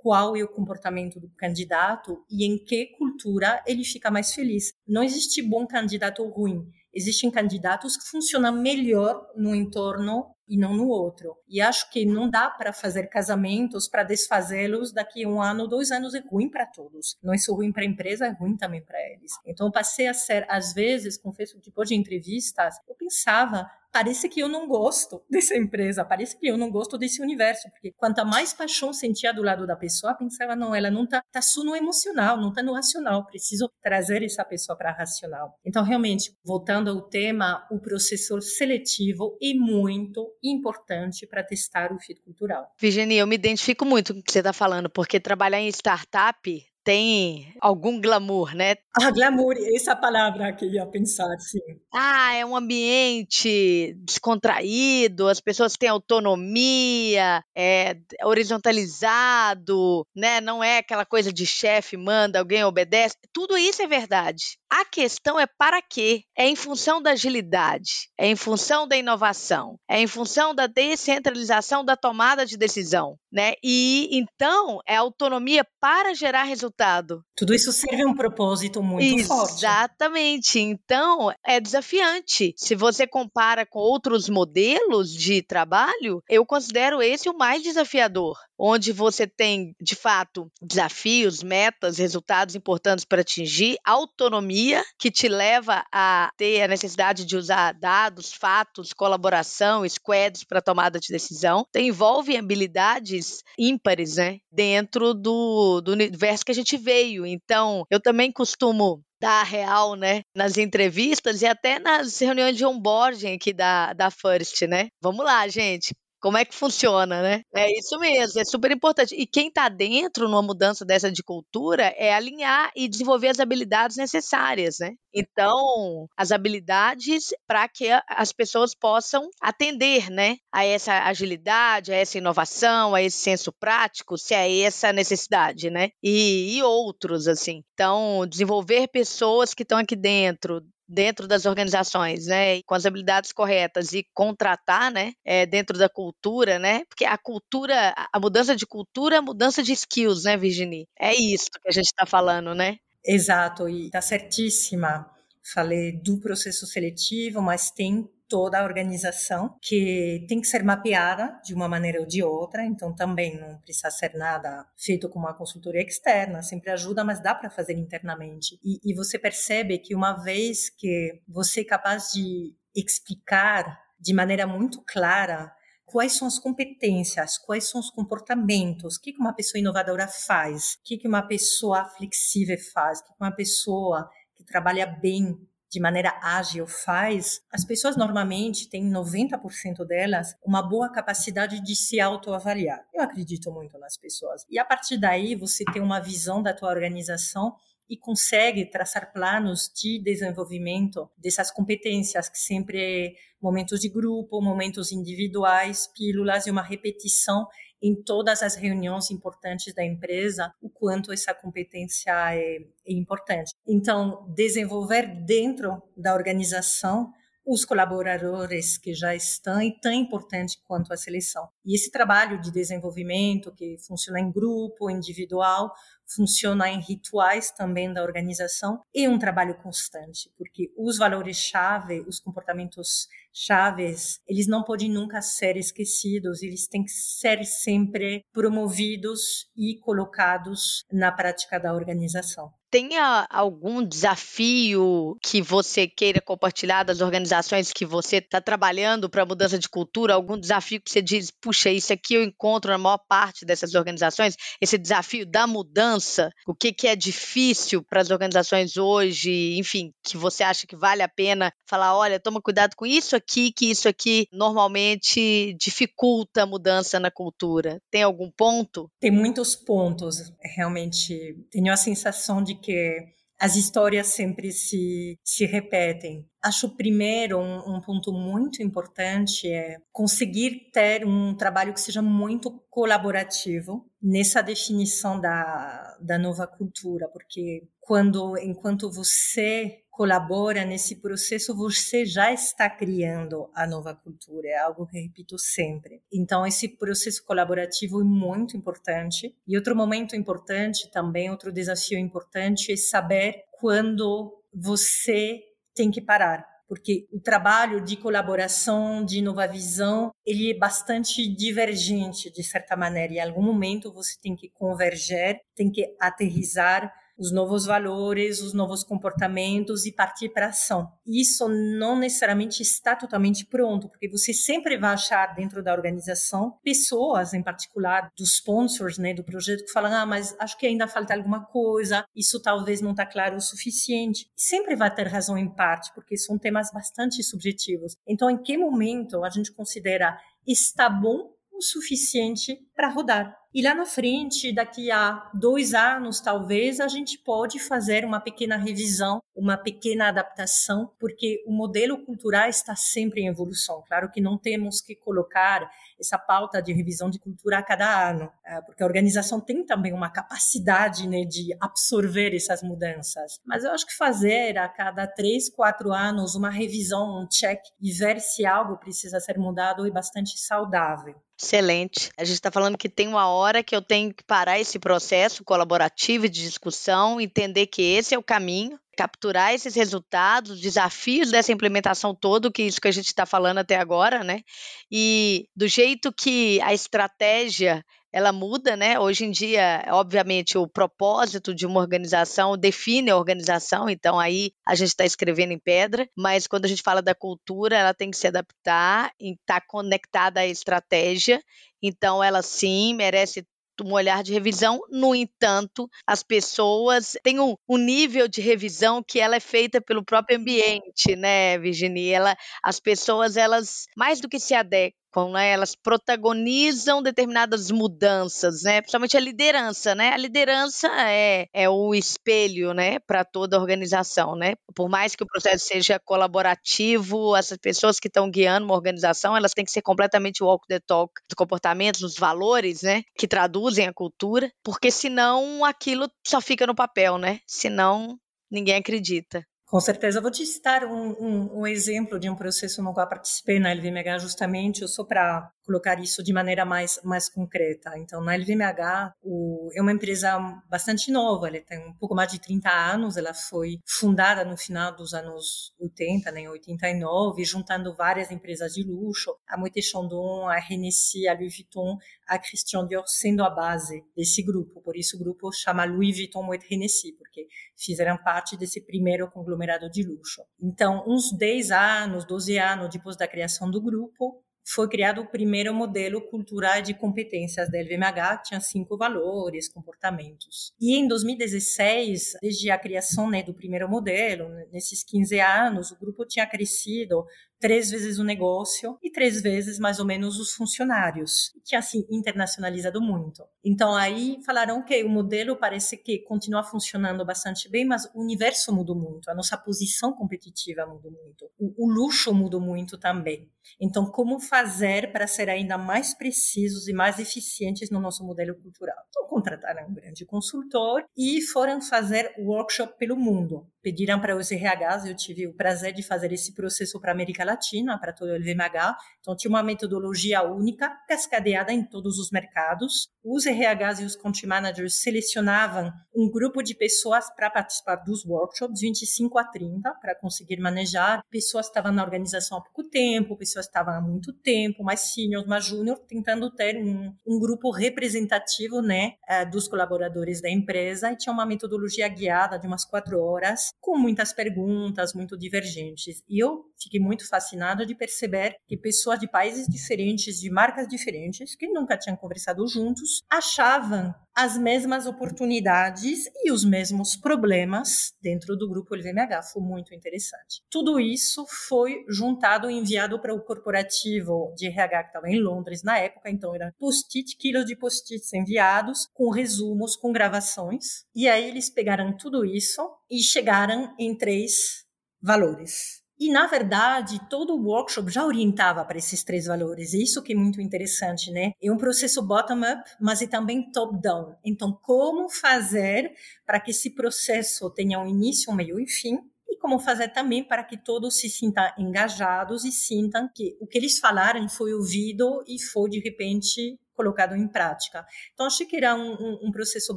qual 0.02 0.36
é 0.36 0.44
o 0.44 0.48
comportamento 0.48 1.20
do 1.20 1.30
candidato 1.38 2.26
e 2.30 2.46
em 2.46 2.58
que 2.58 2.88
cultura 2.98 3.64
ele 3.68 3.84
fica 3.84 4.10
mais 4.10 4.34
feliz. 4.34 4.74
Não 4.88 5.04
existe 5.04 5.42
bom 5.42 5.68
candidato 5.68 6.24
ou 6.24 6.30
ruim. 6.30 6.66
Existem 6.94 7.32
candidatos 7.32 7.96
que 7.96 8.10
funcionam 8.10 8.52
melhor 8.52 9.26
no 9.36 9.56
entorno 9.56 10.26
e 10.52 10.58
não 10.58 10.74
no 10.74 10.90
outro. 10.90 11.38
E 11.48 11.62
acho 11.62 11.90
que 11.90 12.06
não 12.06 12.30
dá 12.30 12.50
para 12.50 12.74
fazer 12.74 13.08
casamentos 13.08 13.88
para 13.88 14.04
desfazê-los 14.04 14.92
daqui 14.92 15.24
a 15.24 15.30
um 15.30 15.42
ano, 15.42 15.66
dois 15.66 15.92
anos. 15.92 16.14
É 16.14 16.20
ruim 16.20 16.50
para 16.50 16.66
todos. 16.66 17.18
Não 17.24 17.34
é 17.34 17.38
só 17.38 17.54
ruim 17.54 17.72
para 17.72 17.84
a 17.84 17.86
empresa, 17.86 18.26
é 18.26 18.32
ruim 18.32 18.58
também 18.58 18.84
para 18.84 19.00
eles. 19.12 19.32
Então, 19.46 19.72
passei 19.72 20.08
a 20.08 20.14
ser, 20.14 20.46
às 20.50 20.74
vezes, 20.74 21.18
confesso, 21.18 21.58
depois 21.64 21.88
de 21.88 21.96
entrevistas, 21.96 22.76
eu 22.90 22.96
pensava, 22.96 23.66
parece 23.91 24.30
que 24.30 24.39
eu 24.39 24.47
não 24.47 24.67
gosto 24.67 25.21
dessa 25.30 25.56
empresa, 25.56 26.06
parece 26.06 26.38
que 26.38 26.47
eu 26.47 26.58
não 26.58 26.71
gosto 26.71 26.97
desse 26.97 27.21
universo, 27.21 27.69
porque 27.71 27.91
quanto 27.97 28.25
mais 28.25 28.54
paixão 28.54 28.93
sentia 28.93 29.34
do 29.34 29.43
lado 29.43 29.65
da 29.65 29.75
pessoa, 29.75 30.13
pensava, 30.13 30.56
não, 30.56 30.73
ela 30.73 30.89
não 30.89 31.04
está 31.04 31.23
tá 31.32 31.41
só 31.41 31.63
no 31.63 31.75
emocional, 31.75 32.38
não 32.38 32.49
está 32.49 32.62
no 32.62 32.73
racional, 32.73 33.25
preciso 33.25 33.69
trazer 33.82 34.23
essa 34.23 34.43
pessoa 34.45 34.77
para 34.77 34.91
racional. 34.91 35.58
Então, 35.65 35.84
realmente, 35.84 36.36
voltando 36.43 36.89
ao 36.89 37.01
tema, 37.01 37.65
o 37.71 37.80
processo 37.80 38.39
seletivo 38.41 39.38
é 39.41 39.54
muito 39.54 40.34
importante 40.43 41.27
para 41.27 41.43
testar 41.43 41.91
o 41.91 41.99
fit 41.99 42.21
cultural. 42.21 42.67
Virginia, 42.80 43.21
eu 43.21 43.27
me 43.27 43.36
identifico 43.36 43.86
muito 43.86 44.13
com 44.13 44.19
o 44.19 44.23
que 44.23 44.32
você 44.32 44.39
está 44.39 44.54
falando, 44.54 44.89
porque 44.89 45.19
trabalhar 45.19 45.60
em 45.60 45.67
startup 45.69 46.70
tem 46.84 47.54
algum 47.60 48.00
glamour, 48.00 48.56
né? 48.56 48.76
Ah, 49.00 49.12
glamour, 49.12 49.56
essa 49.74 49.96
palavra 49.96 50.52
que 50.54 50.65
eu 50.65 50.72
ia 50.72 50.86
pensar, 50.86 51.28
sim. 51.39 51.60
Ah, 51.94 52.34
é 52.34 52.46
um 52.46 52.56
ambiente 52.56 53.94
descontraído, 54.00 55.28
as 55.28 55.39
pessoas 55.39 55.74
têm 55.74 55.89
autonomia, 55.89 57.44
é 57.56 57.98
horizontalizado, 58.24 60.06
né? 60.15 60.41
Não 60.41 60.63
é 60.63 60.80
aquela 60.80 61.06
coisa 61.06 61.32
de 61.32 61.46
chefe 61.46 61.98
manda, 61.98 62.39
alguém 62.39 62.63
obedece. 62.63 63.15
Tudo 63.34 63.58
isso 63.58 63.82
é 63.82 63.88
verdade. 63.88 64.58
A 64.73 64.86
questão 64.86 65.38
é 65.38 65.45
para 65.45 65.81
quê? 65.81 66.23
É 66.34 66.47
em 66.47 66.55
função 66.55 67.01
da 67.01 67.12
agilidade, 67.12 68.07
é 68.17 68.27
em 68.27 68.38
função 68.38 68.88
da 68.88 68.95
inovação, 68.95 69.75
é 69.89 69.99
em 69.99 70.07
função 70.07 70.55
da 70.55 70.65
descentralização 70.65 71.84
da 71.84 71.97
tomada 71.97 72.45
de 72.45 72.55
decisão, 72.55 73.17
né? 73.29 73.55
E 73.62 74.07
então 74.13 74.79
é 74.88 74.95
autonomia 74.95 75.65
para 75.81 76.13
gerar 76.13 76.43
resultado. 76.43 77.21
Tudo 77.36 77.53
isso 77.53 77.73
serve 77.73 78.05
um 78.05 78.15
propósito 78.15 78.81
muito 78.81 79.03
Exatamente. 79.03 79.27
forte. 79.27 79.53
Exatamente. 79.55 80.60
Então 80.60 81.34
é 81.45 81.60
desafiante. 81.60 82.53
Se 82.55 82.73
você 82.73 83.05
compara 83.05 83.65
com 83.65 83.79
outros 83.79 84.29
modelos 84.29 85.12
de 85.12 85.41
trabalho, 85.41 86.23
eu 86.29 86.45
considero 86.45 87.01
esse 87.01 87.29
o 87.29 87.38
mais 87.38 87.62
desafiador, 87.62 88.38
onde 88.62 88.91
você 88.91 89.26
tem 89.26 89.76
de 89.82 89.95
fato 89.95 90.52
desafios, 90.62 91.41
metas, 91.41 91.97
resultados 91.97 92.54
importantes 92.54 93.04
para 93.04 93.21
atingir, 93.21 93.76
autonomia 93.84 94.84
que 95.00 95.10
te 95.10 95.28
leva 95.28 95.84
a 95.91 96.30
ter 96.38 96.62
a 96.62 96.67
necessidade 96.67 97.26
de 97.26 97.36
usar 97.36 97.74
dados, 97.74 98.32
fatos, 98.32 98.93
colaboração, 98.93 99.88
squads 99.89 100.43
para 100.43 100.62
tomada 100.62 101.00
de 101.00 101.08
decisão. 101.12 101.65
Então, 101.69 101.82
envolve 101.82 102.38
habilidades 102.38 103.41
ímpares, 103.58 104.17
né? 104.17 104.38
Dentro 104.52 105.15
do, 105.15 105.82
do 105.82 105.93
universo 105.93 106.45
que 106.45 106.52
a 106.52 106.56
gente 106.56 106.78
veio. 106.78 107.26
Então, 107.26 107.84
eu 107.89 108.00
também 108.00 108.32
costumo 108.32 109.02
dar 109.19 109.43
real, 109.43 109.95
né, 109.95 110.24
nas 110.36 110.58
entrevistas 110.58 111.43
e 111.43 111.45
até 111.45 111.78
nas 111.78 112.17
reuniões 112.19 112.58
de 112.58 112.65
onboarding 112.65 113.36
aqui 113.36 113.54
da, 113.54 113.93
da 113.93 114.10
First, 114.10 114.63
né? 114.63 114.89
Vamos 115.00 115.24
lá, 115.24 115.47
gente. 115.47 115.93
Como 116.21 116.38
é 116.38 116.45
que 116.45 116.53
funciona, 116.53 117.21
né? 117.21 117.41
É 117.53 117.67
isso 117.77 117.97
mesmo, 117.99 118.39
é 118.39 118.45
super 118.45 118.71
importante. 118.71 119.15
E 119.15 119.25
quem 119.25 119.47
está 119.47 119.67
dentro 119.67 120.29
numa 120.29 120.41
mudança 120.41 120.86
dessa 120.86 121.12
de 121.12 121.23
cultura 121.23 121.93
é 121.97 122.13
alinhar 122.13 122.71
e 122.75 122.88
desenvolver 122.88 123.29
as 123.29 123.39
habilidades 123.39 123.97
necessárias, 123.97 124.77
né? 124.79 124.91
Então, 125.13 126.07
as 126.15 126.31
habilidades 126.31 127.29
para 127.47 127.67
que 127.67 127.88
as 128.07 128.31
pessoas 128.31 128.73
possam 128.75 129.29
atender, 129.41 130.10
né, 130.10 130.38
a 130.53 130.63
essa 130.63 131.03
agilidade, 131.03 131.91
a 131.91 131.95
essa 131.95 132.17
inovação, 132.17 132.95
a 132.95 133.01
esse 133.01 133.17
senso 133.17 133.51
prático, 133.60 134.17
se 134.17 134.34
é 134.34 134.60
essa 134.62 134.93
necessidade, 134.93 135.69
né? 135.69 135.89
E, 136.03 136.55
e 136.57 136.63
outros, 136.63 137.27
assim. 137.27 137.63
Então, 137.73 138.25
desenvolver 138.29 138.88
pessoas 138.89 139.53
que 139.53 139.63
estão 139.63 139.79
aqui 139.79 139.95
dentro, 139.95 140.62
dentro 140.91 141.27
das 141.27 141.45
organizações, 141.45 142.25
né, 142.25 142.62
com 142.63 142.75
as 142.75 142.86
habilidades 142.86 143.32
corretas 143.32 143.93
e 143.93 144.06
contratar, 144.13 144.91
né, 144.91 145.13
é, 145.23 145.45
dentro 145.45 145.77
da 145.77 145.88
cultura, 145.88 146.60
né, 146.60 146.84
porque 146.89 147.06
a 147.06 147.17
cultura, 147.17 147.93
a 148.12 148.19
mudança 148.19 148.56
de 148.56 148.65
cultura, 148.65 149.15
é 149.15 149.19
a 149.19 149.21
mudança 149.21 149.63
de 149.63 149.71
skills, 149.71 150.23
né, 150.25 150.36
Virginie? 150.36 150.88
É 150.99 151.13
isso 151.15 151.49
que 151.51 151.69
a 151.69 151.71
gente 151.71 151.86
está 151.86 152.06
falando, 152.06 152.54
né? 152.54 152.77
Exato, 153.06 153.67
e 153.69 153.86
está 153.86 154.01
certíssima. 154.01 155.10
Falei 155.54 155.93
do 155.93 156.19
processo 156.19 156.67
seletivo, 156.67 157.41
mas 157.41 157.71
tem 157.71 158.08
toda 158.32 158.58
a 158.58 158.63
organização 158.63 159.58
que 159.62 160.26
tem 160.30 160.39
que 160.39 160.48
ser 160.48 160.63
mapeada 160.63 161.38
de 161.44 161.54
uma 161.54 161.67
maneira 161.67 162.00
ou 162.00 162.06
de 162.06 162.24
outra, 162.24 162.65
então 162.65 162.96
também 162.96 163.38
não 163.38 163.60
precisa 163.60 163.91
ser 163.91 164.13
nada 164.13 164.65
feito 164.78 165.10
com 165.10 165.20
uma 165.20 165.34
consultoria 165.34 165.82
externa, 165.82 166.41
sempre 166.41 166.72
ajuda, 166.72 167.04
mas 167.04 167.22
dá 167.22 167.36
para 167.36 167.50
fazer 167.50 167.74
internamente. 167.74 168.58
E, 168.63 168.80
e 168.89 168.96
você 168.96 169.20
percebe 169.20 169.80
que 169.80 169.94
uma 169.94 170.13
vez 170.13 170.70
que 170.70 171.22
você 171.28 171.60
é 171.60 171.65
capaz 171.65 172.13
de 172.13 172.56
explicar 172.74 173.78
de 174.00 174.13
maneira 174.13 174.48
muito 174.48 174.82
clara 174.88 175.54
quais 175.86 176.13
são 176.13 176.26
as 176.26 176.39
competências, 176.39 177.38
quais 177.38 177.70
são 177.70 177.82
os 177.82 177.89
comportamentos, 177.89 178.96
o 178.96 179.02
que 179.02 179.13
uma 179.20 179.34
pessoa 179.34 179.60
inovadora 179.60 180.08
faz, 180.08 180.76
o 180.76 180.84
que 180.86 181.06
uma 181.06 181.22
pessoa 181.22 181.84
flexível 181.84 182.58
faz, 182.74 183.02
o 183.02 183.04
que 183.04 183.12
uma 183.20 183.36
pessoa 183.36 184.10
que 184.34 184.46
trabalha 184.46 184.86
bem 184.86 185.38
de 185.71 185.79
maneira 185.79 186.19
ágil 186.21 186.67
faz, 186.67 187.41
as 187.49 187.63
pessoas 187.63 187.95
normalmente 187.95 188.69
têm 188.69 188.91
90% 188.91 189.86
delas 189.88 190.36
uma 190.45 190.62
boa 190.62 190.91
capacidade 190.91 191.63
de 191.63 191.75
se 191.77 191.97
autoavaliar. 192.01 192.86
Eu 192.93 193.01
acredito 193.01 193.49
muito 193.51 193.79
nas 193.79 193.95
pessoas. 193.97 194.45
E 194.49 194.60
a 194.60 194.65
partir 194.65 194.97
daí 194.97 195.34
você 195.34 195.63
tem 195.63 195.81
uma 195.81 196.01
visão 196.01 196.43
da 196.43 196.53
tua 196.53 196.69
organização 196.69 197.55
e 197.89 197.95
consegue 197.95 198.65
traçar 198.65 199.13
planos 199.13 199.71
de 199.73 200.01
desenvolvimento 200.03 201.10
dessas 201.17 201.49
competências 201.51 202.27
que 202.27 202.38
sempre 202.38 202.79
é 202.79 203.13
momentos 203.41 203.79
de 203.79 203.88
grupo, 203.88 204.41
momentos 204.41 204.91
individuais, 204.91 205.88
pílulas 205.88 206.47
e 206.47 206.51
uma 206.51 206.62
repetição 206.62 207.47
em 207.82 207.96
todas 207.96 208.44
as 208.44 208.56
reuniões 208.56 209.10
importantes 209.12 209.74
da 209.74 209.84
empresa 209.84 210.54
o 210.62 210.70
quanto 210.70 211.12
essa 211.12 211.34
competência 211.34 212.12
é, 212.36 212.58
é 212.58 212.94
importante. 212.94 213.54
Então, 213.67 214.26
desenvolver 214.36 215.08
dentro 215.26 215.82
da 215.98 216.13
organização 216.13 217.12
os 217.46 217.65
colaboradores 217.65 218.78
que 218.78 218.94
já 218.94 219.15
estão 219.15 219.60
é 219.60 219.72
tão 219.82 219.91
importante 219.91 220.62
quanto 220.63 220.94
a 220.94 220.98
seleção. 220.98 221.50
E 221.65 221.76
esse 221.76 221.89
trabalho 221.89 222.39
de 222.39 222.52
desenvolvimento 222.52 223.52
que 223.54 223.78
funciona 223.80 224.20
em 224.20 224.32
grupo, 224.32 224.89
individual, 224.89 225.74
funciona 226.15 226.69
em 226.69 226.80
rituais 226.80 227.52
também 227.52 227.91
da 227.91 228.04
organização, 228.04 228.82
é 228.95 229.08
um 229.08 229.19
trabalho 229.19 229.56
constante, 229.62 230.32
porque 230.38 230.71
os 230.78 230.97
valores-chave, 230.97 232.02
os 232.08 232.19
comportamentos 232.19 233.08
chaves, 233.34 234.19
eles 234.28 234.47
não 234.47 234.63
podem 234.63 234.89
nunca 234.89 235.21
ser 235.21 235.56
esquecidos, 235.58 236.43
eles 236.43 236.67
têm 236.67 236.84
que 236.84 236.91
ser 236.91 237.43
sempre 237.45 238.26
promovidos 238.34 239.50
e 239.56 239.78
colocados 239.80 240.84
na 240.91 241.12
prática 241.12 241.60
da 241.60 241.74
organização. 241.74 242.52
Tenha 242.71 243.28
algum 243.30 243.86
desafio 243.86 245.17
que 245.21 245.41
você 245.41 245.89
queira 245.89 246.21
compartilhar 246.21 246.84
das 246.84 247.02
organizações 247.02 247.74
que 247.74 247.86
você 247.86 248.15
está 248.15 248.39
trabalhando 248.39 249.10
para 249.10 249.26
mudança 249.26 249.60
de 249.60 249.67
cultura? 249.67 250.13
Algum 250.13 250.39
desafio 250.39 250.80
que 250.80 250.89
você 250.89 251.02
diz, 251.02 251.30
puxa, 251.30 251.69
isso 251.69 251.91
aqui 251.91 252.13
eu 252.13 252.24
encontro 252.24 252.71
na 252.71 252.78
maior 252.78 253.00
parte 253.10 253.43
dessas 253.43 253.76
organizações? 253.76 254.38
Esse 254.62 254.78
desafio 254.78 255.26
da 255.26 255.45
mudança, 255.45 256.01
o 256.48 256.54
que, 256.54 256.72
que 256.72 256.88
é 256.88 256.96
difícil 256.96 257.84
para 257.84 258.02
as 258.02 258.10
organizações 258.10 258.78
hoje? 258.78 259.58
Enfim, 259.58 259.92
que 260.04 260.18
você 260.18 260.44
acha 260.44 260.66
que 260.68 260.76
vale 260.76 261.02
a 261.02 261.08
pena 261.08 261.52
falar, 261.66 261.96
olha, 261.96 262.20
toma 262.20 262.42
cuidado 262.42 262.76
com 262.76 262.86
isso 262.86 263.16
aqui, 263.16 263.52
que 263.52 263.70
isso 263.70 263.88
aqui 263.88 264.28
normalmente 264.32 265.56
dificulta 265.60 266.44
a 266.44 266.46
mudança 266.46 267.00
na 267.00 267.12
cultura. 267.12 267.82
Tem 267.90 268.04
algum 268.04 268.30
ponto? 268.32 268.90
Tem 269.00 269.12
muitos 269.12 269.56
pontos. 269.56 270.32
Realmente, 270.56 271.38
tenho 271.52 271.72
a 271.72 271.78
sensação 271.78 272.44
de 272.44 272.56
que 272.56 273.20
as 273.41 273.56
histórias 273.56 274.06
sempre 274.06 274.51
se, 274.51 275.17
se 275.23 275.47
repetem. 275.47 276.23
Acho 276.43 276.69
primeiro 276.69 277.39
um, 277.39 277.75
um, 277.75 277.82
ponto 277.82 278.13
muito 278.13 278.62
importante 278.62 279.51
é 279.51 279.77
conseguir 279.91 280.69
ter 280.71 281.04
um 281.08 281.34
trabalho 281.36 281.73
que 281.73 281.82
seja 281.82 282.04
muito 282.04 282.51
colaborativo 282.69 283.84
nessa 283.99 284.43
definição 284.43 285.20
da, 285.20 285.97
da 285.99 286.20
nova 286.20 286.45
cultura, 286.45 287.07
porque 287.07 287.68
quando 287.80 288.38
enquanto 288.38 288.91
você 288.91 289.80
colabora 289.92 290.64
nesse 290.64 290.96
processo, 290.96 291.56
você 291.56 292.06
já 292.06 292.32
está 292.32 292.70
criando 292.70 293.50
a 293.54 293.68
nova 293.68 293.94
cultura. 293.94 294.48
É 294.48 294.58
algo 294.58 294.88
que 294.88 294.98
repito 294.98 295.38
sempre. 295.38 296.02
Então, 296.12 296.48
esse 296.48 296.70
processo 296.70 297.24
colaborativo 297.26 298.02
é 298.02 298.04
muito 298.04 298.56
importante. 298.56 299.36
E 299.46 299.56
outro 299.58 299.76
momento 299.76 300.16
importante 300.16 300.89
também, 300.89 301.30
outro 301.30 301.52
desafio 301.52 302.00
importante 302.00 302.72
é 302.72 302.78
saber 302.78 303.44
quando 303.60 304.42
você 304.54 305.42
tem 305.76 305.92
que 305.92 306.02
parar 306.02 306.50
porque 306.72 307.06
o 307.12 307.20
trabalho 307.20 307.82
de 307.82 307.98
colaboração, 307.98 309.04
de 309.04 309.22
nova 309.22 309.46
visão, 309.46 310.10
ele 310.26 310.52
é 310.52 310.58
bastante 310.58 311.28
divergente 311.28 312.32
de 312.32 312.42
certa 312.42 312.78
maneira. 312.78 313.16
Em 313.16 313.20
algum 313.20 313.42
momento 313.42 313.92
você 313.92 314.16
tem 314.22 314.38
que 314.38 314.48
converger, 314.52 315.42
tem 315.54 315.70
que 315.70 315.94
aterrizar 316.00 316.89
os 317.18 317.32
novos 317.32 317.66
valores, 317.66 318.41
os 318.41 318.53
novos 318.53 318.84
comportamentos 318.84 319.86
e 319.86 319.91
partir 319.91 320.30
para 320.30 320.47
ação. 320.47 320.91
Isso 321.05 321.47
não 321.47 321.97
necessariamente 321.97 322.62
está 322.62 322.95
totalmente 322.95 323.45
pronto, 323.45 323.89
porque 323.89 324.09
você 324.09 324.34
sempre 324.34 324.78
vai 324.78 324.93
achar 324.93 325.34
dentro 325.36 325.64
da 325.64 325.74
organização 325.74 326.57
pessoas, 326.64 327.34
em 327.34 327.43
particular 327.43 328.09
dos 328.18 328.36
sponsors, 328.36 328.97
né, 328.97 329.14
do 329.14 329.24
projeto, 329.24 329.66
que 329.66 329.72
falam: 329.72 329.93
ah, 329.93 330.05
mas 330.05 330.36
acho 330.39 330.57
que 330.57 330.66
ainda 330.66 330.88
falta 330.88 331.14
alguma 331.14 331.45
coisa, 331.45 332.03
isso 332.16 332.41
talvez 332.41 332.82
não 332.82 332.91
está 332.91 333.05
claro 333.05 333.38
o 333.38 333.41
suficiente. 333.41 334.28
Sempre 334.36 334.76
vai 334.76 334.93
ter 334.93 335.07
razão 335.07 335.38
em 335.38 335.53
parte, 335.53 335.93
porque 335.93 336.18
são 336.18 336.38
temas 336.38 336.72
bastante 336.72 337.22
subjetivos. 337.24 337.95
Então, 338.07 338.30
em 338.30 338.41
que 338.41 338.57
momento 338.57 339.24
a 339.24 339.30
gente 339.30 339.51
considera 339.51 340.18
está 340.47 340.89
bom 340.89 341.34
o 341.51 341.62
suficiente 341.62 342.57
para 342.76 342.89
rodar? 342.89 343.41
E 343.54 343.62
lá 343.62 343.76
na 343.76 343.86
frente, 343.86 344.54
daqui 344.54 344.89
a 344.89 345.30
dois 345.34 345.74
anos, 345.74 346.22
talvez, 346.22 346.80
a 346.80 346.88
gente 346.88 347.18
pode 347.18 347.60
fazer 347.60 348.06
uma 348.06 348.22
pequena 348.22 348.56
revisão, 348.56 349.22
uma 349.36 349.58
pequena 349.58 350.08
adaptação, 350.08 350.89
porque 350.97 351.43
o 351.45 351.52
modelo 351.52 351.97
cultural 352.06 352.47
está 352.47 352.78
sempre 352.78 353.22
em 353.22 353.28
evolução. 353.28 353.84
Claro 353.89 354.10
que 354.10 354.22
não 354.22 354.38
temos 354.38 354.80
que 354.80 354.95
colocar 354.95 355.70
essa 355.99 356.18
pauta 356.18 356.62
de 356.62 356.72
revisão 356.72 357.10
de 357.10 357.20
cultura 357.20 357.58
a 357.58 357.64
cada 357.64 358.10
ano, 358.10 358.32
é, 358.45 358.62
porque 358.62 358.84
a 358.84 358.86
organização 358.86 359.41
tem 359.41 359.66
também 359.66 359.91
uma 359.91 360.10
capacidade 360.10 361.06
né, 361.06 361.26
de 361.26 361.54
absorver 361.60 362.34
essas 362.34 362.64
mudanças. 362.64 363.39
Mas 363.45 363.66
eu 363.66 363.72
acho 363.72 363.86
que 363.86 363.95
fazer 363.95 364.58
a 364.58 364.70
cada 364.70 365.06
três, 365.06 365.49
quatro 365.49 365.91
anos 365.91 366.36
uma 366.36 366.49
revisão, 366.49 367.22
um 367.22 367.28
check 367.28 367.60
e 367.82 367.91
ver 367.91 368.22
se 368.22 368.45
algo 368.45 368.78
precisa 368.78 369.20
ser 369.20 369.38
mudado 369.38 369.86
é 369.86 369.91
bastante 369.91 370.39
saudável. 370.39 371.16
Excelente. 371.42 372.12
A 372.16 372.24
gente 372.24 372.36
está 372.36 372.52
falando 372.52 372.78
que 372.78 372.88
tem 372.88 373.08
uma 373.08 373.28
hora 373.28 373.64
que 373.64 373.76
eu 373.76 373.82
tenho 373.82 374.14
que 374.14 374.24
parar 374.24 374.60
esse 374.60 374.78
processo 374.78 375.44
colaborativo 375.44 376.30
de 376.30 376.44
discussão, 376.44 377.20
entender 377.20 377.66
que 377.66 377.82
esse 377.82 378.14
é 378.14 378.18
o 378.18 378.24
caminho, 378.24 378.80
capturar 378.96 379.52
esses 379.52 379.74
resultados, 379.74 380.62
desafios 380.62 381.32
dessa 381.32 381.52
implementação 381.52 382.14
todo, 382.14 382.52
que 382.52 382.62
é 382.62 382.66
isso 382.68 382.80
que 382.80 382.88
a 382.88 382.92
gente 382.92 383.08
está 383.08 383.26
falando 383.26 383.58
até 383.58 383.76
agora, 383.76 384.24
né? 384.24 384.44
E 384.92 385.48
do 385.56 385.68
jeito 385.68 386.14
que 386.14 386.62
a 386.62 386.76
estratégia 386.76 387.84
ela 388.12 388.32
muda, 388.32 388.76
né? 388.76 388.99
Hoje 388.99 389.26
em 389.26 389.32
dia, 389.32 389.84
obviamente, 389.89 390.57
o 390.57 390.68
propósito 390.68 391.53
de 391.55 391.66
uma 391.66 391.80
organização 391.80 392.57
define 392.57 393.09
a 393.09 393.18
organização, 393.18 393.89
então 393.89 394.20
aí 394.20 394.51
a 394.68 394.76
gente 394.76 394.89
está 394.89 395.05
escrevendo 395.05 395.51
em 395.51 395.59
pedra, 395.59 396.07
mas 396.16 396.47
quando 396.47 396.66
a 396.66 396.68
gente 396.68 396.82
fala 396.82 397.01
da 397.01 397.16
cultura, 397.16 397.78
ela 397.78 397.93
tem 397.93 398.12
que 398.12 398.18
se 398.18 398.28
adaptar 398.28 399.12
e 399.20 399.34
estar 399.34 399.62
tá 399.62 399.66
conectada 399.66 400.41
à 400.41 400.47
estratégia, 400.47 401.41
então 401.82 402.24
ela 402.24 402.41
sim 402.41 402.93
merece 402.93 403.45
um 403.84 403.93
olhar 403.93 404.22
de 404.22 404.34
revisão. 404.34 404.80
No 404.89 405.16
entanto, 405.16 405.89
as 406.05 406.22
pessoas 406.22 407.18
têm 407.24 407.39
um, 407.39 407.55
um, 407.68 407.78
nível 407.78 408.28
de 408.28 408.41
revisão 408.41 409.01
que 409.01 409.20
ela 409.20 409.36
é 409.36 409.39
feita 409.39 409.82
pelo 409.82 410.03
próprio 410.03 410.38
ambiente, 410.38 411.16
né, 411.16 411.57
Virginia? 411.57 412.18
Ela, 412.18 412.38
as 412.64 412.80
pessoas, 412.80 413.38
elas 413.38 413.88
mais 413.95 414.20
do 414.22 414.30
que 414.30 414.39
se 414.39 414.53
adequam 414.53 415.01
né? 415.32 415.51
Elas 415.51 415.76
protagonizam 415.76 417.01
determinadas 417.01 417.70
mudanças, 417.72 418.64
né? 418.64 418.82
Principalmente 418.82 419.18
a 419.18 419.20
liderança, 419.20 419.93
né? 419.95 420.14
A 420.14 420.18
liderança 420.18 420.88
é, 421.09 421.47
é 421.53 421.70
o 421.70 421.93
espelho, 421.93 422.74
né, 422.74 422.99
para 422.99 423.24
toda 423.26 423.57
a 423.57 423.59
organização, 423.59 424.36
né? 424.36 424.53
Por 424.76 424.89
mais 424.89 425.16
que 425.16 425.24
o 425.24 425.28
processo 425.28 425.66
seja 425.66 425.99
colaborativo, 425.99 427.36
essas 427.36 427.57
pessoas 427.57 427.99
que 427.99 428.07
estão 428.07 428.30
guiando 428.30 428.66
uma 428.66 428.76
organização, 428.76 429.36
elas 429.36 429.51
têm 429.51 429.66
que 429.66 429.72
ser 429.72 429.82
completamente 429.82 430.43
walk 430.43 430.66
the 430.68 430.80
talk 430.80 431.14
dos 431.28 431.36
comportamentos, 431.36 432.01
dos 432.01 432.16
valores, 432.16 432.82
né, 432.82 433.03
que 433.18 433.28
traduzem 433.28 433.88
a 433.88 433.93
cultura, 433.93 434.51
porque 434.64 434.91
senão 434.91 435.66
aquilo 435.66 436.09
só 436.26 436.39
fica 436.41 436.66
no 436.66 436.76
papel, 436.76 437.18
né? 437.18 437.39
Senão 437.47 438.18
ninguém 438.49 438.76
acredita. 438.76 439.45
Com 439.72 439.80
certeza. 439.80 440.19
Vou 440.19 440.30
te 440.30 440.45
citar 440.45 440.84
um, 440.84 441.15
um, 441.17 441.59
um, 441.59 441.65
exemplo 441.65 442.19
de 442.19 442.30
um 442.30 442.36
processo 442.36 442.84
no 442.84 442.93
qual 442.93 443.07
participei 443.07 443.57
na 443.57 443.72
LVMH, 443.72 444.19
justamente, 444.19 444.86
só 444.86 445.01
para 445.01 445.49
colocar 445.72 445.97
isso 446.01 446.22
de 446.22 446.34
maneira 446.34 446.65
mais, 446.65 446.99
mais 447.01 447.30
concreta. 447.30 447.97
Então, 447.97 448.22
na 448.22 448.36
LVMH, 448.36 449.13
o, 449.24 449.69
é 449.74 449.82
uma 449.82 449.93
empresa 449.93 450.38
bastante 450.69 451.09
nova, 451.09 451.47
ela 451.47 451.61
tem 451.61 451.80
um 451.88 451.93
pouco 451.93 452.13
mais 452.13 452.30
de 452.30 452.39
30 452.41 452.69
anos, 452.69 453.15
ela 453.15 453.34
foi 453.34 453.80
fundada 453.86 454.43
no 454.43 454.57
final 454.57 454.93
dos 454.93 455.13
anos 455.13 455.74
80, 455.80 456.30
né, 456.32 456.49
89, 456.49 457.45
juntando 457.45 457.95
várias 457.95 458.32
empresas 458.32 458.74
de 458.74 458.84
luxo, 458.84 459.34
a 459.47 459.57
Moët 459.57 459.82
Chandon, 459.82 460.49
a 460.49 460.59
Hennessy, 460.59 461.28
a 461.28 461.34
Louis 461.34 461.55
Vuitton, 461.55 461.97
a 462.28 462.38
Christian 462.38 462.86
Dior 462.86 463.03
sendo 463.07 463.43
a 463.43 463.49
base 463.49 464.03
desse 464.15 464.43
grupo. 464.43 464.82
Por 464.82 464.97
isso 464.97 465.15
o 465.15 465.19
grupo 465.19 465.51
chama 465.53 465.86
Louis 465.86 466.17
Vuitton 466.17 466.43
Moet 466.43 466.65
Hennessy, 466.69 467.13
porque 467.13 467.47
fizeram 467.78 468.17
parte 468.17 468.57
desse 468.57 468.82
primeiro 468.82 469.32
conglomerado 469.32 469.89
de 469.89 470.03
luxo. 470.03 470.41
Então, 470.61 471.03
uns 471.07 471.32
10 471.32 471.72
anos, 471.72 472.26
12 472.26 472.57
anos 472.57 472.89
depois 472.89 473.15
da 473.15 473.28
criação 473.28 473.72
do 473.72 473.82
grupo, 473.82 474.43
foi 474.74 474.88
criado 474.88 475.22
o 475.22 475.28
primeiro 475.28 475.74
modelo 475.74 476.22
cultural 476.22 476.82
de 476.82 476.93
competências 476.93 477.69
da 477.69 477.80
LVMH, 477.80 478.43
tinha 478.45 478.59
cinco 478.61 478.97
valores, 478.97 479.67
comportamentos. 479.67 480.74
E 480.80 480.95
em 480.95 481.07
2016, 481.07 482.38
desde 482.41 482.72
a 482.72 482.78
criação 482.78 483.30
né, 483.30 483.43
do 483.43 483.53
primeiro 483.53 483.89
modelo, 483.89 484.49
nesses 484.72 485.03
15 485.03 485.39
anos, 485.39 485.91
o 485.91 485.99
grupo 485.99 486.26
tinha 486.26 486.47
crescido 486.47 487.26
três 487.62 487.91
vezes 487.91 488.18
o 488.18 488.24
negócio 488.24 488.97
e 489.01 489.12
três 489.12 489.39
vezes 489.41 489.78
mais 489.80 489.99
ou 489.99 490.05
menos 490.05 490.39
os 490.39 490.51
funcionários. 490.51 491.53
Tinha 491.64 491.80
assim 491.80 492.05
internacionalizado 492.09 492.99
muito. 492.99 493.43
Então 493.64 493.95
aí 493.95 494.39
falaram 494.43 494.84
que 494.84 495.03
o 495.03 495.09
modelo 495.09 495.55
parece 495.55 495.95
que 495.95 496.20
continua 496.20 496.64
funcionando 496.64 497.24
bastante 497.24 497.70
bem, 497.70 497.86
mas 497.86 498.05
o 498.16 498.22
universo 498.22 498.74
mudou 498.74 498.95
muito, 498.95 499.30
a 499.30 499.36
nossa 499.36 499.55
posição 499.55 500.12
competitiva 500.14 500.86
mudou 500.88 501.12
muito, 501.12 501.49
o, 501.59 501.86
o 501.86 501.89
luxo 501.89 502.34
mudou 502.34 502.59
muito 502.59 502.97
também. 502.97 503.47
Então 503.80 504.05
como 504.07 504.39
fazer 504.39 505.12
para 505.12 505.28
ser 505.28 505.47
ainda 505.47 505.78
mais 505.78 506.16
precisos 506.16 506.88
e 506.88 506.93
mais 506.93 507.20
eficientes 507.20 507.91
no 507.91 507.99
nosso 507.99 508.26
modelo 508.26 508.55
cultural? 508.55 508.97
Então 509.09 509.28
contrataram 509.28 509.88
um 509.88 509.93
grande 509.93 510.26
consultor 510.26 511.03
e 511.16 511.41
foram 511.43 511.80
fazer 511.80 512.34
workshop 512.39 512.97
pelo 512.97 513.16
mundo. 513.16 513.68
Pediram 513.82 514.19
para 514.19 514.38
os 514.38 514.51
RHs, 514.51 515.05
eu 515.07 515.15
tive 515.15 515.47
o 515.47 515.53
prazer 515.53 515.91
de 515.91 516.03
fazer 516.03 516.32
esse 516.32 516.53
processo 516.53 516.99
para 516.99 517.11
a 517.11 517.13
América 517.15 517.43
Latina, 517.43 517.97
para 517.99 518.13
todo 518.13 518.29
o 518.29 518.36
LVMH. 518.36 518.95
Então, 519.19 519.36
tinha 519.36 519.49
uma 519.49 519.63
metodologia 519.63 520.43
única, 520.43 520.89
cascadeada 521.07 521.73
em 521.73 521.84
todos 521.84 522.19
os 522.19 522.29
mercados. 522.29 523.09
Os 523.23 523.45
RHs 523.45 523.99
e 523.99 524.03
os 524.03 524.15
country 524.15 524.47
managers 524.47 525.01
selecionavam 525.01 525.91
um 526.15 526.29
grupo 526.29 526.61
de 526.61 526.75
pessoas 526.75 527.29
para 527.36 527.49
participar 527.49 527.95
dos 527.97 528.25
workshops, 528.25 528.82
25 528.82 529.38
a 529.39 529.43
30, 529.45 529.93
para 529.95 530.15
conseguir 530.15 530.59
manejar. 530.59 531.23
Pessoas 531.29 531.67
estavam 531.67 531.91
na 531.91 532.03
organização 532.03 532.57
há 532.57 532.61
pouco 532.61 532.84
tempo, 532.84 533.38
pessoas 533.38 533.65
estavam 533.65 533.93
há 533.93 534.01
muito 534.01 534.34
tempo, 534.34 534.84
mais 534.84 535.11
senior, 535.13 535.47
mais 535.47 535.65
júnior, 535.65 535.97
tentando 536.07 536.51
ter 536.51 536.77
um, 536.77 537.15
um 537.25 537.39
grupo 537.39 537.71
representativo 537.71 538.82
né, 538.82 539.13
eh, 539.27 539.45
dos 539.45 539.67
colaboradores 539.67 540.41
da 540.41 540.49
empresa. 540.49 541.11
E 541.11 541.17
tinha 541.17 541.34
uma 541.34 541.45
metodologia 541.45 542.07
guiada 542.07 542.59
de 542.59 542.67
umas 542.67 542.86
quatro 542.86 543.19
horas, 543.19 543.70
com 543.80 543.97
muitas 543.97 544.34
perguntas, 544.34 545.13
muito 545.13 545.38
divergentes. 545.38 546.24
E 546.28 546.41
eu 546.41 546.65
fiquei 546.82 546.99
muito 546.99 547.28
fascinada 547.28 547.86
de 547.86 547.95
perceber 547.95 548.55
que 548.67 548.78
pessoas 548.78 549.19
de 549.19 549.30
países 549.30 549.67
diferentes, 549.67 550.39
de 550.39 550.49
marcas 550.49 550.88
diferentes, 550.88 551.55
que 551.55 551.67
nunca 551.67 551.97
tinham 551.97 552.17
conversado 552.17 552.67
juntos, 552.67 553.22
achavam 553.30 554.13
as 554.36 554.57
mesmas 554.57 555.05
oportunidades 555.05 556.24
e 556.43 556.51
os 556.51 556.63
mesmos 556.63 557.15
problemas 557.15 558.13
dentro 558.22 558.55
do 558.55 558.67
grupo 558.67 558.95
LVMH. 558.95 559.43
Foi 559.53 559.61
muito 559.61 559.93
interessante. 559.93 560.63
Tudo 560.69 560.99
isso 560.99 561.45
foi 561.67 562.05
juntado 562.07 562.69
e 562.69 562.74
enviado 562.74 563.19
para 563.19 563.34
o 563.34 563.41
corporativo 563.41 564.53
de 564.55 564.67
RH 564.67 565.03
que 565.03 565.09
estava 565.09 565.30
em 565.30 565.39
Londres 565.39 565.84
na 565.84 565.97
época, 565.97 566.30
então 566.30 566.55
era 566.55 566.74
post-it, 566.80 567.36
quilos 567.38 567.65
de 567.65 567.76
post-its 567.76 568.34
enviados, 568.34 569.07
com 569.13 569.30
resumos, 569.30 569.95
com 569.95 570.11
gravações. 570.11 571.05
E 571.13 571.28
aí 571.28 571.47
eles 571.47 571.69
pegaram 571.69 572.15
tudo 572.15 572.45
isso 572.45 572.82
e 573.12 573.22
chegaram 573.22 573.93
em 573.99 574.18
três 574.18 574.86
valores 575.22 576.01
e, 576.22 576.30
na 576.30 576.45
verdade, 576.45 577.20
todo 577.28 577.55
o 577.55 577.64
workshop 577.66 578.12
já 578.12 578.24
orientava 578.24 578.86
para 578.86 578.99
esses 578.99 579.24
três 579.24 579.47
valores. 579.47 579.91
E 579.91 580.03
isso 580.03 580.22
que 580.22 580.34
é 580.34 580.36
muito 580.36 580.62
interessante, 580.62 581.32
né? 581.32 581.53
É 581.59 581.72
um 581.72 581.78
processo 581.78 582.22
bottom-up, 582.22 582.84
mas 582.99 583.24
é 583.24 583.28
também 583.28 583.72
top-down. 583.72 584.36
Então, 584.45 584.72
como 584.84 585.28
fazer 585.32 586.14
para 586.45 586.59
que 586.59 586.70
esse 586.70 586.91
processo 586.91 587.72
tenha 587.72 587.99
um 587.99 588.07
início, 588.07 588.53
um 588.53 588.55
meio 588.55 588.80
e 588.80 588.88
fim? 588.88 589.18
e 589.49 589.57
como 589.57 589.78
fazer 589.80 590.07
também 590.09 590.45
para 590.45 590.64
que 590.64 590.78
todos 590.78 591.20
se 591.20 591.28
sintam 591.28 591.70
engajados 591.78 592.64
e 592.64 592.72
sintam 592.72 593.30
que 593.36 593.57
o 593.59 593.68
que 593.68 593.78
eles 593.78 593.99
falaram 593.99 594.47
foi 594.47 594.74
ouvido 594.74 595.43
e 595.45 595.62
foi 595.62 595.89
de 595.89 595.99
repente 595.99 596.80
colocado 597.02 597.36
em 597.36 597.47
prática. 597.47 598.06
Então, 598.34 598.45
achei 598.45 598.66
que 598.66 598.78
era 598.78 598.95
um, 598.95 599.14
um, 599.14 599.39
um, 599.47 599.52
processo 599.52 599.93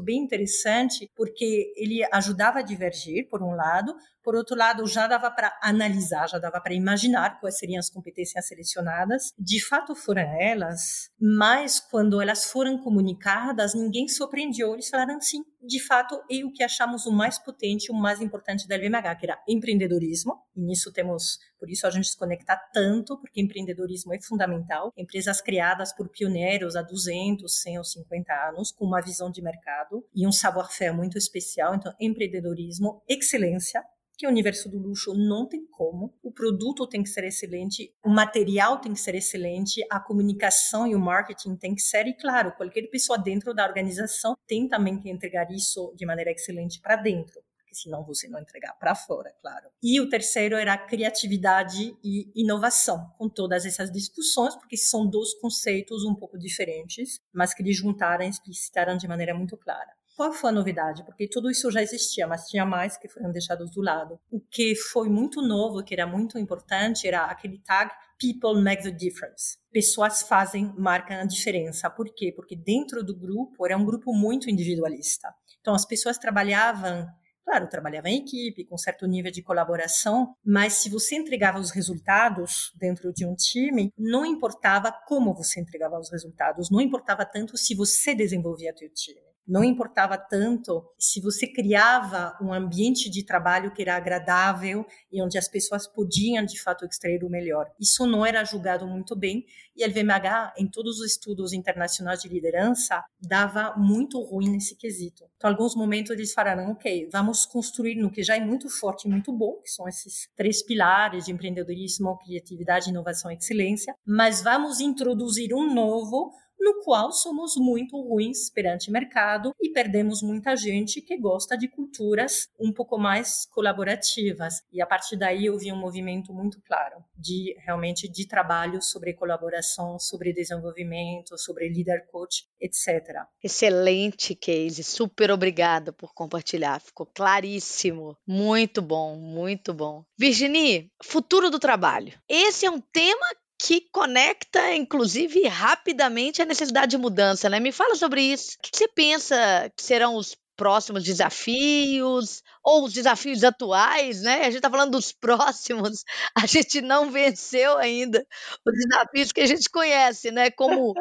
bem 0.02 0.24
interessante, 0.24 1.10
porque 1.14 1.72
ele 1.76 2.02
ajudava 2.12 2.60
a 2.60 2.62
divergir, 2.62 3.28
por 3.28 3.42
um 3.42 3.54
lado, 3.54 3.94
por 4.22 4.34
outro 4.34 4.56
lado, 4.56 4.86
já 4.86 5.06
dava 5.06 5.30
para 5.30 5.52
analisar, 5.62 6.26
já 6.28 6.38
dava 6.38 6.58
para 6.58 6.72
imaginar 6.72 7.38
quais 7.40 7.58
seriam 7.58 7.78
as 7.78 7.90
competências 7.90 8.48
selecionadas. 8.48 9.34
De 9.38 9.62
fato, 9.62 9.94
foram 9.94 10.22
elas, 10.40 11.10
mas 11.20 11.78
quando 11.78 12.22
elas 12.22 12.46
foram 12.46 12.78
comunicadas, 12.78 13.74
ninguém 13.74 14.08
surpreendeu. 14.08 14.72
Eles 14.72 14.88
falaram 14.88 15.20
sim, 15.20 15.44
de 15.66 15.80
fato, 15.80 16.20
é 16.30 16.44
o 16.44 16.52
que 16.52 16.62
achamos 16.62 17.06
o 17.06 17.12
mais 17.12 17.38
potente, 17.38 17.90
o 17.90 17.94
mais 17.94 18.20
importante 18.20 18.68
da 18.68 18.76
LVMH, 18.76 19.16
que 19.16 19.26
era 19.26 19.42
empreendedorismo. 19.48 20.42
E 20.54 20.60
nisso 20.60 20.92
temos, 20.92 21.38
por 21.58 21.70
isso 21.70 21.86
a 21.86 21.90
gente 21.90 22.08
se 22.08 22.16
conecta 22.16 22.56
tanto, 22.72 23.18
porque 23.18 23.40
empreendedorismo 23.40 24.14
é 24.14 24.20
fundamental. 24.20 24.92
Empresas 24.96 25.40
criadas 25.40 25.92
por 25.92 26.08
pioneiros 26.08 26.76
há 26.76 26.82
200, 26.82 27.60
100 27.62 27.78
ou 27.78 27.84
50 27.84 28.32
anos, 28.48 28.70
com 28.70 28.84
uma 28.84 29.00
visão 29.00 29.30
de 29.30 29.42
mercado 29.42 30.04
e 30.14 30.26
um 30.26 30.32
savoir-faire 30.32 30.94
muito 30.94 31.16
especial. 31.16 31.74
Então, 31.74 31.94
empreendedorismo, 31.98 33.02
excelência, 33.08 33.82
que 34.16 34.26
o 34.26 34.30
universo 34.30 34.68
do 34.68 34.78
luxo 34.78 35.14
não 35.14 35.46
tem 35.46 35.66
como. 35.66 36.14
O 36.22 36.30
produto 36.30 36.86
tem 36.86 37.02
que 37.02 37.08
ser 37.08 37.24
excelente, 37.24 37.92
o 38.04 38.08
material 38.08 38.80
tem 38.80 38.92
que 38.92 39.00
ser 39.00 39.14
excelente, 39.14 39.84
a 39.90 40.00
comunicação 40.00 40.86
e 40.86 40.94
o 40.94 41.00
marketing 41.00 41.56
tem 41.56 41.74
que 41.74 41.82
ser, 41.82 42.06
e 42.06 42.14
claro, 42.14 42.52
qualquer 42.52 42.88
pessoa 42.88 43.18
dentro 43.18 43.54
da 43.54 43.66
organização 43.66 44.36
tem 44.46 44.68
também 44.68 44.98
que 44.98 45.10
entregar 45.10 45.50
isso 45.50 45.92
de 45.96 46.06
maneira 46.06 46.30
excelente 46.30 46.80
para 46.80 46.96
dentro. 46.96 47.42
Senão 47.72 48.04
você 48.04 48.28
não 48.28 48.40
entregar 48.40 48.72
para 48.74 48.94
fora, 48.94 49.34
claro. 49.42 49.68
E 49.82 50.00
o 50.00 50.08
terceiro 50.08 50.56
era 50.56 50.78
criatividade 50.78 51.92
e 52.04 52.30
inovação, 52.34 53.10
com 53.18 53.28
todas 53.28 53.66
essas 53.66 53.90
discussões, 53.90 54.54
porque 54.54 54.76
são 54.76 55.04
dois 55.10 55.34
conceitos 55.40 56.04
um 56.04 56.14
pouco 56.14 56.38
diferentes, 56.38 57.20
mas 57.32 57.52
que 57.52 57.62
eles 57.62 57.76
juntaram 57.76 58.24
e 58.24 58.28
explicitaram 58.28 58.96
de 58.96 59.08
maneira 59.08 59.34
muito 59.34 59.56
clara. 59.56 59.90
Qual 60.16 60.32
foi 60.32 60.50
a 60.50 60.52
novidade? 60.52 61.04
Porque 61.04 61.28
tudo 61.28 61.50
isso 61.50 61.70
já 61.70 61.82
existia, 61.82 62.26
mas 62.26 62.46
tinha 62.46 62.64
mais 62.64 62.96
que 62.96 63.08
foram 63.08 63.32
deixados 63.32 63.70
do 63.72 63.82
lado. 63.82 64.18
O 64.30 64.40
que 64.40 64.76
foi 64.76 65.08
muito 65.08 65.42
novo, 65.42 65.82
que 65.82 65.92
era 65.92 66.06
muito 66.06 66.38
importante, 66.38 67.06
era 67.08 67.24
aquele 67.24 67.58
tag 67.58 67.90
People 68.16 68.62
make 68.62 68.82
the 68.82 68.92
difference. 68.92 69.58
Pessoas 69.72 70.22
fazem, 70.22 70.72
marcam 70.78 71.20
a 71.20 71.24
diferença. 71.24 71.90
Por 71.90 72.06
quê? 72.14 72.32
Porque 72.34 72.54
dentro 72.54 73.02
do 73.02 73.14
grupo 73.14 73.66
era 73.66 73.76
um 73.76 73.84
grupo 73.84 74.14
muito 74.14 74.48
individualista. 74.48 75.34
Então 75.60 75.74
as 75.74 75.84
pessoas 75.84 76.16
trabalhavam 76.16 77.08
Claro, 77.44 77.68
trabalhava 77.68 78.08
em 78.08 78.20
equipe, 78.20 78.64
com 78.64 78.78
certo 78.78 79.06
nível 79.06 79.30
de 79.30 79.42
colaboração, 79.42 80.34
mas 80.42 80.74
se 80.74 80.88
você 80.88 81.14
entregava 81.14 81.58
os 81.58 81.70
resultados 81.70 82.72
dentro 82.74 83.12
de 83.12 83.26
um 83.26 83.34
time, 83.34 83.92
não 83.98 84.24
importava 84.24 84.90
como 85.06 85.34
você 85.34 85.60
entregava 85.60 85.98
os 85.98 86.10
resultados, 86.10 86.70
não 86.70 86.80
importava 86.80 87.22
tanto 87.26 87.58
se 87.58 87.74
você 87.74 88.14
desenvolvia 88.14 88.74
teu 88.74 88.88
time. 88.88 89.20
Não 89.46 89.62
importava 89.62 90.16
tanto 90.16 90.84
se 90.98 91.20
você 91.20 91.46
criava 91.46 92.36
um 92.40 92.52
ambiente 92.52 93.10
de 93.10 93.24
trabalho 93.24 93.72
que 93.72 93.82
era 93.82 93.96
agradável 93.96 94.86
e 95.12 95.22
onde 95.22 95.36
as 95.36 95.48
pessoas 95.48 95.86
podiam 95.86 96.44
de 96.44 96.60
fato 96.60 96.84
extrair 96.84 97.22
o 97.24 97.30
melhor. 97.30 97.70
Isso 97.78 98.06
não 98.06 98.24
era 98.24 98.44
julgado 98.44 98.86
muito 98.86 99.14
bem 99.14 99.44
e 99.76 99.82
a 99.82 99.88
LVMH, 99.88 100.54
em 100.56 100.68
todos 100.68 101.00
os 101.00 101.10
estudos 101.10 101.52
internacionais 101.52 102.22
de 102.22 102.28
liderança, 102.28 103.02
dava 103.20 103.74
muito 103.76 104.20
ruim 104.20 104.48
nesse 104.48 104.76
quesito. 104.76 105.24
Então, 105.36 105.50
alguns 105.50 105.74
momentos 105.74 106.12
eles 106.12 106.32
falaram, 106.32 106.70
ok, 106.70 107.08
vamos 107.12 107.44
construir 107.44 107.96
no 107.96 108.10
que 108.10 108.22
já 108.22 108.36
é 108.36 108.40
muito 108.40 108.68
forte 108.70 109.08
e 109.08 109.10
muito 109.10 109.32
bom, 109.32 109.60
que 109.62 109.70
são 109.70 109.88
esses 109.88 110.28
três 110.36 110.62
pilares 110.62 111.24
de 111.24 111.32
empreendedorismo, 111.32 112.16
criatividade, 112.18 112.90
inovação 112.90 113.32
e 113.32 113.34
excelência, 113.34 113.94
mas 114.06 114.42
vamos 114.42 114.78
introduzir 114.78 115.52
um 115.52 115.74
novo 115.74 116.32
no 116.58 116.82
qual 116.82 117.12
somos 117.12 117.56
muito 117.56 118.00
ruins 118.00 118.50
perante 118.50 118.88
o 118.88 118.92
mercado 118.92 119.54
e 119.60 119.70
perdemos 119.70 120.22
muita 120.22 120.56
gente 120.56 121.00
que 121.00 121.16
gosta 121.16 121.56
de 121.56 121.68
culturas 121.68 122.48
um 122.58 122.72
pouco 122.72 122.98
mais 122.98 123.46
colaborativas. 123.46 124.62
E 124.72 124.80
a 124.80 124.86
partir 124.86 125.16
daí 125.16 125.46
eu 125.46 125.58
vi 125.58 125.72
um 125.72 125.76
movimento 125.76 126.32
muito 126.32 126.60
claro 126.62 127.04
de 127.16 127.54
realmente 127.64 128.08
de 128.08 128.26
trabalho 128.26 128.80
sobre 128.82 129.14
colaboração, 129.14 129.98
sobre 129.98 130.32
desenvolvimento, 130.32 131.38
sobre 131.38 131.68
leader 131.68 132.06
coach, 132.10 132.46
etc. 132.60 133.24
Excelente 133.42 134.34
case, 134.34 134.82
super 134.82 135.30
obrigada 135.30 135.92
por 135.92 136.14
compartilhar, 136.14 136.80
ficou 136.80 137.06
claríssimo. 137.06 138.16
Muito 138.26 138.80
bom, 138.80 139.16
muito 139.16 139.74
bom. 139.74 140.04
Virginie, 140.18 140.90
futuro 141.02 141.50
do 141.50 141.58
trabalho. 141.58 142.12
Esse 142.28 142.66
é 142.66 142.70
um 142.70 142.80
tema 142.80 143.26
que 143.60 143.82
conecta, 143.92 144.74
inclusive, 144.74 145.46
rapidamente 145.46 146.42
a 146.42 146.44
necessidade 146.44 146.90
de 146.90 146.98
mudança, 146.98 147.48
né? 147.48 147.60
Me 147.60 147.72
fala 147.72 147.94
sobre 147.94 148.22
isso. 148.22 148.56
O 148.58 148.62
que 148.62 148.76
você 148.76 148.88
pensa 148.88 149.36
que 149.76 149.82
serão 149.82 150.16
os 150.16 150.36
próximos 150.56 151.02
desafios 151.02 152.42
ou 152.62 152.84
os 152.84 152.92
desafios 152.92 153.44
atuais, 153.44 154.22
né? 154.22 154.40
A 154.40 154.44
gente 154.44 154.56
está 154.56 154.70
falando 154.70 154.92
dos 154.92 155.12
próximos, 155.12 156.04
a 156.34 156.46
gente 156.46 156.80
não 156.80 157.10
venceu 157.10 157.76
ainda 157.78 158.26
os 158.66 158.72
desafios 158.72 159.32
que 159.32 159.40
a 159.40 159.46
gente 159.46 159.68
conhece, 159.68 160.30
né? 160.30 160.50
Como, 160.50 160.94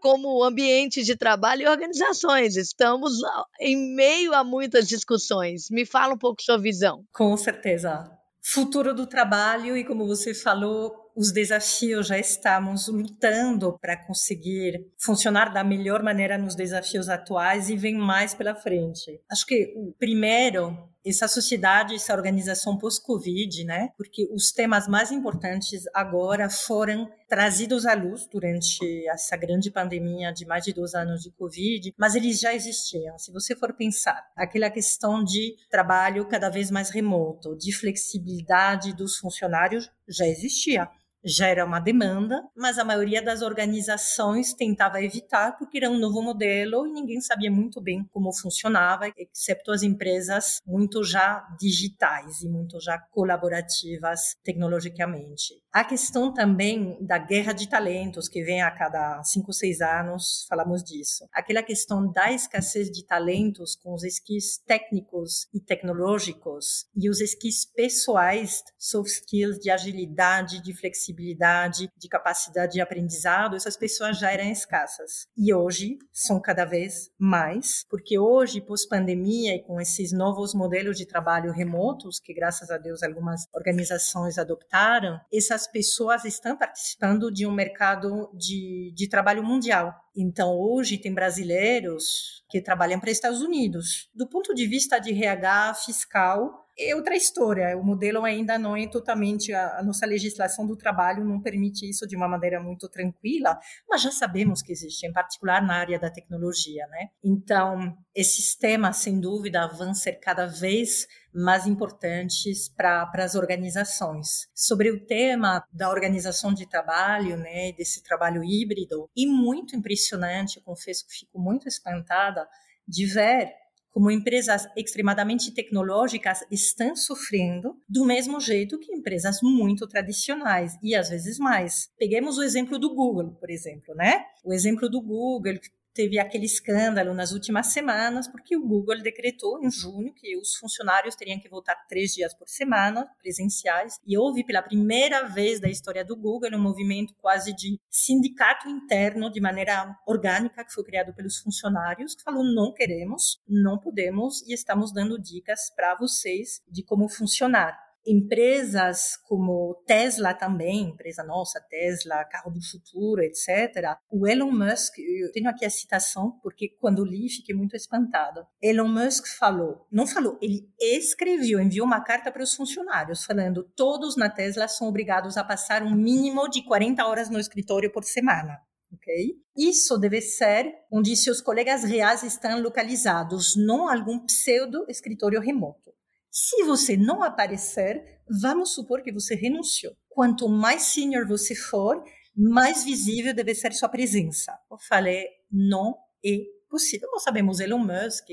como 0.00 0.42
ambiente 0.44 1.02
de 1.02 1.16
trabalho 1.16 1.62
e 1.62 1.68
organizações. 1.68 2.56
Estamos 2.56 3.14
em 3.60 3.94
meio 3.94 4.34
a 4.34 4.44
muitas 4.44 4.86
discussões. 4.88 5.70
Me 5.70 5.84
fala 5.84 6.14
um 6.14 6.18
pouco 6.18 6.42
sua 6.42 6.58
visão. 6.58 7.04
Com 7.12 7.36
certeza. 7.36 8.10
Futuro 8.42 8.94
do 8.94 9.06
trabalho 9.06 9.76
e 9.76 9.84
como 9.84 10.06
você 10.06 10.32
falou, 10.32 11.07
os 11.18 11.32
desafios, 11.32 12.06
já 12.06 12.16
estamos 12.16 12.86
lutando 12.86 13.76
para 13.80 13.96
conseguir 13.96 14.86
funcionar 14.96 15.52
da 15.52 15.64
melhor 15.64 16.00
maneira 16.00 16.38
nos 16.38 16.54
desafios 16.54 17.08
atuais 17.08 17.68
e 17.68 17.76
vem 17.76 17.96
mais 17.96 18.34
pela 18.34 18.54
frente. 18.54 19.20
Acho 19.28 19.44
que 19.44 19.74
o 19.76 19.92
primeiro 19.98 20.78
essa 21.04 21.26
sociedade, 21.26 21.94
essa 21.94 22.12
organização 22.12 22.76
pós-Covid, 22.76 23.64
né? 23.64 23.90
Porque 23.96 24.28
os 24.30 24.52
temas 24.52 24.86
mais 24.86 25.10
importantes 25.10 25.84
agora 25.94 26.50
foram 26.50 27.10
trazidos 27.26 27.86
à 27.86 27.94
luz 27.94 28.26
durante 28.30 29.08
essa 29.08 29.36
grande 29.36 29.70
pandemia 29.70 30.32
de 30.32 30.44
mais 30.44 30.64
de 30.64 30.72
dois 30.72 30.94
anos 30.94 31.22
de 31.22 31.30
Covid, 31.30 31.94
mas 31.96 32.14
eles 32.14 32.38
já 32.38 32.54
existiam. 32.54 33.18
Se 33.18 33.32
você 33.32 33.56
for 33.56 33.74
pensar, 33.74 34.22
aquela 34.36 34.70
questão 34.70 35.24
de 35.24 35.54
trabalho 35.70 36.26
cada 36.26 36.50
vez 36.50 36.70
mais 36.70 36.90
remoto, 36.90 37.56
de 37.56 37.72
flexibilidade 37.72 38.94
dos 38.94 39.16
funcionários, 39.16 39.90
já 40.06 40.26
existia 40.26 40.88
já 41.28 41.46
era 41.46 41.64
uma 41.64 41.78
demanda, 41.78 42.42
mas 42.56 42.78
a 42.78 42.84
maioria 42.84 43.22
das 43.22 43.42
organizações 43.42 44.54
tentava 44.54 45.02
evitar 45.02 45.56
porque 45.58 45.78
era 45.78 45.90
um 45.90 45.98
novo 45.98 46.22
modelo 46.22 46.86
e 46.86 46.92
ninguém 46.92 47.20
sabia 47.20 47.50
muito 47.50 47.80
bem 47.80 48.04
como 48.10 48.32
funcionava, 48.32 49.12
exceto 49.16 49.70
as 49.70 49.82
empresas 49.82 50.60
muito 50.66 51.04
já 51.04 51.46
digitais 51.60 52.40
e 52.42 52.48
muito 52.48 52.80
já 52.80 52.98
colaborativas 52.98 54.36
tecnologicamente. 54.42 55.54
A 55.70 55.84
questão 55.84 56.32
também 56.32 56.96
da 57.00 57.18
guerra 57.18 57.52
de 57.52 57.68
talentos 57.68 58.26
que 58.26 58.42
vem 58.42 58.62
a 58.62 58.70
cada 58.70 59.22
cinco, 59.22 59.52
seis 59.52 59.82
anos, 59.82 60.46
falamos 60.48 60.82
disso. 60.82 61.28
Aquela 61.32 61.62
questão 61.62 62.10
da 62.10 62.32
escassez 62.32 62.90
de 62.90 63.04
talentos 63.04 63.76
com 63.76 63.92
os 63.92 64.02
skills 64.02 64.58
técnicos 64.66 65.46
e 65.52 65.60
tecnológicos 65.60 66.86
e 66.96 67.10
os 67.10 67.20
skills 67.20 67.66
pessoais, 67.66 68.64
soft 68.78 69.10
skills 69.10 69.58
de 69.58 69.70
agilidade, 69.70 70.62
de 70.62 70.74
flexibilidade 70.74 71.90
de 71.98 72.08
capacidade 72.08 72.72
de 72.72 72.80
aprendizado, 72.80 73.54
essas 73.54 73.76
pessoas 73.76 74.18
já 74.18 74.32
eram 74.32 74.50
escassas. 74.50 75.26
E 75.36 75.52
hoje 75.52 75.98
são 76.12 76.40
cada 76.40 76.64
vez 76.64 77.10
mais, 77.18 77.84
porque 77.90 78.18
hoje, 78.18 78.60
pós-pandemia 78.60 79.54
e 79.54 79.62
com 79.62 79.78
esses 79.80 80.12
novos 80.12 80.54
modelos 80.54 80.96
de 80.96 81.04
trabalho 81.04 81.52
remotos, 81.52 82.18
que 82.18 82.32
graças 82.32 82.70
a 82.70 82.78
Deus 82.78 83.02
algumas 83.02 83.46
organizações 83.54 84.38
adoptaram, 84.38 85.20
essas 85.32 85.57
pessoas 85.66 86.24
estão 86.24 86.56
participando 86.56 87.32
de 87.32 87.46
um 87.46 87.52
mercado 87.52 88.30
de, 88.34 88.92
de 88.94 89.08
trabalho 89.08 89.42
mundial. 89.42 89.94
Então, 90.16 90.56
hoje 90.56 90.98
tem 90.98 91.12
brasileiros 91.12 92.44
que 92.48 92.60
trabalham 92.60 93.00
para 93.00 93.08
os 93.08 93.16
Estados 93.16 93.40
Unidos. 93.40 94.10
Do 94.14 94.28
ponto 94.28 94.54
de 94.54 94.66
vista 94.66 94.98
de 94.98 95.10
RH 95.10 95.74
fiscal, 95.86 96.67
é 96.78 96.94
outra 96.94 97.16
história. 97.16 97.76
O 97.76 97.82
modelo 97.82 98.24
ainda 98.24 98.58
não 98.58 98.76
é 98.76 98.86
totalmente 98.86 99.52
a, 99.52 99.78
a, 99.78 99.82
nossa 99.82 100.06
legislação 100.06 100.66
do 100.66 100.76
trabalho 100.76 101.24
não 101.24 101.40
permite 101.40 101.88
isso 101.88 102.06
de 102.06 102.16
uma 102.16 102.28
maneira 102.28 102.60
muito 102.60 102.88
tranquila, 102.88 103.58
mas 103.88 104.02
já 104.02 104.10
sabemos 104.10 104.62
que 104.62 104.72
existe, 104.72 105.06
em 105.06 105.12
particular 105.12 105.60
na 105.60 105.74
área 105.74 105.98
da 105.98 106.10
tecnologia, 106.10 106.86
né? 106.88 107.08
Então, 107.22 107.96
esses 108.14 108.54
temas, 108.54 108.98
sem 108.98 109.20
dúvida, 109.20 109.66
vão 109.68 109.92
ser 109.92 110.14
cada 110.14 110.46
vez 110.46 111.06
mais 111.32 111.66
importantes 111.66 112.68
para 112.68 113.10
as 113.14 113.34
organizações. 113.34 114.48
Sobre 114.54 114.90
o 114.90 115.04
tema 115.06 115.64
da 115.72 115.90
organização 115.90 116.52
de 116.52 116.68
trabalho, 116.68 117.36
né, 117.36 117.72
desse 117.72 118.02
trabalho 118.02 118.42
híbrido, 118.42 119.08
e 119.16 119.26
muito 119.26 119.76
impressionante, 119.76 120.60
confesso 120.60 121.06
que 121.06 121.14
fico 121.14 121.38
muito 121.38 121.68
espantada 121.68 122.46
de 122.86 123.06
ver 123.06 123.52
como 123.90 124.10
empresas 124.10 124.66
extremadamente 124.76 125.52
tecnológicas 125.52 126.40
estão 126.50 126.94
sofrendo 126.94 127.76
do 127.88 128.04
mesmo 128.04 128.40
jeito 128.40 128.78
que 128.78 128.92
empresas 128.92 129.38
muito 129.42 129.86
tradicionais 129.86 130.72
e 130.82 130.94
às 130.94 131.08
vezes 131.08 131.38
mais. 131.38 131.88
Peguemos 131.98 132.38
o 132.38 132.42
exemplo 132.42 132.78
do 132.78 132.94
Google, 132.94 133.32
por 133.40 133.50
exemplo, 133.50 133.94
né? 133.94 134.24
O 134.44 134.52
exemplo 134.52 134.88
do 134.88 135.00
Google 135.00 135.58
teve 135.98 136.16
aquele 136.20 136.46
escândalo 136.46 137.12
nas 137.12 137.32
últimas 137.32 137.72
semanas, 137.72 138.28
porque 138.28 138.56
o 138.56 138.64
Google 138.64 139.02
decretou 139.02 139.60
em 139.60 139.68
junho 139.68 140.14
que 140.14 140.36
os 140.36 140.54
funcionários 140.54 141.16
teriam 141.16 141.40
que 141.40 141.48
voltar 141.48 141.74
três 141.88 142.12
dias 142.12 142.32
por 142.32 142.48
semana, 142.48 143.04
presenciais, 143.18 143.98
e 144.06 144.16
houve 144.16 144.44
pela 144.46 144.62
primeira 144.62 145.24
vez 145.24 145.58
da 145.58 145.68
história 145.68 146.04
do 146.04 146.14
Google 146.14 146.54
um 146.54 146.62
movimento 146.62 147.12
quase 147.20 147.52
de 147.52 147.80
sindicato 147.90 148.68
interno, 148.68 149.28
de 149.28 149.40
maneira 149.40 149.92
orgânica, 150.06 150.64
que 150.64 150.72
foi 150.72 150.84
criado 150.84 151.12
pelos 151.12 151.38
funcionários, 151.38 152.14
que 152.14 152.22
falou: 152.22 152.44
não 152.44 152.72
queremos, 152.72 153.42
não 153.48 153.76
podemos, 153.76 154.40
e 154.46 154.54
estamos 154.54 154.92
dando 154.92 155.20
dicas 155.20 155.68
para 155.74 155.96
vocês 155.96 156.62
de 156.70 156.84
como 156.84 157.08
funcionar 157.08 157.76
empresas 158.06 159.16
como 159.28 159.82
Tesla 159.86 160.34
também, 160.34 160.90
empresa 160.90 161.22
nossa, 161.22 161.60
Tesla, 161.60 162.24
carro 162.24 162.50
do 162.50 162.62
futuro, 162.62 163.22
etc. 163.22 163.96
O 164.10 164.26
Elon 164.26 164.50
Musk, 164.50 164.98
eu 164.98 165.30
tenho 165.32 165.48
aqui 165.48 165.64
a 165.64 165.70
citação, 165.70 166.38
porque 166.42 166.68
quando 166.80 167.04
li 167.04 167.28
fiquei 167.28 167.54
muito 167.54 167.76
espantada. 167.76 168.46
Elon 168.62 168.88
Musk 168.88 169.26
falou, 169.38 169.86
não 169.90 170.06
falou, 170.06 170.38
ele 170.40 170.68
escreveu, 170.80 171.60
enviou 171.60 171.86
uma 171.86 172.02
carta 172.02 172.30
para 172.30 172.42
os 172.42 172.54
funcionários, 172.54 173.24
falando: 173.24 173.62
todos 173.76 174.16
na 174.16 174.30
Tesla 174.30 174.68
são 174.68 174.88
obrigados 174.88 175.36
a 175.36 175.44
passar 175.44 175.82
um 175.82 175.94
mínimo 175.94 176.48
de 176.48 176.64
40 176.64 177.06
horas 177.06 177.30
no 177.30 177.38
escritório 177.38 177.92
por 177.92 178.04
semana. 178.04 178.58
Okay? 178.92 179.34
Isso 179.56 179.98
deve 179.98 180.20
ser 180.20 180.72
onde 180.90 181.14
seus 181.16 181.40
colegas 181.40 181.84
reais 181.84 182.22
estão 182.22 182.60
localizados, 182.62 183.54
não 183.56 183.88
algum 183.88 184.18
pseudo 184.24 184.86
escritório 184.88 185.40
remoto. 185.40 185.87
Se 186.30 186.62
você 186.64 186.96
não 186.96 187.22
aparecer, 187.22 188.20
vamos 188.40 188.74
supor 188.74 189.02
que 189.02 189.12
você 189.12 189.34
renunciou. 189.34 189.94
Quanto 190.08 190.48
mais 190.48 190.82
senior 190.82 191.26
você 191.26 191.54
for, 191.54 192.02
mais 192.36 192.84
visível 192.84 193.34
deve 193.34 193.54
ser 193.54 193.72
sua 193.72 193.88
presença. 193.88 194.56
Eu 194.70 194.78
falei, 194.78 195.26
não 195.50 195.96
é 196.24 196.38
possível. 196.68 197.08
Nós 197.10 197.22
sabemos 197.22 197.60
Elon 197.60 197.78
Musk, 197.78 198.28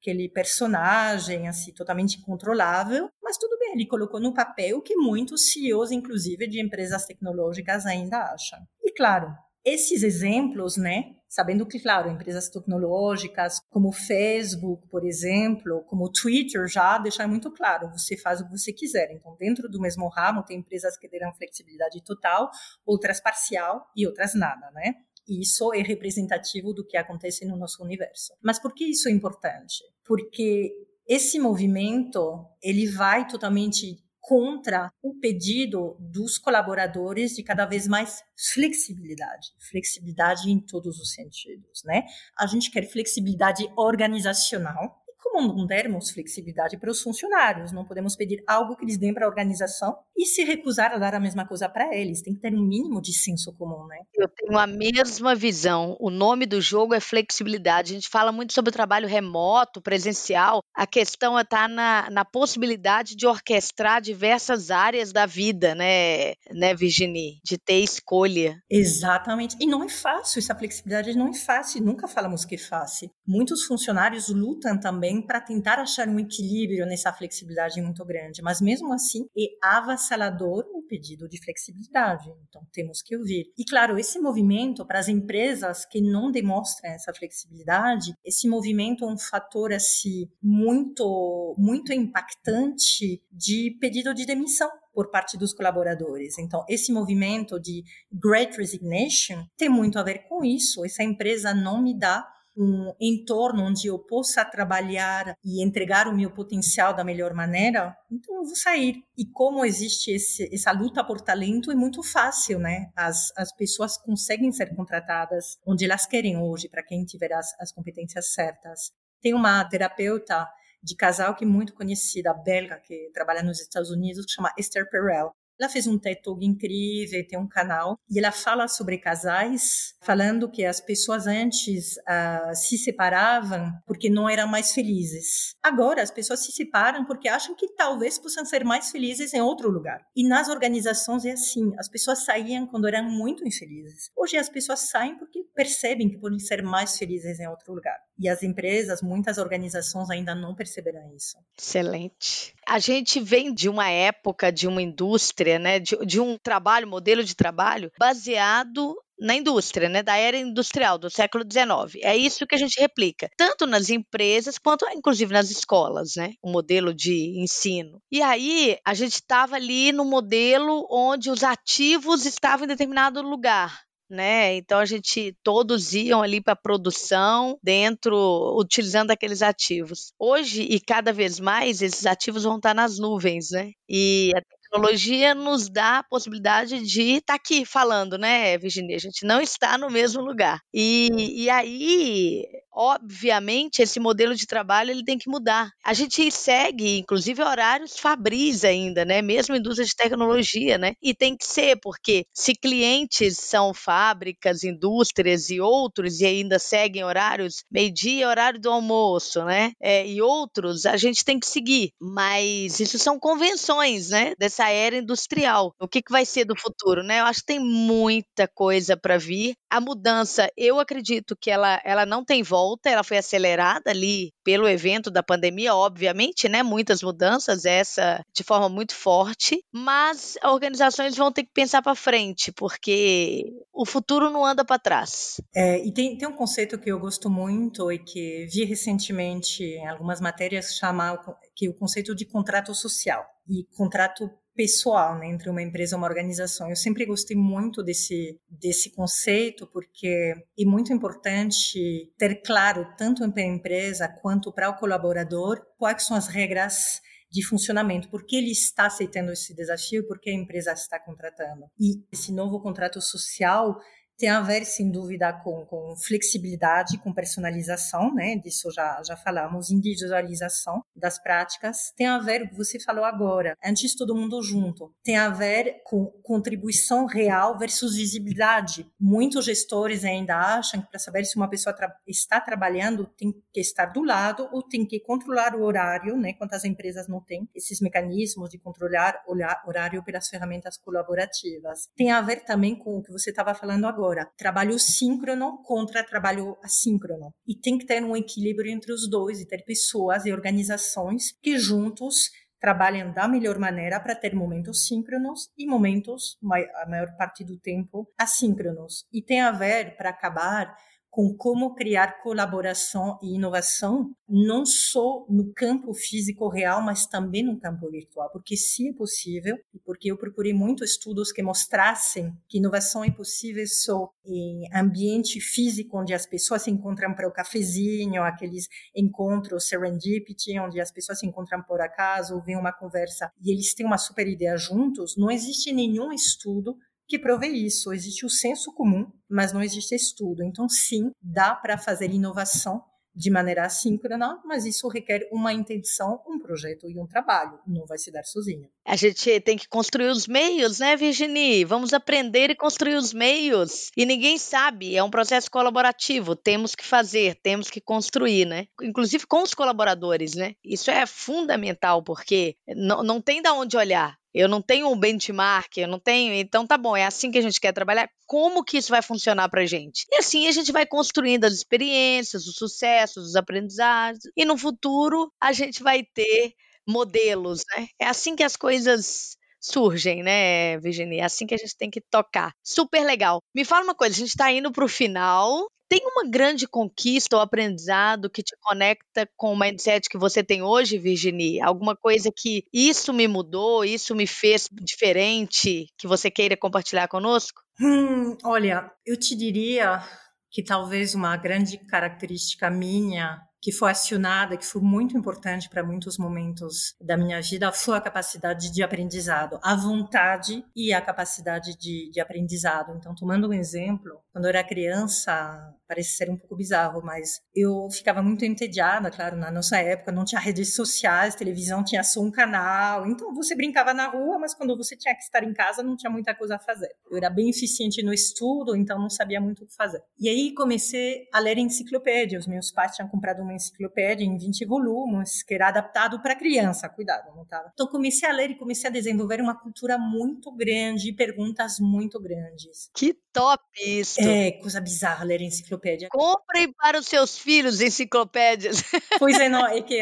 aquele 0.00 0.28
personagem 0.28 1.48
assim 1.48 1.72
totalmente 1.72 2.18
incontrolável, 2.18 3.08
mas 3.22 3.36
tudo 3.36 3.58
bem, 3.58 3.72
ele 3.74 3.86
colocou 3.86 4.20
no 4.20 4.32
papel 4.32 4.80
que 4.80 4.94
muitos 4.96 5.52
CEOs, 5.52 5.90
inclusive 5.90 6.48
de 6.48 6.60
empresas 6.60 7.04
tecnológicas, 7.04 7.84
ainda 7.84 8.32
acham. 8.32 8.60
E 8.82 8.92
claro, 8.92 9.28
esses 9.64 10.02
exemplos, 10.02 10.76
né, 10.76 11.16
sabendo 11.30 11.64
que, 11.64 11.78
claro, 11.78 12.10
empresas 12.10 12.48
tecnológicas 12.48 13.60
como 13.70 13.92
Facebook, 13.92 14.88
por 14.88 15.06
exemplo, 15.06 15.84
como 15.84 16.10
Twitter 16.10 16.66
já 16.66 16.98
deixam 16.98 17.28
muito 17.28 17.52
claro, 17.52 17.88
você 17.92 18.16
faz 18.16 18.40
o 18.40 18.46
que 18.46 18.58
você 18.58 18.72
quiser. 18.72 19.12
Então, 19.12 19.36
dentro 19.38 19.68
do 19.68 19.80
mesmo 19.80 20.08
ramo, 20.08 20.42
tem 20.42 20.58
empresas 20.58 20.98
que 20.98 21.08
deram 21.08 21.32
flexibilidade 21.34 22.02
total, 22.02 22.50
outras 22.84 23.20
parcial 23.20 23.86
e 23.96 24.04
outras 24.04 24.34
nada, 24.34 24.72
né? 24.72 24.94
E 25.28 25.42
isso 25.42 25.72
é 25.72 25.80
representativo 25.80 26.74
do 26.74 26.84
que 26.84 26.96
acontece 26.96 27.46
no 27.46 27.56
nosso 27.56 27.80
universo. 27.84 28.34
Mas 28.42 28.58
por 28.58 28.74
que 28.74 28.84
isso 28.86 29.08
é 29.08 29.12
importante? 29.12 29.84
Porque 30.04 30.72
esse 31.06 31.38
movimento, 31.38 32.44
ele 32.60 32.88
vai 32.88 33.28
totalmente 33.28 34.02
contra 34.30 34.92
o 35.02 35.12
pedido 35.18 35.96
dos 35.98 36.38
colaboradores 36.38 37.34
de 37.34 37.42
cada 37.42 37.66
vez 37.66 37.88
mais 37.88 38.22
flexibilidade, 38.52 39.48
flexibilidade 39.58 40.48
em 40.48 40.60
todos 40.60 41.00
os 41.00 41.12
sentidos, 41.12 41.82
né? 41.84 42.04
A 42.38 42.46
gente 42.46 42.70
quer 42.70 42.88
flexibilidade 42.88 43.68
organizacional, 43.76 44.99
como 45.22 45.54
não 45.54 45.66
dermos 45.66 46.10
flexibilidade 46.10 46.78
para 46.78 46.90
os 46.90 47.02
funcionários, 47.02 47.72
não 47.72 47.84
podemos 47.84 48.16
pedir 48.16 48.42
algo 48.46 48.76
que 48.76 48.84
eles 48.84 48.98
deem 48.98 49.14
para 49.14 49.26
a 49.26 49.28
organização 49.28 49.96
e 50.16 50.26
se 50.26 50.44
recusar 50.44 50.92
a 50.92 50.98
dar 50.98 51.14
a 51.14 51.20
mesma 51.20 51.46
coisa 51.46 51.68
para 51.68 51.94
eles. 51.94 52.22
Tem 52.22 52.34
que 52.34 52.40
ter 52.40 52.54
um 52.54 52.62
mínimo 52.62 53.00
de 53.00 53.12
senso 53.12 53.54
comum, 53.56 53.86
né? 53.86 53.98
Eu 54.14 54.28
tenho 54.28 54.58
a 54.58 54.66
mesma 54.66 55.34
visão. 55.34 55.96
O 56.00 56.10
nome 56.10 56.46
do 56.46 56.60
jogo 56.60 56.94
é 56.94 57.00
flexibilidade. 57.00 57.92
A 57.92 57.94
gente 57.94 58.08
fala 58.08 58.32
muito 58.32 58.52
sobre 58.52 58.70
o 58.70 58.72
trabalho 58.72 59.08
remoto, 59.08 59.80
presencial. 59.80 60.62
A 60.74 60.86
questão 60.86 61.38
está 61.38 61.68
na, 61.68 62.08
na 62.10 62.24
possibilidade 62.24 63.16
de 63.16 63.26
orquestrar 63.26 64.00
diversas 64.00 64.70
áreas 64.70 65.12
da 65.12 65.26
vida, 65.26 65.74
né, 65.74 66.34
né, 66.52 66.74
Virginie? 66.74 67.40
De 67.44 67.58
ter 67.58 67.80
escolha. 67.80 68.60
Exatamente. 68.70 69.56
E 69.60 69.66
não 69.66 69.84
é 69.84 69.88
fácil, 69.88 70.38
essa 70.38 70.54
flexibilidade 70.54 71.16
não 71.16 71.28
é 71.28 71.34
fácil. 71.34 71.82
Nunca 71.82 72.08
falamos 72.08 72.44
que 72.44 72.54
é 72.54 72.58
fácil. 72.58 73.10
Muitos 73.26 73.64
funcionários 73.64 74.28
lutam 74.28 74.78
também 74.78 75.09
para 75.18 75.40
tentar 75.40 75.78
achar 75.78 76.06
um 76.06 76.18
equilíbrio 76.18 76.84
nessa 76.84 77.10
flexibilidade 77.10 77.80
muito 77.80 78.04
grande, 78.04 78.42
mas 78.42 78.60
mesmo 78.60 78.92
assim 78.92 79.24
é 79.36 79.46
avassalador 79.62 80.66
o 80.74 80.82
pedido 80.82 81.26
de 81.26 81.42
flexibilidade. 81.42 82.28
Então 82.48 82.62
temos 82.70 83.00
que 83.00 83.16
ouvir. 83.16 83.50
E 83.56 83.64
claro, 83.64 83.98
esse 83.98 84.18
movimento 84.18 84.84
para 84.84 84.98
as 84.98 85.08
empresas 85.08 85.86
que 85.86 86.02
não 86.02 86.30
demonstram 86.30 86.90
essa 86.90 87.14
flexibilidade, 87.14 88.12
esse 88.22 88.46
movimento 88.46 89.04
é 89.04 89.08
um 89.08 89.18
fator 89.18 89.72
assim 89.72 90.28
muito 90.42 91.54
muito 91.56 91.92
impactante 91.92 93.22
de 93.32 93.76
pedido 93.80 94.12
de 94.12 94.26
demissão 94.26 94.68
por 94.92 95.10
parte 95.10 95.38
dos 95.38 95.54
colaboradores. 95.54 96.38
Então, 96.38 96.64
esse 96.68 96.92
movimento 96.92 97.58
de 97.58 97.82
Great 98.12 98.56
Resignation 98.56 99.46
tem 99.56 99.68
muito 99.68 99.98
a 99.98 100.02
ver 100.02 100.24
com 100.28 100.44
isso. 100.44 100.84
Essa 100.84 101.02
empresa 101.02 101.54
não 101.54 101.82
me 101.82 101.98
dá 101.98 102.26
um 102.56 102.92
entorno 103.00 103.62
onde 103.62 103.86
eu 103.86 103.98
possa 103.98 104.44
trabalhar 104.44 105.34
e 105.44 105.64
entregar 105.64 106.08
o 106.08 106.14
meu 106.14 106.30
potencial 106.30 106.94
da 106.94 107.04
melhor 107.04 107.32
maneira, 107.32 107.96
então 108.10 108.36
eu 108.36 108.44
vou 108.44 108.56
sair. 108.56 109.02
E 109.16 109.24
como 109.26 109.64
existe 109.64 110.10
esse, 110.10 110.48
essa 110.52 110.72
luta 110.72 111.04
por 111.04 111.20
talento, 111.20 111.70
é 111.70 111.74
muito 111.74 112.02
fácil, 112.02 112.58
né? 112.58 112.90
As, 112.96 113.32
as 113.36 113.54
pessoas 113.54 113.96
conseguem 113.96 114.52
ser 114.52 114.74
contratadas 114.74 115.58
onde 115.66 115.84
elas 115.84 116.06
querem 116.06 116.36
hoje, 116.38 116.68
para 116.68 116.82
quem 116.82 117.04
tiver 117.04 117.32
as, 117.32 117.48
as 117.60 117.72
competências 117.72 118.32
certas. 118.32 118.90
Tem 119.22 119.34
uma 119.34 119.64
terapeuta 119.64 120.46
de 120.82 120.96
casal 120.96 121.34
que 121.34 121.44
é 121.44 121.46
muito 121.46 121.74
conhecida, 121.74 122.32
belga, 122.32 122.80
que 122.80 123.10
trabalha 123.12 123.42
nos 123.42 123.60
Estados 123.60 123.90
Unidos, 123.90 124.24
que 124.24 124.32
chama 124.32 124.52
Esther 124.58 124.88
Perel. 124.90 125.34
Ela 125.60 125.68
fez 125.68 125.86
um 125.86 125.98
TED 125.98 126.22
Talk 126.22 126.42
incrível, 126.42 127.26
tem 127.28 127.38
um 127.38 127.46
canal, 127.46 127.98
e 128.10 128.18
ela 128.18 128.32
fala 128.32 128.66
sobre 128.66 128.96
casais, 128.96 129.94
falando 130.00 130.50
que 130.50 130.64
as 130.64 130.80
pessoas 130.80 131.26
antes 131.26 131.96
uh, 131.98 132.54
se 132.54 132.78
separavam 132.78 133.70
porque 133.86 134.08
não 134.08 134.26
eram 134.26 134.48
mais 134.48 134.72
felizes. 134.72 135.54
Agora, 135.62 136.02
as 136.02 136.10
pessoas 136.10 136.40
se 136.40 136.50
separam 136.52 137.04
porque 137.04 137.28
acham 137.28 137.54
que 137.54 137.74
talvez 137.74 138.18
possam 138.18 138.44
ser 138.46 138.64
mais 138.64 138.90
felizes 138.90 139.34
em 139.34 139.40
outro 139.42 139.70
lugar. 139.70 140.00
E 140.16 140.26
nas 140.26 140.48
organizações 140.48 141.26
é 141.26 141.32
assim, 141.32 141.72
as 141.78 141.88
pessoas 141.88 142.24
saíam 142.24 142.66
quando 142.66 142.88
eram 142.88 143.04
muito 143.10 143.46
infelizes. 143.46 144.10
Hoje 144.16 144.38
as 144.38 144.48
pessoas 144.48 144.88
saem 144.88 145.18
porque 145.18 145.44
percebem 145.54 146.08
que 146.08 146.18
podem 146.18 146.38
ser 146.38 146.62
mais 146.62 146.96
felizes 146.96 147.38
em 147.38 147.46
outro 147.46 147.74
lugar. 147.74 147.98
E 148.20 148.28
as 148.28 148.42
empresas, 148.42 149.00
muitas 149.00 149.38
organizações 149.38 150.10
ainda 150.10 150.34
não 150.34 150.54
perceberam 150.54 151.00
isso. 151.16 151.38
Excelente. 151.58 152.54
A 152.68 152.78
gente 152.78 153.18
vem 153.18 153.54
de 153.54 153.66
uma 153.66 153.88
época, 153.88 154.52
de 154.52 154.68
uma 154.68 154.82
indústria, 154.82 155.58
né, 155.58 155.80
de, 155.80 155.96
de 156.04 156.20
um 156.20 156.36
trabalho, 156.36 156.86
modelo 156.86 157.24
de 157.24 157.34
trabalho 157.34 157.90
baseado 157.98 158.94
na 159.18 159.34
indústria, 159.34 159.88
né, 159.88 160.02
da 160.02 160.16
era 160.16 160.36
industrial 160.36 160.98
do 160.98 161.10
século 161.10 161.44
XIX. 161.44 162.02
É 162.02 162.14
isso 162.16 162.46
que 162.46 162.54
a 162.54 162.58
gente 162.58 162.78
replica, 162.78 163.30
tanto 163.36 163.66
nas 163.66 163.90
empresas 163.90 164.58
quanto, 164.58 164.86
inclusive, 164.90 165.32
nas 165.32 165.50
escolas, 165.50 166.16
né, 166.16 166.34
o 166.42 166.50
modelo 166.50 166.94
de 166.94 167.40
ensino. 167.40 168.02
E 168.10 168.22
aí 168.22 168.78
a 168.84 168.92
gente 168.92 169.14
estava 169.14 169.56
ali 169.56 169.92
no 169.92 170.04
modelo 170.04 170.86
onde 170.90 171.30
os 171.30 171.42
ativos 171.42 172.26
estavam 172.26 172.64
em 172.64 172.68
determinado 172.68 173.22
lugar 173.22 173.89
né? 174.10 174.56
Então 174.56 174.78
a 174.78 174.84
gente 174.84 175.36
todos 175.42 175.94
iam 175.94 176.22
ali 176.22 176.40
para 176.40 176.54
a 176.54 176.56
produção 176.56 177.58
dentro, 177.62 178.16
utilizando 178.58 179.10
aqueles 179.10 179.42
ativos. 179.42 180.12
Hoje 180.18 180.62
e 180.62 180.80
cada 180.80 181.12
vez 181.12 181.38
mais 181.38 181.80
esses 181.80 182.06
ativos 182.06 182.42
vão 182.42 182.56
estar 182.56 182.74
nas 182.74 182.98
nuvens, 182.98 183.50
né? 183.52 183.70
E 183.88 184.32
a 184.36 184.42
tecnologia 184.42 185.34
nos 185.34 185.68
dá 185.68 185.98
a 185.98 186.02
possibilidade 186.04 186.80
de 186.82 187.02
estar 187.02 187.34
tá 187.34 187.34
aqui 187.34 187.64
falando, 187.64 188.16
né, 188.18 188.56
Virginia? 188.58 188.96
A 188.96 189.00
gente 189.00 189.24
não 189.24 189.40
está 189.40 189.78
no 189.78 189.90
mesmo 189.90 190.22
lugar. 190.22 190.60
E, 190.72 191.44
e 191.44 191.50
aí 191.50 192.44
obviamente 192.80 193.82
esse 193.82 194.00
modelo 194.00 194.34
de 194.34 194.46
trabalho 194.46 194.90
ele 194.90 195.04
tem 195.04 195.18
que 195.18 195.28
mudar. 195.28 195.70
A 195.84 195.92
gente 195.92 196.30
segue, 196.30 196.98
inclusive, 196.98 197.42
horários 197.42 197.98
fabris 197.98 198.64
ainda, 198.64 199.04
né? 199.04 199.20
Mesmo 199.20 199.54
indústria 199.54 199.86
de 199.86 199.94
tecnologia, 199.94 200.78
né? 200.78 200.94
E 201.02 201.14
tem 201.14 201.36
que 201.36 201.44
ser, 201.44 201.78
porque 201.82 202.24
se 202.32 202.54
clientes 202.54 203.36
são 203.36 203.74
fábricas, 203.74 204.64
indústrias 204.64 205.50
e 205.50 205.60
outros, 205.60 206.20
e 206.20 206.26
ainda 206.26 206.58
seguem 206.58 207.04
horários, 207.04 207.64
meio-dia, 207.70 208.26
horário 208.26 208.58
do 208.58 208.70
almoço, 208.70 209.44
né? 209.44 209.72
É, 209.78 210.06
e 210.06 210.22
outros, 210.22 210.86
a 210.86 210.96
gente 210.96 211.22
tem 211.22 211.38
que 211.38 211.46
seguir. 211.46 211.90
Mas 212.00 212.80
isso 212.80 212.98
são 212.98 213.18
convenções, 213.18 214.08
né? 214.08 214.32
Dessa 214.38 214.70
era 214.70 214.96
industrial. 214.96 215.74
O 215.78 215.86
que, 215.86 216.00
que 216.00 216.12
vai 216.12 216.24
ser 216.24 216.46
do 216.46 216.56
futuro, 216.58 217.02
né? 217.02 217.20
Eu 217.20 217.26
acho 217.26 217.40
que 217.40 217.46
tem 217.46 217.60
muita 217.60 218.48
coisa 218.48 218.96
para 218.96 219.18
vir. 219.18 219.54
A 219.68 219.80
mudança, 219.80 220.50
eu 220.56 220.80
acredito 220.80 221.36
que 221.38 221.50
ela, 221.50 221.78
ela 221.84 222.06
não 222.06 222.24
tem 222.24 222.42
volta 222.42 222.69
volta, 222.70 222.88
ela 222.88 223.02
foi 223.02 223.18
acelerada 223.18 223.90
ali 223.90 224.32
pelo 224.44 224.68
evento 224.68 225.10
da 225.10 225.22
pandemia, 225.22 225.74
obviamente, 225.74 226.48
né? 226.48 226.62
Muitas 226.62 227.02
mudanças, 227.02 227.64
essa 227.64 228.24
de 228.32 228.44
forma 228.44 228.68
muito 228.68 228.94
forte, 228.94 229.62
mas 229.72 230.36
organizações 230.44 231.16
vão 231.16 231.32
ter 231.32 231.44
que 231.44 231.52
pensar 231.52 231.82
para 231.82 231.94
frente, 231.94 232.52
porque 232.52 233.44
o 233.72 233.84
futuro 233.84 234.30
não 234.30 234.44
anda 234.44 234.64
para 234.64 234.78
trás. 234.78 235.40
É, 235.54 235.84
e 235.84 235.92
tem, 235.92 236.16
tem 236.16 236.28
um 236.28 236.36
conceito 236.36 236.78
que 236.78 236.90
eu 236.90 236.98
gosto 236.98 237.28
muito 237.28 237.90
e 237.90 237.98
que 237.98 238.46
vi 238.52 238.64
recentemente 238.64 239.62
em 239.62 239.86
algumas 239.86 240.20
matérias 240.20 240.76
chamar 240.76 241.18
que 241.54 241.66
é 241.66 241.70
o 241.70 241.74
conceito 241.74 242.14
de 242.14 242.24
contrato 242.24 242.74
social 242.74 243.24
e 243.48 243.64
contrato 243.76 244.30
pessoal 244.60 245.18
né, 245.18 245.26
entre 245.26 245.48
uma 245.48 245.62
empresa 245.62 245.94
e 245.94 245.98
uma 245.98 246.06
organização. 246.06 246.68
Eu 246.68 246.76
sempre 246.76 247.06
gostei 247.06 247.34
muito 247.34 247.82
desse, 247.82 248.38
desse 248.46 248.90
conceito, 248.90 249.66
porque 249.66 250.34
é 250.58 250.64
muito 250.66 250.92
importante 250.92 252.12
ter 252.18 252.42
claro, 252.42 252.86
tanto 252.98 253.26
para 253.32 253.42
a 253.42 253.46
empresa 253.46 254.06
quanto 254.06 254.52
para 254.52 254.68
o 254.68 254.76
colaborador, 254.76 255.62
quais 255.78 256.02
são 256.04 256.14
as 256.14 256.28
regras 256.28 257.00
de 257.32 257.42
funcionamento, 257.42 258.10
por 258.10 258.26
que 258.26 258.36
ele 258.36 258.50
está 258.50 258.84
aceitando 258.86 259.32
esse 259.32 259.54
desafio, 259.54 260.06
por 260.06 260.20
que 260.20 260.28
a 260.28 260.34
empresa 260.34 260.72
está 260.72 260.98
contratando. 260.98 261.64
E 261.78 262.04
esse 262.12 262.30
novo 262.30 262.60
contrato 262.60 263.00
social 263.00 263.80
tem 264.20 264.28
a 264.28 264.42
ver, 264.42 264.66
sem 264.66 264.90
dúvida, 264.90 265.32
com, 265.32 265.64
com 265.64 265.96
flexibilidade, 265.96 266.98
com 266.98 267.10
personalização, 267.10 268.14
né? 268.14 268.36
Disso 268.36 268.70
já, 268.70 269.02
já 269.02 269.16
falamos, 269.16 269.70
individualização 269.70 270.84
das 270.94 271.18
práticas. 271.18 271.90
Tem 271.96 272.06
a 272.06 272.18
ver, 272.18 272.42
o 272.42 272.50
que 272.50 272.54
você 272.54 272.78
falou 272.78 273.02
agora, 273.02 273.56
antes 273.64 273.96
todo 273.96 274.14
mundo 274.14 274.42
junto. 274.42 274.94
Tem 275.02 275.16
a 275.16 275.30
ver 275.30 275.80
com 275.84 276.04
contribuição 276.22 277.06
real 277.06 277.58
versus 277.58 277.96
visibilidade. 277.96 278.86
Muitos 279.00 279.46
gestores 279.46 280.04
ainda 280.04 280.36
acham 280.36 280.82
que 280.82 280.90
para 280.90 280.98
saber 280.98 281.24
se 281.24 281.36
uma 281.36 281.48
pessoa 281.48 281.74
tra 281.74 281.90
está 282.06 282.38
trabalhando, 282.42 283.06
tem 283.16 283.32
que 283.50 283.60
estar 283.60 283.86
do 283.86 284.04
lado 284.04 284.50
ou 284.52 284.62
tem 284.62 284.84
que 284.84 285.00
controlar 285.00 285.56
o 285.56 285.62
horário, 285.62 286.14
né? 286.18 286.34
Quantas 286.34 286.62
empresas 286.66 287.08
não 287.08 287.22
têm 287.22 287.48
esses 287.54 287.80
mecanismos 287.80 288.50
de 288.50 288.58
controlar 288.58 289.22
o 289.26 289.32
horário 289.66 290.04
pelas 290.04 290.28
ferramentas 290.28 290.76
colaborativas. 290.76 291.88
Tem 291.96 292.10
a 292.10 292.20
ver 292.20 292.44
também 292.44 292.76
com 292.76 292.98
o 292.98 293.02
que 293.02 293.10
você 293.10 293.30
estava 293.30 293.54
falando 293.54 293.86
agora 293.86 294.09
trabalho 294.36 294.78
síncrono 294.78 295.62
contra 295.62 296.04
trabalho 296.04 296.56
assíncrono. 296.62 297.32
E 297.46 297.54
tem 297.54 297.78
que 297.78 297.86
ter 297.86 298.02
um 298.02 298.16
equilíbrio 298.16 298.70
entre 298.70 298.92
os 298.92 299.08
dois 299.08 299.40
e 299.40 299.46
ter 299.46 299.64
pessoas 299.64 300.26
e 300.26 300.32
organizações 300.32 301.32
que 301.42 301.58
juntos 301.58 302.30
trabalham 302.60 303.12
da 303.12 303.26
melhor 303.26 303.58
maneira 303.58 303.98
para 303.98 304.14
ter 304.14 304.34
momentos 304.34 304.86
síncronos 304.86 305.48
e 305.56 305.66
momentos, 305.66 306.36
a 306.42 306.88
maior 306.88 307.16
parte 307.16 307.42
do 307.42 307.58
tempo, 307.58 308.06
assíncronos. 308.18 309.06
E 309.12 309.22
tem 309.22 309.40
a 309.40 309.50
ver, 309.50 309.96
para 309.96 310.10
acabar, 310.10 310.76
com 311.10 311.34
como 311.36 311.74
criar 311.74 312.22
colaboração 312.22 313.18
e 313.20 313.34
inovação, 313.34 314.14
não 314.28 314.64
só 314.64 315.26
no 315.28 315.52
campo 315.52 315.92
físico 315.92 316.48
real, 316.48 316.80
mas 316.80 317.04
também 317.06 317.42
no 317.42 317.58
campo 317.58 317.90
virtual, 317.90 318.30
porque 318.30 318.56
se 318.56 318.88
é 318.88 318.92
possível, 318.92 319.58
porque 319.84 320.10
eu 320.10 320.16
procurei 320.16 320.52
muitos 320.52 320.92
estudos 320.92 321.32
que 321.32 321.42
mostrassem 321.42 322.32
que 322.48 322.58
inovação 322.58 323.04
é 323.04 323.10
possível 323.10 323.66
só 323.66 324.10
em 324.24 324.68
ambiente 324.72 325.40
físico, 325.40 325.98
onde 325.98 326.14
as 326.14 326.26
pessoas 326.26 326.62
se 326.62 326.70
encontram 326.70 327.12
para 327.12 327.26
o 327.26 327.32
cafezinho, 327.32 328.22
aqueles 328.22 328.68
encontros 328.94 329.66
serendipity, 329.66 330.58
onde 330.60 330.80
as 330.80 330.92
pessoas 330.92 331.18
se 331.18 331.26
encontram 331.26 331.60
por 331.62 331.80
acaso, 331.80 332.36
ouvem 332.36 332.56
uma 332.56 332.72
conversa 332.72 333.32
e 333.42 333.52
eles 333.52 333.74
têm 333.74 333.84
uma 333.84 333.98
super 333.98 334.28
ideia 334.28 334.56
juntos, 334.56 335.16
não 335.16 335.30
existe 335.30 335.72
nenhum 335.72 336.12
estudo 336.12 336.76
que 337.10 337.18
provê 337.18 337.48
isso. 337.48 337.92
Existe 337.92 338.24
o 338.24 338.30
senso 338.30 338.72
comum, 338.72 339.10
mas 339.28 339.52
não 339.52 339.60
existe 339.60 339.96
estudo. 339.96 340.44
Então, 340.44 340.68
sim, 340.68 341.10
dá 341.20 341.56
para 341.56 341.76
fazer 341.76 342.08
inovação 342.10 342.82
de 343.12 343.28
maneira 343.28 343.66
assíncrona, 343.66 344.40
mas 344.44 344.64
isso 344.64 344.86
requer 344.88 345.28
uma 345.32 345.52
intenção, 345.52 346.22
um 346.28 346.38
projeto 346.38 346.88
e 346.88 346.96
um 346.96 347.08
trabalho. 347.08 347.58
Não 347.66 347.84
vai 347.84 347.98
se 347.98 348.12
dar 348.12 348.22
sozinho. 348.22 348.68
A 348.86 348.94
gente 348.94 349.40
tem 349.40 349.56
que 349.56 349.68
construir 349.68 350.08
os 350.08 350.28
meios, 350.28 350.78
né, 350.78 350.96
Virginie? 350.96 351.64
Vamos 351.64 351.92
aprender 351.92 352.50
e 352.50 352.54
construir 352.54 352.94
os 352.94 353.12
meios. 353.12 353.90
E 353.96 354.06
ninguém 354.06 354.38
sabe, 354.38 354.96
é 354.96 355.02
um 355.02 355.10
processo 355.10 355.50
colaborativo. 355.50 356.36
Temos 356.36 356.76
que 356.76 356.86
fazer, 356.86 357.34
temos 357.42 357.68
que 357.68 357.80
construir, 357.80 358.46
né? 358.46 358.66
Inclusive 358.80 359.26
com 359.26 359.42
os 359.42 359.52
colaboradores, 359.54 360.34
né? 360.34 360.54
Isso 360.64 360.90
é 360.90 361.04
fundamental, 361.04 362.04
porque 362.04 362.54
não, 362.68 363.02
não 363.02 363.20
tem 363.20 363.42
de 363.42 363.50
onde 363.50 363.76
olhar. 363.76 364.19
Eu 364.34 364.48
não 364.48 364.62
tenho 364.62 364.88
um 364.88 364.98
benchmark, 364.98 365.76
eu 365.76 365.88
não 365.88 365.98
tenho. 365.98 366.34
Então 366.34 366.66
tá 366.66 366.78
bom, 366.78 366.96
é 366.96 367.04
assim 367.04 367.30
que 367.30 367.38
a 367.38 367.42
gente 367.42 367.60
quer 367.60 367.72
trabalhar. 367.72 368.08
Como 368.26 368.64
que 368.64 368.78
isso 368.78 368.90
vai 368.90 369.02
funcionar 369.02 369.48
pra 369.48 369.66
gente? 369.66 370.06
E 370.10 370.16
assim 370.16 370.46
a 370.46 370.52
gente 370.52 370.72
vai 370.72 370.86
construindo 370.86 371.44
as 371.44 371.52
experiências, 371.52 372.46
os 372.46 372.54
sucessos, 372.54 373.28
os 373.28 373.36
aprendizados. 373.36 374.20
E 374.36 374.44
no 374.44 374.56
futuro 374.56 375.32
a 375.40 375.52
gente 375.52 375.82
vai 375.82 376.04
ter 376.14 376.54
modelos, 376.86 377.62
né? 377.76 377.88
É 378.00 378.06
assim 378.06 378.36
que 378.36 378.42
as 378.42 378.56
coisas 378.56 379.36
surgem, 379.60 380.22
né, 380.22 380.78
Virginia? 380.78 381.22
É 381.22 381.24
assim 381.24 381.46
que 381.46 381.54
a 381.54 381.58
gente 381.58 381.76
tem 381.76 381.90
que 381.90 382.00
tocar. 382.00 382.52
Super 382.64 383.04
legal. 383.04 383.40
Me 383.54 383.64
fala 383.64 383.84
uma 383.84 383.94
coisa, 383.94 384.14
a 384.14 384.18
gente 384.18 384.30
está 384.30 384.50
indo 384.50 384.72
para 384.72 384.84
o 384.84 384.88
final 384.88 385.68
tem 385.90 386.00
uma 386.06 386.30
grande 386.30 386.68
conquista 386.68 387.34
ou 387.34 387.42
aprendizado 387.42 388.30
que 388.30 388.44
te 388.44 388.54
conecta 388.60 389.28
com 389.36 389.52
o 389.52 389.58
mindset 389.58 390.08
que 390.08 390.16
você 390.16 390.40
tem 390.40 390.62
hoje, 390.62 390.96
Virginie? 390.96 391.60
Alguma 391.60 391.96
coisa 391.96 392.30
que 392.34 392.64
isso 392.72 393.12
me 393.12 393.26
mudou, 393.26 393.84
isso 393.84 394.14
me 394.14 394.24
fez 394.24 394.68
diferente, 394.70 395.88
que 395.98 396.06
você 396.06 396.30
queira 396.30 396.56
compartilhar 396.56 397.08
conosco? 397.08 397.60
Hum, 397.80 398.38
olha, 398.44 398.88
eu 399.04 399.18
te 399.18 399.34
diria 399.34 400.00
que 400.48 400.62
talvez 400.62 401.12
uma 401.12 401.36
grande 401.36 401.76
característica 401.76 402.70
minha 402.70 403.40
que 403.60 403.72
foi 403.72 403.90
acionada, 403.90 404.56
que 404.56 404.64
foi 404.64 404.80
muito 404.80 405.16
importante 405.16 405.68
para 405.68 405.84
muitos 405.84 406.16
momentos 406.16 406.94
da 407.00 407.16
minha 407.16 407.42
vida, 407.42 407.70
foi 407.72 407.96
a 407.98 408.00
capacidade 408.00 408.72
de 408.72 408.82
aprendizado, 408.82 409.60
a 409.62 409.74
vontade 409.74 410.64
e 410.74 410.94
a 410.94 411.00
capacidade 411.00 411.76
de, 411.76 412.10
de 412.10 412.20
aprendizado. 412.20 412.96
Então, 412.96 413.14
tomando 413.14 413.48
um 413.48 413.52
exemplo, 413.52 414.22
quando 414.32 414.46
eu 414.46 414.50
era 414.50 414.64
criança, 414.64 415.74
parece 415.90 416.10
ser 416.10 416.30
um 416.30 416.36
pouco 416.36 416.54
bizarro, 416.54 417.02
mas 417.04 417.40
eu 417.52 417.88
ficava 417.90 418.22
muito 418.22 418.44
entediada, 418.44 419.10
claro, 419.10 419.36
na 419.36 419.50
nossa 419.50 419.76
época 419.78 420.12
não 420.12 420.24
tinha 420.24 420.40
redes 420.40 420.72
sociais, 420.72 421.34
televisão 421.34 421.82
tinha 421.82 422.04
só 422.04 422.20
um 422.20 422.30
canal, 422.30 423.08
então 423.08 423.34
você 423.34 423.56
brincava 423.56 423.92
na 423.92 424.06
rua, 424.06 424.38
mas 424.38 424.54
quando 424.54 424.76
você 424.76 424.96
tinha 424.96 425.12
que 425.16 425.22
estar 425.22 425.42
em 425.42 425.52
casa 425.52 425.82
não 425.82 425.96
tinha 425.96 426.08
muita 426.08 426.32
coisa 426.32 426.54
a 426.54 426.58
fazer. 426.60 426.90
Eu 427.10 427.16
era 427.16 427.28
bem 427.28 427.50
eficiente 427.50 428.04
no 428.04 428.14
estudo, 428.14 428.76
então 428.76 429.00
não 429.00 429.10
sabia 429.10 429.40
muito 429.40 429.64
o 429.64 429.66
que 429.66 429.74
fazer. 429.74 430.00
E 430.16 430.28
aí 430.28 430.54
comecei 430.54 431.26
a 431.32 431.40
ler 431.40 431.58
enciclopédias. 431.58 432.46
Meus 432.46 432.70
pais 432.70 432.94
tinham 432.94 433.08
comprado 433.08 433.42
uma 433.42 433.52
enciclopédia 433.52 434.24
em 434.24 434.38
20 434.38 434.64
volumes, 434.66 435.42
que 435.42 435.54
era 435.54 435.68
adaptado 435.68 436.22
para 436.22 436.36
criança, 436.36 436.88
cuidado, 436.88 437.34
não 437.34 437.42
estava. 437.42 437.68
Então 437.74 437.88
comecei 437.88 438.28
a 438.28 438.32
ler 438.32 438.50
e 438.50 438.54
comecei 438.58 438.88
a 438.88 438.92
desenvolver 438.92 439.40
uma 439.40 439.58
cultura 439.58 439.98
muito 439.98 440.52
grande, 440.52 441.12
perguntas 441.12 441.80
muito 441.80 442.20
grandes. 442.20 442.90
Que 442.94 443.12
top 443.32 443.62
isso! 443.84 444.20
É, 444.20 444.52
coisa 444.52 444.80
bizarra 444.80 445.24
ler 445.24 445.40
enciclopédia. 445.40 446.08
Comprem 446.10 446.72
para 446.72 446.98
os 446.98 447.06
seus 447.06 447.38
filhos 447.38 447.80
enciclopédias. 447.80 448.82
Pois 449.18 449.38
é, 449.38 449.48
não, 449.48 449.66
é 449.66 449.80
que 449.82 450.00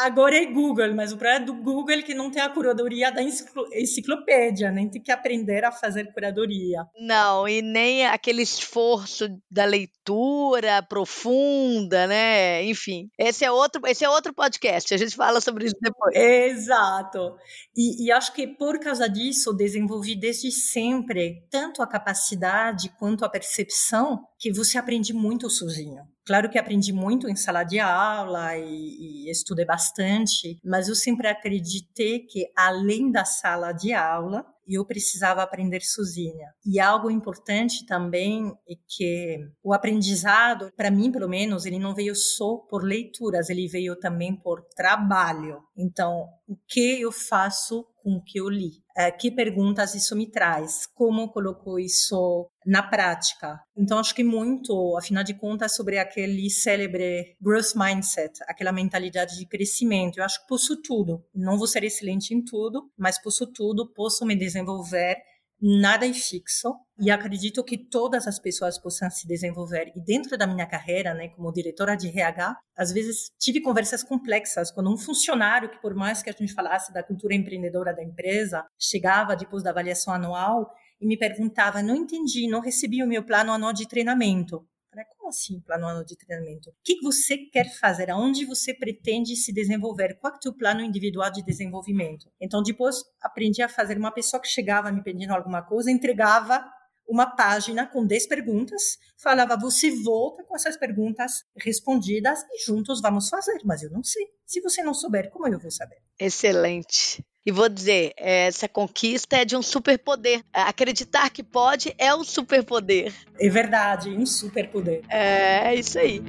agora 0.00 0.36
é 0.36 0.46
Google, 0.46 0.94
mas 0.94 1.12
o 1.12 1.16
problema 1.16 1.42
é 1.42 1.46
do 1.46 1.54
Google 1.54 1.96
é 1.96 2.02
que 2.02 2.14
não 2.14 2.30
tem 2.30 2.42
a 2.42 2.48
curadoria 2.48 3.10
da 3.10 3.22
enciclopédia, 3.22 4.70
nem 4.70 4.88
tem 4.88 5.02
que 5.02 5.12
aprender 5.12 5.64
a 5.64 5.72
fazer 5.72 6.12
curadoria. 6.12 6.84
Não, 6.98 7.48
e 7.48 7.62
nem 7.62 8.06
aquele 8.06 8.42
esforço 8.42 9.28
da 9.50 9.64
leitura 9.64 10.82
profunda, 10.82 12.06
né? 12.06 12.64
Enfim, 12.64 13.08
esse 13.18 13.44
é 13.44 13.50
outro, 13.50 13.80
esse 13.86 14.04
é 14.04 14.08
outro 14.08 14.34
podcast, 14.34 14.92
a 14.92 14.96
gente 14.96 15.16
fala 15.16 15.40
sobre 15.40 15.66
isso 15.66 15.76
depois. 15.80 16.14
Exato. 16.14 17.36
E, 17.76 18.06
e 18.06 18.12
acho 18.12 18.32
que 18.32 18.46
por 18.46 18.78
causa 18.78 19.08
disso 19.08 19.52
desenvolvi 19.52 20.14
desde 20.14 20.50
sempre 20.50 21.44
tanto 21.50 21.82
a 21.82 21.86
capacidade 21.86 22.90
quanto 22.98 23.24
a 23.24 23.28
percepção 23.28 24.24
que 24.38 24.52
você 24.52 24.78
aprende 24.78 25.12
muito 25.12 25.48
sozinho. 25.50 26.02
Claro 26.30 26.48
que 26.48 26.60
aprendi 26.60 26.92
muito 26.92 27.28
em 27.28 27.34
sala 27.34 27.64
de 27.64 27.80
aula 27.80 28.56
e, 28.56 29.24
e, 29.26 29.30
estudei 29.32 29.64
bastante, 29.64 30.60
mas 30.64 30.86
eu 30.86 30.94
sempre 30.94 31.26
acreditei 31.26 32.20
que 32.20 32.46
além 32.56 33.10
da 33.10 33.24
sala 33.24 33.72
de 33.72 33.92
aula, 33.92 34.46
eu 34.68 34.86
precisava 34.86 35.42
aprender 35.42 35.80
sozinha. 35.80 36.46
E 36.64 36.78
algo 36.78 37.10
importante 37.10 37.84
também 37.84 38.46
é 38.68 38.74
que 38.86 39.40
o 39.60 39.74
aprendizado, 39.74 40.70
para 40.76 40.88
mim 40.88 41.10
pelo 41.10 41.28
menos, 41.28 41.66
ele 41.66 41.80
não 41.80 41.96
veio 41.96 42.14
só 42.14 42.58
por 42.58 42.84
leituras, 42.84 43.50
ele 43.50 43.66
veio 43.66 43.96
também 43.96 44.36
por 44.36 44.62
trabalho. 44.76 45.60
Então, 45.76 46.28
o 46.46 46.56
que 46.68 47.00
eu 47.00 47.10
faço 47.10 47.84
com 48.02 48.16
o 48.16 48.22
que 48.22 48.38
eu 48.40 48.48
li? 48.48 48.82
É, 48.96 49.10
que 49.10 49.30
perguntas 49.30 49.94
isso 49.94 50.16
me 50.16 50.30
traz? 50.30 50.86
Como 50.94 51.30
colocou 51.30 51.78
isso 51.78 52.48
na 52.66 52.82
prática? 52.82 53.60
Então, 53.76 53.98
acho 53.98 54.14
que 54.14 54.24
muito, 54.24 54.96
afinal 54.98 55.24
de 55.24 55.34
contas, 55.34 55.74
sobre 55.74 55.98
aquele 55.98 56.50
célebre 56.50 57.36
growth 57.40 57.74
mindset, 57.76 58.32
aquela 58.46 58.72
mentalidade 58.72 59.38
de 59.38 59.46
crescimento. 59.46 60.18
Eu 60.18 60.24
acho 60.24 60.40
que 60.42 60.48
posso 60.48 60.80
tudo. 60.82 61.24
Não 61.34 61.56
vou 61.56 61.66
ser 61.66 61.84
excelente 61.84 62.34
em 62.34 62.44
tudo, 62.44 62.90
mas 62.98 63.20
posso 63.22 63.46
tudo, 63.46 63.90
posso 63.92 64.26
me 64.26 64.36
desenvolver 64.36 65.16
nada 65.60 66.06
é 66.06 66.12
fixo 66.12 66.74
e 66.98 67.10
acredito 67.10 67.62
que 67.62 67.76
todas 67.76 68.26
as 68.26 68.38
pessoas 68.38 68.78
possam 68.78 69.10
se 69.10 69.26
desenvolver. 69.26 69.92
E 69.94 70.00
dentro 70.00 70.36
da 70.38 70.46
minha 70.46 70.66
carreira, 70.66 71.12
né, 71.14 71.28
como 71.28 71.52
diretora 71.52 71.96
de 71.96 72.08
RH, 72.08 72.56
às 72.76 72.92
vezes 72.92 73.30
tive 73.38 73.60
conversas 73.60 74.02
complexas 74.02 74.70
com 74.70 74.82
um 74.82 74.96
funcionário 74.96 75.70
que, 75.70 75.80
por 75.80 75.94
mais 75.94 76.22
que 76.22 76.30
a 76.30 76.32
gente 76.32 76.54
falasse 76.54 76.92
da 76.92 77.02
cultura 77.02 77.34
empreendedora 77.34 77.94
da 77.94 78.02
empresa, 78.02 78.64
chegava 78.78 79.36
depois 79.36 79.62
da 79.62 79.70
avaliação 79.70 80.14
anual 80.14 80.70
e 81.00 81.06
me 81.06 81.16
perguntava: 81.16 81.82
não 81.82 81.96
entendi, 81.96 82.48
não 82.48 82.60
recebi 82.60 83.02
o 83.02 83.08
meu 83.08 83.24
plano 83.24 83.52
anual 83.52 83.72
de 83.72 83.88
treinamento. 83.88 84.64
Falei, 84.90 85.04
como 85.16 85.28
assim, 85.28 85.60
plano 85.60 86.04
de 86.04 86.16
treinamento? 86.16 86.70
O 86.70 86.74
que 86.82 87.00
você 87.00 87.38
quer 87.38 87.72
fazer? 87.78 88.10
Aonde 88.10 88.44
você 88.44 88.74
pretende 88.74 89.36
se 89.36 89.52
desenvolver? 89.52 90.18
Qual 90.18 90.32
é 90.32 90.36
o 90.36 90.40
teu 90.40 90.52
plano 90.52 90.80
individual 90.80 91.30
de 91.30 91.44
desenvolvimento? 91.44 92.28
Então, 92.40 92.60
depois, 92.60 92.96
aprendi 93.22 93.62
a 93.62 93.68
fazer 93.68 93.96
uma 93.96 94.10
pessoa 94.10 94.42
que 94.42 94.48
chegava 94.48 94.90
me 94.90 95.00
pedindo 95.00 95.32
alguma 95.32 95.62
coisa, 95.62 95.92
entregava 95.92 96.64
uma 97.08 97.26
página 97.36 97.86
com 97.86 98.04
10 98.04 98.26
perguntas, 98.26 98.98
falava, 99.16 99.56
você 99.56 99.90
volta 100.02 100.44
com 100.44 100.56
essas 100.56 100.76
perguntas 100.76 101.44
respondidas 101.56 102.40
e 102.52 102.64
juntos 102.64 103.00
vamos 103.00 103.28
fazer, 103.28 103.58
mas 103.64 103.82
eu 103.82 103.90
não 103.90 104.02
sei. 104.02 104.26
Se 104.44 104.60
você 104.60 104.82
não 104.82 104.94
souber, 104.94 105.30
como 105.30 105.46
eu 105.46 105.58
vou 105.58 105.70
saber? 105.70 105.98
Excelente. 106.18 107.24
E 107.44 107.50
vou 107.50 107.70
dizer, 107.70 108.12
essa 108.18 108.68
conquista 108.68 109.36
é 109.36 109.44
de 109.46 109.56
um 109.56 109.62
superpoder. 109.62 110.42
Acreditar 110.52 111.30
que 111.30 111.42
pode 111.42 111.94
é 111.96 112.14
um 112.14 112.22
superpoder. 112.22 113.14
É 113.38 113.48
verdade, 113.48 114.10
um 114.10 114.26
superpoder. 114.26 115.00
É, 115.08 115.68
é 115.68 115.74
isso 115.74 115.98
aí. 115.98 116.22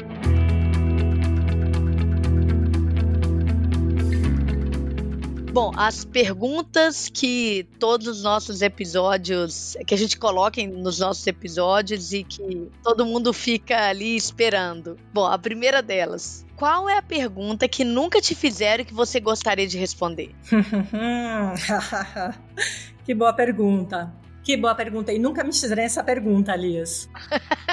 Bom, 5.51 5.73
as 5.75 6.05
perguntas 6.05 7.09
que 7.09 7.67
todos 7.77 8.07
os 8.07 8.23
nossos 8.23 8.61
episódios, 8.61 9.75
que 9.85 9.93
a 9.93 9.97
gente 9.97 10.17
coloca 10.17 10.65
nos 10.65 10.99
nossos 10.99 11.27
episódios 11.27 12.13
e 12.13 12.23
que 12.23 12.69
todo 12.81 13.05
mundo 13.05 13.33
fica 13.33 13.89
ali 13.89 14.15
esperando. 14.15 14.97
Bom, 15.13 15.25
a 15.25 15.37
primeira 15.37 15.81
delas, 15.81 16.45
qual 16.61 16.87
é 16.87 16.95
a 16.95 17.01
pergunta 17.01 17.67
que 17.67 17.83
nunca 17.83 18.21
te 18.21 18.35
fizeram 18.35 18.83
e 18.83 18.85
que 18.85 18.93
você 18.93 19.19
gostaria 19.19 19.65
de 19.65 19.79
responder? 19.79 20.29
que 23.03 23.15
boa 23.15 23.33
pergunta. 23.33 24.13
Que 24.43 24.55
boa 24.55 24.75
pergunta. 24.75 25.11
E 25.11 25.17
nunca 25.17 25.43
me 25.43 25.51
fizeram 25.51 25.81
essa 25.81 26.03
pergunta, 26.03 26.51
Alias. 26.51 27.09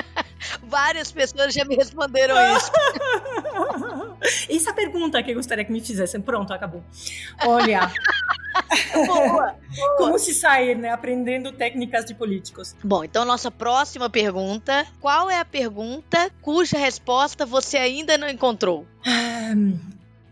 Várias 0.64 1.12
pessoas 1.12 1.52
já 1.52 1.66
me 1.66 1.76
responderam 1.76 2.34
isso. 2.56 2.72
Essa 4.48 4.72
pergunta 4.72 5.22
que 5.22 5.32
eu 5.32 5.34
gostaria 5.34 5.66
que 5.66 5.72
me 5.72 5.82
fizessem. 5.82 6.20
Pronto, 6.20 6.54
acabou. 6.54 6.82
Olha. 7.44 7.92
Boa, 9.06 9.28
boa. 9.28 9.56
Como 9.96 10.18
se 10.18 10.34
sair, 10.34 10.76
né? 10.76 10.90
Aprendendo 10.90 11.52
técnicas 11.52 12.04
de 12.04 12.14
políticos. 12.14 12.74
Bom, 12.82 13.04
então 13.04 13.24
nossa 13.24 13.50
próxima 13.50 14.08
pergunta. 14.10 14.86
Qual 15.00 15.30
é 15.30 15.38
a 15.38 15.44
pergunta 15.44 16.30
cuja 16.42 16.78
resposta 16.78 17.46
você 17.46 17.76
ainda 17.76 18.18
não 18.18 18.28
encontrou? 18.28 18.86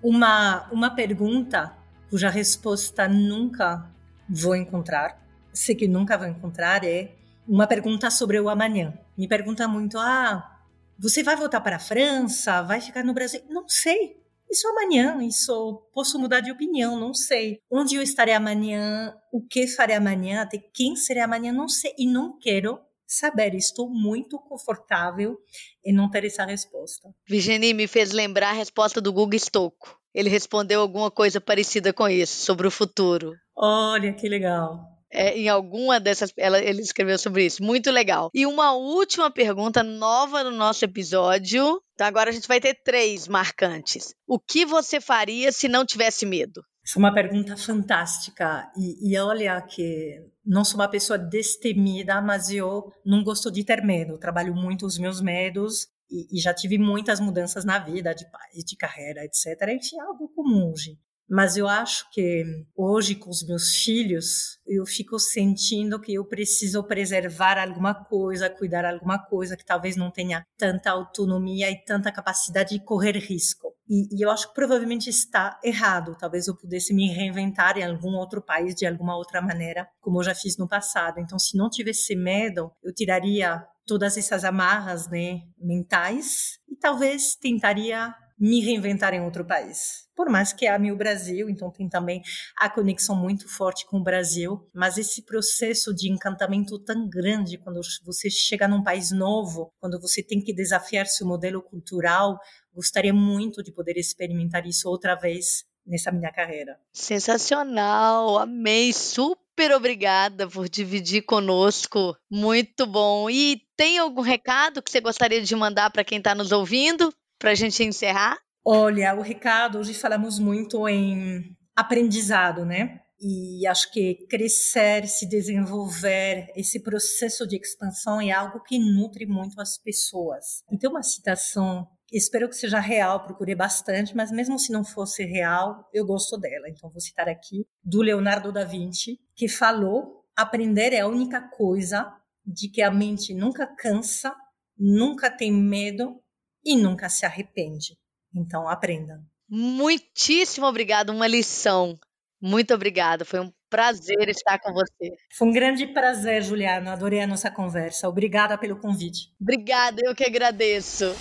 Uma, 0.02 0.68
uma 0.70 0.90
pergunta 0.90 1.76
cuja 2.10 2.30
resposta 2.30 3.08
nunca 3.08 3.86
vou 4.28 4.54
encontrar. 4.54 5.20
Sei 5.52 5.74
que 5.74 5.88
nunca 5.88 6.18
vou 6.18 6.26
encontrar 6.26 6.84
é 6.84 7.12
uma 7.46 7.66
pergunta 7.66 8.10
sobre 8.10 8.38
o 8.40 8.48
amanhã. 8.48 8.92
Me 9.16 9.26
pergunta 9.26 9.66
muito: 9.66 9.98
ah, 9.98 10.60
você 10.98 11.22
vai 11.22 11.36
voltar 11.36 11.60
para 11.60 11.76
a 11.76 11.80
França? 11.80 12.62
Vai 12.62 12.80
ficar 12.80 13.04
no 13.04 13.14
Brasil? 13.14 13.40
Não 13.48 13.68
sei. 13.68 14.16
Isso 14.50 14.68
amanhã, 14.68 15.22
isso 15.22 15.82
posso 15.92 16.18
mudar 16.18 16.40
de 16.40 16.50
opinião, 16.50 16.98
não 16.98 17.12
sei. 17.12 17.60
Onde 17.70 17.96
eu 17.96 18.02
estarei 18.02 18.34
amanhã, 18.34 19.14
o 19.32 19.40
que 19.40 19.66
farei 19.66 19.96
amanhã, 19.96 20.42
até 20.42 20.58
quem 20.58 20.96
serei 20.96 21.22
amanhã, 21.22 21.52
não 21.52 21.68
sei. 21.68 21.92
E 21.98 22.06
não 22.06 22.38
quero 22.38 22.78
saber, 23.06 23.54
estou 23.54 23.88
muito 23.88 24.38
confortável 24.38 25.38
em 25.84 25.92
não 25.92 26.10
ter 26.10 26.24
essa 26.24 26.44
resposta. 26.44 27.14
Virginie 27.28 27.74
me 27.74 27.86
fez 27.86 28.12
lembrar 28.12 28.50
a 28.50 28.54
resposta 28.54 29.00
do 29.00 29.12
Google 29.12 29.38
Stocco. 29.38 29.98
Ele 30.14 30.30
respondeu 30.30 30.80
alguma 30.80 31.10
coisa 31.10 31.40
parecida 31.40 31.92
com 31.92 32.08
isso, 32.08 32.44
sobre 32.44 32.66
o 32.66 32.70
futuro. 32.70 33.34
Olha, 33.54 34.12
que 34.12 34.28
legal 34.28 34.96
é, 35.16 35.38
em 35.38 35.48
alguma 35.48 35.98
dessas. 35.98 36.32
Ela, 36.36 36.58
ele 36.60 36.82
escreveu 36.82 37.18
sobre 37.18 37.46
isso. 37.46 37.62
Muito 37.62 37.90
legal. 37.90 38.30
E 38.34 38.44
uma 38.44 38.72
última 38.74 39.30
pergunta 39.30 39.82
nova 39.82 40.44
no 40.44 40.50
nosso 40.50 40.84
episódio. 40.84 41.80
Então 41.96 42.06
agora 42.06 42.28
a 42.28 42.32
gente 42.32 42.46
vai 42.46 42.60
ter 42.60 42.74
três 42.74 43.26
marcantes. 43.26 44.14
O 44.28 44.38
que 44.38 44.66
você 44.66 45.00
faria 45.00 45.50
se 45.50 45.66
não 45.66 45.82
tivesse 45.84 46.26
medo? 46.26 46.62
Foi 46.86 47.02
uma 47.02 47.14
pergunta 47.14 47.56
fantástica. 47.56 48.70
E, 48.76 49.10
e 49.12 49.18
olha 49.18 49.62
que 49.62 50.22
não 50.44 50.62
sou 50.62 50.78
uma 50.78 50.90
pessoa 50.90 51.18
destemida, 51.18 52.20
mas 52.20 52.50
eu 52.50 52.92
não 53.02 53.24
gosto 53.24 53.50
de 53.50 53.64
ter 53.64 53.82
medo. 53.82 54.18
trabalho 54.18 54.54
muito 54.54 54.84
os 54.84 54.98
meus 54.98 55.22
medos 55.22 55.88
e, 56.10 56.36
e, 56.36 56.38
já 56.38 56.52
tive 56.52 56.76
muitas 56.76 57.18
mudanças 57.18 57.64
na 57.64 57.78
vida, 57.78 58.14
de 58.14 58.26
de 58.54 58.76
carreira, 58.76 59.24
etc. 59.24 59.58
Enfim, 59.70 59.96
é 59.98 60.02
algo 60.02 60.28
comum 60.28 60.70
hoje. 60.70 60.98
Mas 61.28 61.56
eu 61.56 61.66
acho 61.66 62.08
que 62.12 62.44
hoje, 62.76 63.16
com 63.16 63.30
os 63.30 63.44
meus 63.44 63.74
filhos, 63.76 64.58
eu 64.66 64.86
fico 64.86 65.18
sentindo 65.18 66.00
que 66.00 66.14
eu 66.14 66.24
preciso 66.24 66.84
preservar 66.84 67.58
alguma 67.58 67.94
coisa, 67.94 68.48
cuidar 68.48 68.84
alguma 68.84 69.18
coisa 69.18 69.56
que 69.56 69.64
talvez 69.64 69.96
não 69.96 70.10
tenha 70.10 70.46
tanta 70.56 70.90
autonomia 70.90 71.70
e 71.70 71.84
tanta 71.84 72.12
capacidade 72.12 72.78
de 72.78 72.84
correr 72.84 73.16
risco. 73.16 73.74
E, 73.88 74.16
e, 74.16 74.24
eu 74.24 74.30
acho 74.30 74.48
que 74.48 74.54
provavelmente 74.54 75.08
está 75.08 75.58
errado. 75.62 76.16
Talvez 76.18 76.46
eu 76.48 76.56
pudesse 76.56 76.92
me 76.92 77.08
reinventar 77.08 77.78
em 77.78 77.84
algum 77.84 78.14
outro 78.16 78.42
país 78.42 78.74
de 78.74 78.86
alguma 78.86 79.16
outra 79.16 79.40
maneira, 79.40 79.88
como 80.00 80.18
eu 80.18 80.24
já 80.24 80.34
fiz 80.34 80.56
no 80.56 80.68
passado. 80.68 81.20
Então, 81.20 81.38
se 81.38 81.56
não 81.56 81.70
tivesse 81.70 82.16
medo, 82.16 82.70
eu 82.82 82.92
tiraria 82.92 83.64
todas 83.86 84.16
essas 84.16 84.44
amarras 84.44 85.08
né, 85.08 85.42
mentais 85.58 86.58
e 86.68 86.76
talvez 86.76 87.36
tentaria 87.36 88.12
me 88.38 88.60
reinventar 88.60 89.14
em 89.14 89.20
outro 89.20 89.44
país. 89.44 90.06
Por 90.14 90.30
mais 90.30 90.52
que 90.52 90.66
ame 90.66 90.90
o 90.90 90.96
Brasil, 90.96 91.48
então 91.48 91.70
tem 91.70 91.88
também 91.88 92.22
a 92.58 92.70
conexão 92.70 93.14
muito 93.14 93.48
forte 93.48 93.86
com 93.86 93.98
o 93.98 94.02
Brasil, 94.02 94.66
mas 94.74 94.96
esse 94.96 95.22
processo 95.22 95.94
de 95.94 96.10
encantamento 96.10 96.78
tão 96.78 97.08
grande 97.08 97.58
quando 97.58 97.80
você 98.04 98.30
chega 98.30 98.66
num 98.66 98.82
país 98.82 99.10
novo, 99.10 99.72
quando 99.78 100.00
você 100.00 100.22
tem 100.22 100.40
que 100.40 100.54
desafiar 100.54 101.06
seu 101.06 101.26
modelo 101.26 101.62
cultural, 101.62 102.38
gostaria 102.74 103.12
muito 103.12 103.62
de 103.62 103.72
poder 103.72 103.96
experimentar 103.98 104.66
isso 104.66 104.88
outra 104.88 105.14
vez 105.14 105.64
nessa 105.86 106.10
minha 106.10 106.32
carreira. 106.32 106.78
Sensacional, 106.92 108.38
amei, 108.38 108.92
super 108.92 109.72
obrigada 109.74 110.48
por 110.48 110.68
dividir 110.68 111.22
conosco, 111.22 112.16
muito 112.30 112.86
bom. 112.86 113.30
E 113.30 113.62
tem 113.76 113.98
algum 113.98 114.20
recado 114.20 114.82
que 114.82 114.90
você 114.90 115.00
gostaria 115.00 115.42
de 115.42 115.54
mandar 115.54 115.90
para 115.90 116.04
quem 116.04 116.18
está 116.18 116.34
nos 116.34 116.52
ouvindo, 116.52 117.12
para 117.38 117.50
a 117.50 117.54
gente 117.54 117.82
encerrar? 117.82 118.38
Olha, 118.64 119.14
o 119.14 119.20
recado, 119.20 119.78
hoje 119.78 119.94
falamos 119.94 120.38
muito 120.38 120.88
em 120.88 121.56
aprendizado, 121.74 122.64
né? 122.64 123.00
E 123.20 123.66
acho 123.66 123.90
que 123.92 124.26
crescer, 124.28 125.06
se 125.06 125.26
desenvolver, 125.26 126.48
esse 126.54 126.82
processo 126.82 127.46
de 127.46 127.56
expansão 127.56 128.20
é 128.20 128.30
algo 128.30 128.62
que 128.62 128.78
nutre 128.78 129.24
muito 129.24 129.60
as 129.60 129.78
pessoas. 129.78 130.62
Então, 130.70 130.90
uma 130.90 131.02
citação, 131.02 131.88
espero 132.12 132.48
que 132.48 132.56
seja 132.56 132.78
real, 132.78 133.24
procurei 133.24 133.54
bastante, 133.54 134.14
mas 134.14 134.30
mesmo 134.30 134.58
se 134.58 134.70
não 134.70 134.84
fosse 134.84 135.24
real, 135.24 135.88
eu 135.94 136.04
gosto 136.04 136.36
dela. 136.36 136.68
Então, 136.68 136.90
vou 136.90 137.00
citar 137.00 137.28
aqui, 137.28 137.66
do 137.82 138.02
Leonardo 138.02 138.52
da 138.52 138.64
Vinci, 138.64 139.18
que 139.34 139.48
falou: 139.48 140.24
aprender 140.36 140.92
é 140.92 141.00
a 141.00 141.08
única 141.08 141.40
coisa 141.40 142.12
de 142.44 142.68
que 142.68 142.82
a 142.82 142.90
mente 142.90 143.32
nunca 143.32 143.66
cansa, 143.66 144.34
nunca 144.76 145.30
tem 145.30 145.50
medo 145.50 146.20
e 146.66 146.76
nunca 146.76 147.08
se 147.08 147.24
arrepende. 147.24 147.96
Então, 148.34 148.68
aprendam. 148.68 149.24
Muitíssimo 149.48 150.66
obrigada, 150.66 151.12
uma 151.12 151.28
lição. 151.28 151.96
Muito 152.42 152.74
obrigada, 152.74 153.24
foi 153.24 153.40
um 153.40 153.52
prazer 153.70 154.28
estar 154.28 154.58
com 154.58 154.72
você. 154.72 155.14
Foi 155.38 155.48
um 155.48 155.52
grande 155.52 155.86
prazer, 155.86 156.42
Juliana. 156.42 156.92
Adorei 156.92 157.20
a 157.20 157.26
nossa 157.26 157.50
conversa. 157.50 158.08
Obrigada 158.08 158.58
pelo 158.58 158.76
convite. 158.76 159.32
Obrigada, 159.40 160.02
eu 160.04 160.14
que 160.14 160.24
agradeço. 160.24 161.14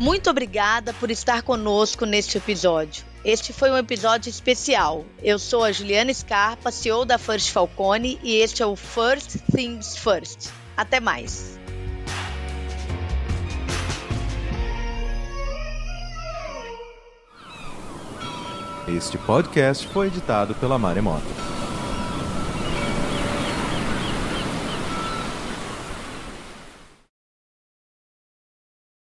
Muito 0.00 0.30
obrigada 0.30 0.94
por 0.94 1.10
estar 1.10 1.42
conosco 1.42 2.06
neste 2.06 2.38
episódio. 2.38 3.04
Este 3.24 3.52
foi 3.52 3.70
um 3.70 3.76
episódio 3.76 4.30
especial. 4.30 5.04
Eu 5.20 5.40
sou 5.40 5.64
a 5.64 5.72
Juliana 5.72 6.14
Scarpa, 6.14 6.70
CEO 6.70 7.04
da 7.04 7.18
First 7.18 7.50
Falcone, 7.50 8.18
e 8.22 8.36
este 8.36 8.62
é 8.62 8.66
o 8.66 8.76
First 8.76 9.38
Things 9.52 9.96
First. 9.96 10.50
Até 10.78 11.00
mais. 11.00 11.58
Este 18.86 19.18
podcast 19.18 19.88
foi 19.88 20.06
editado 20.06 20.54
pela 20.54 20.78
Maremoto. 20.78 21.26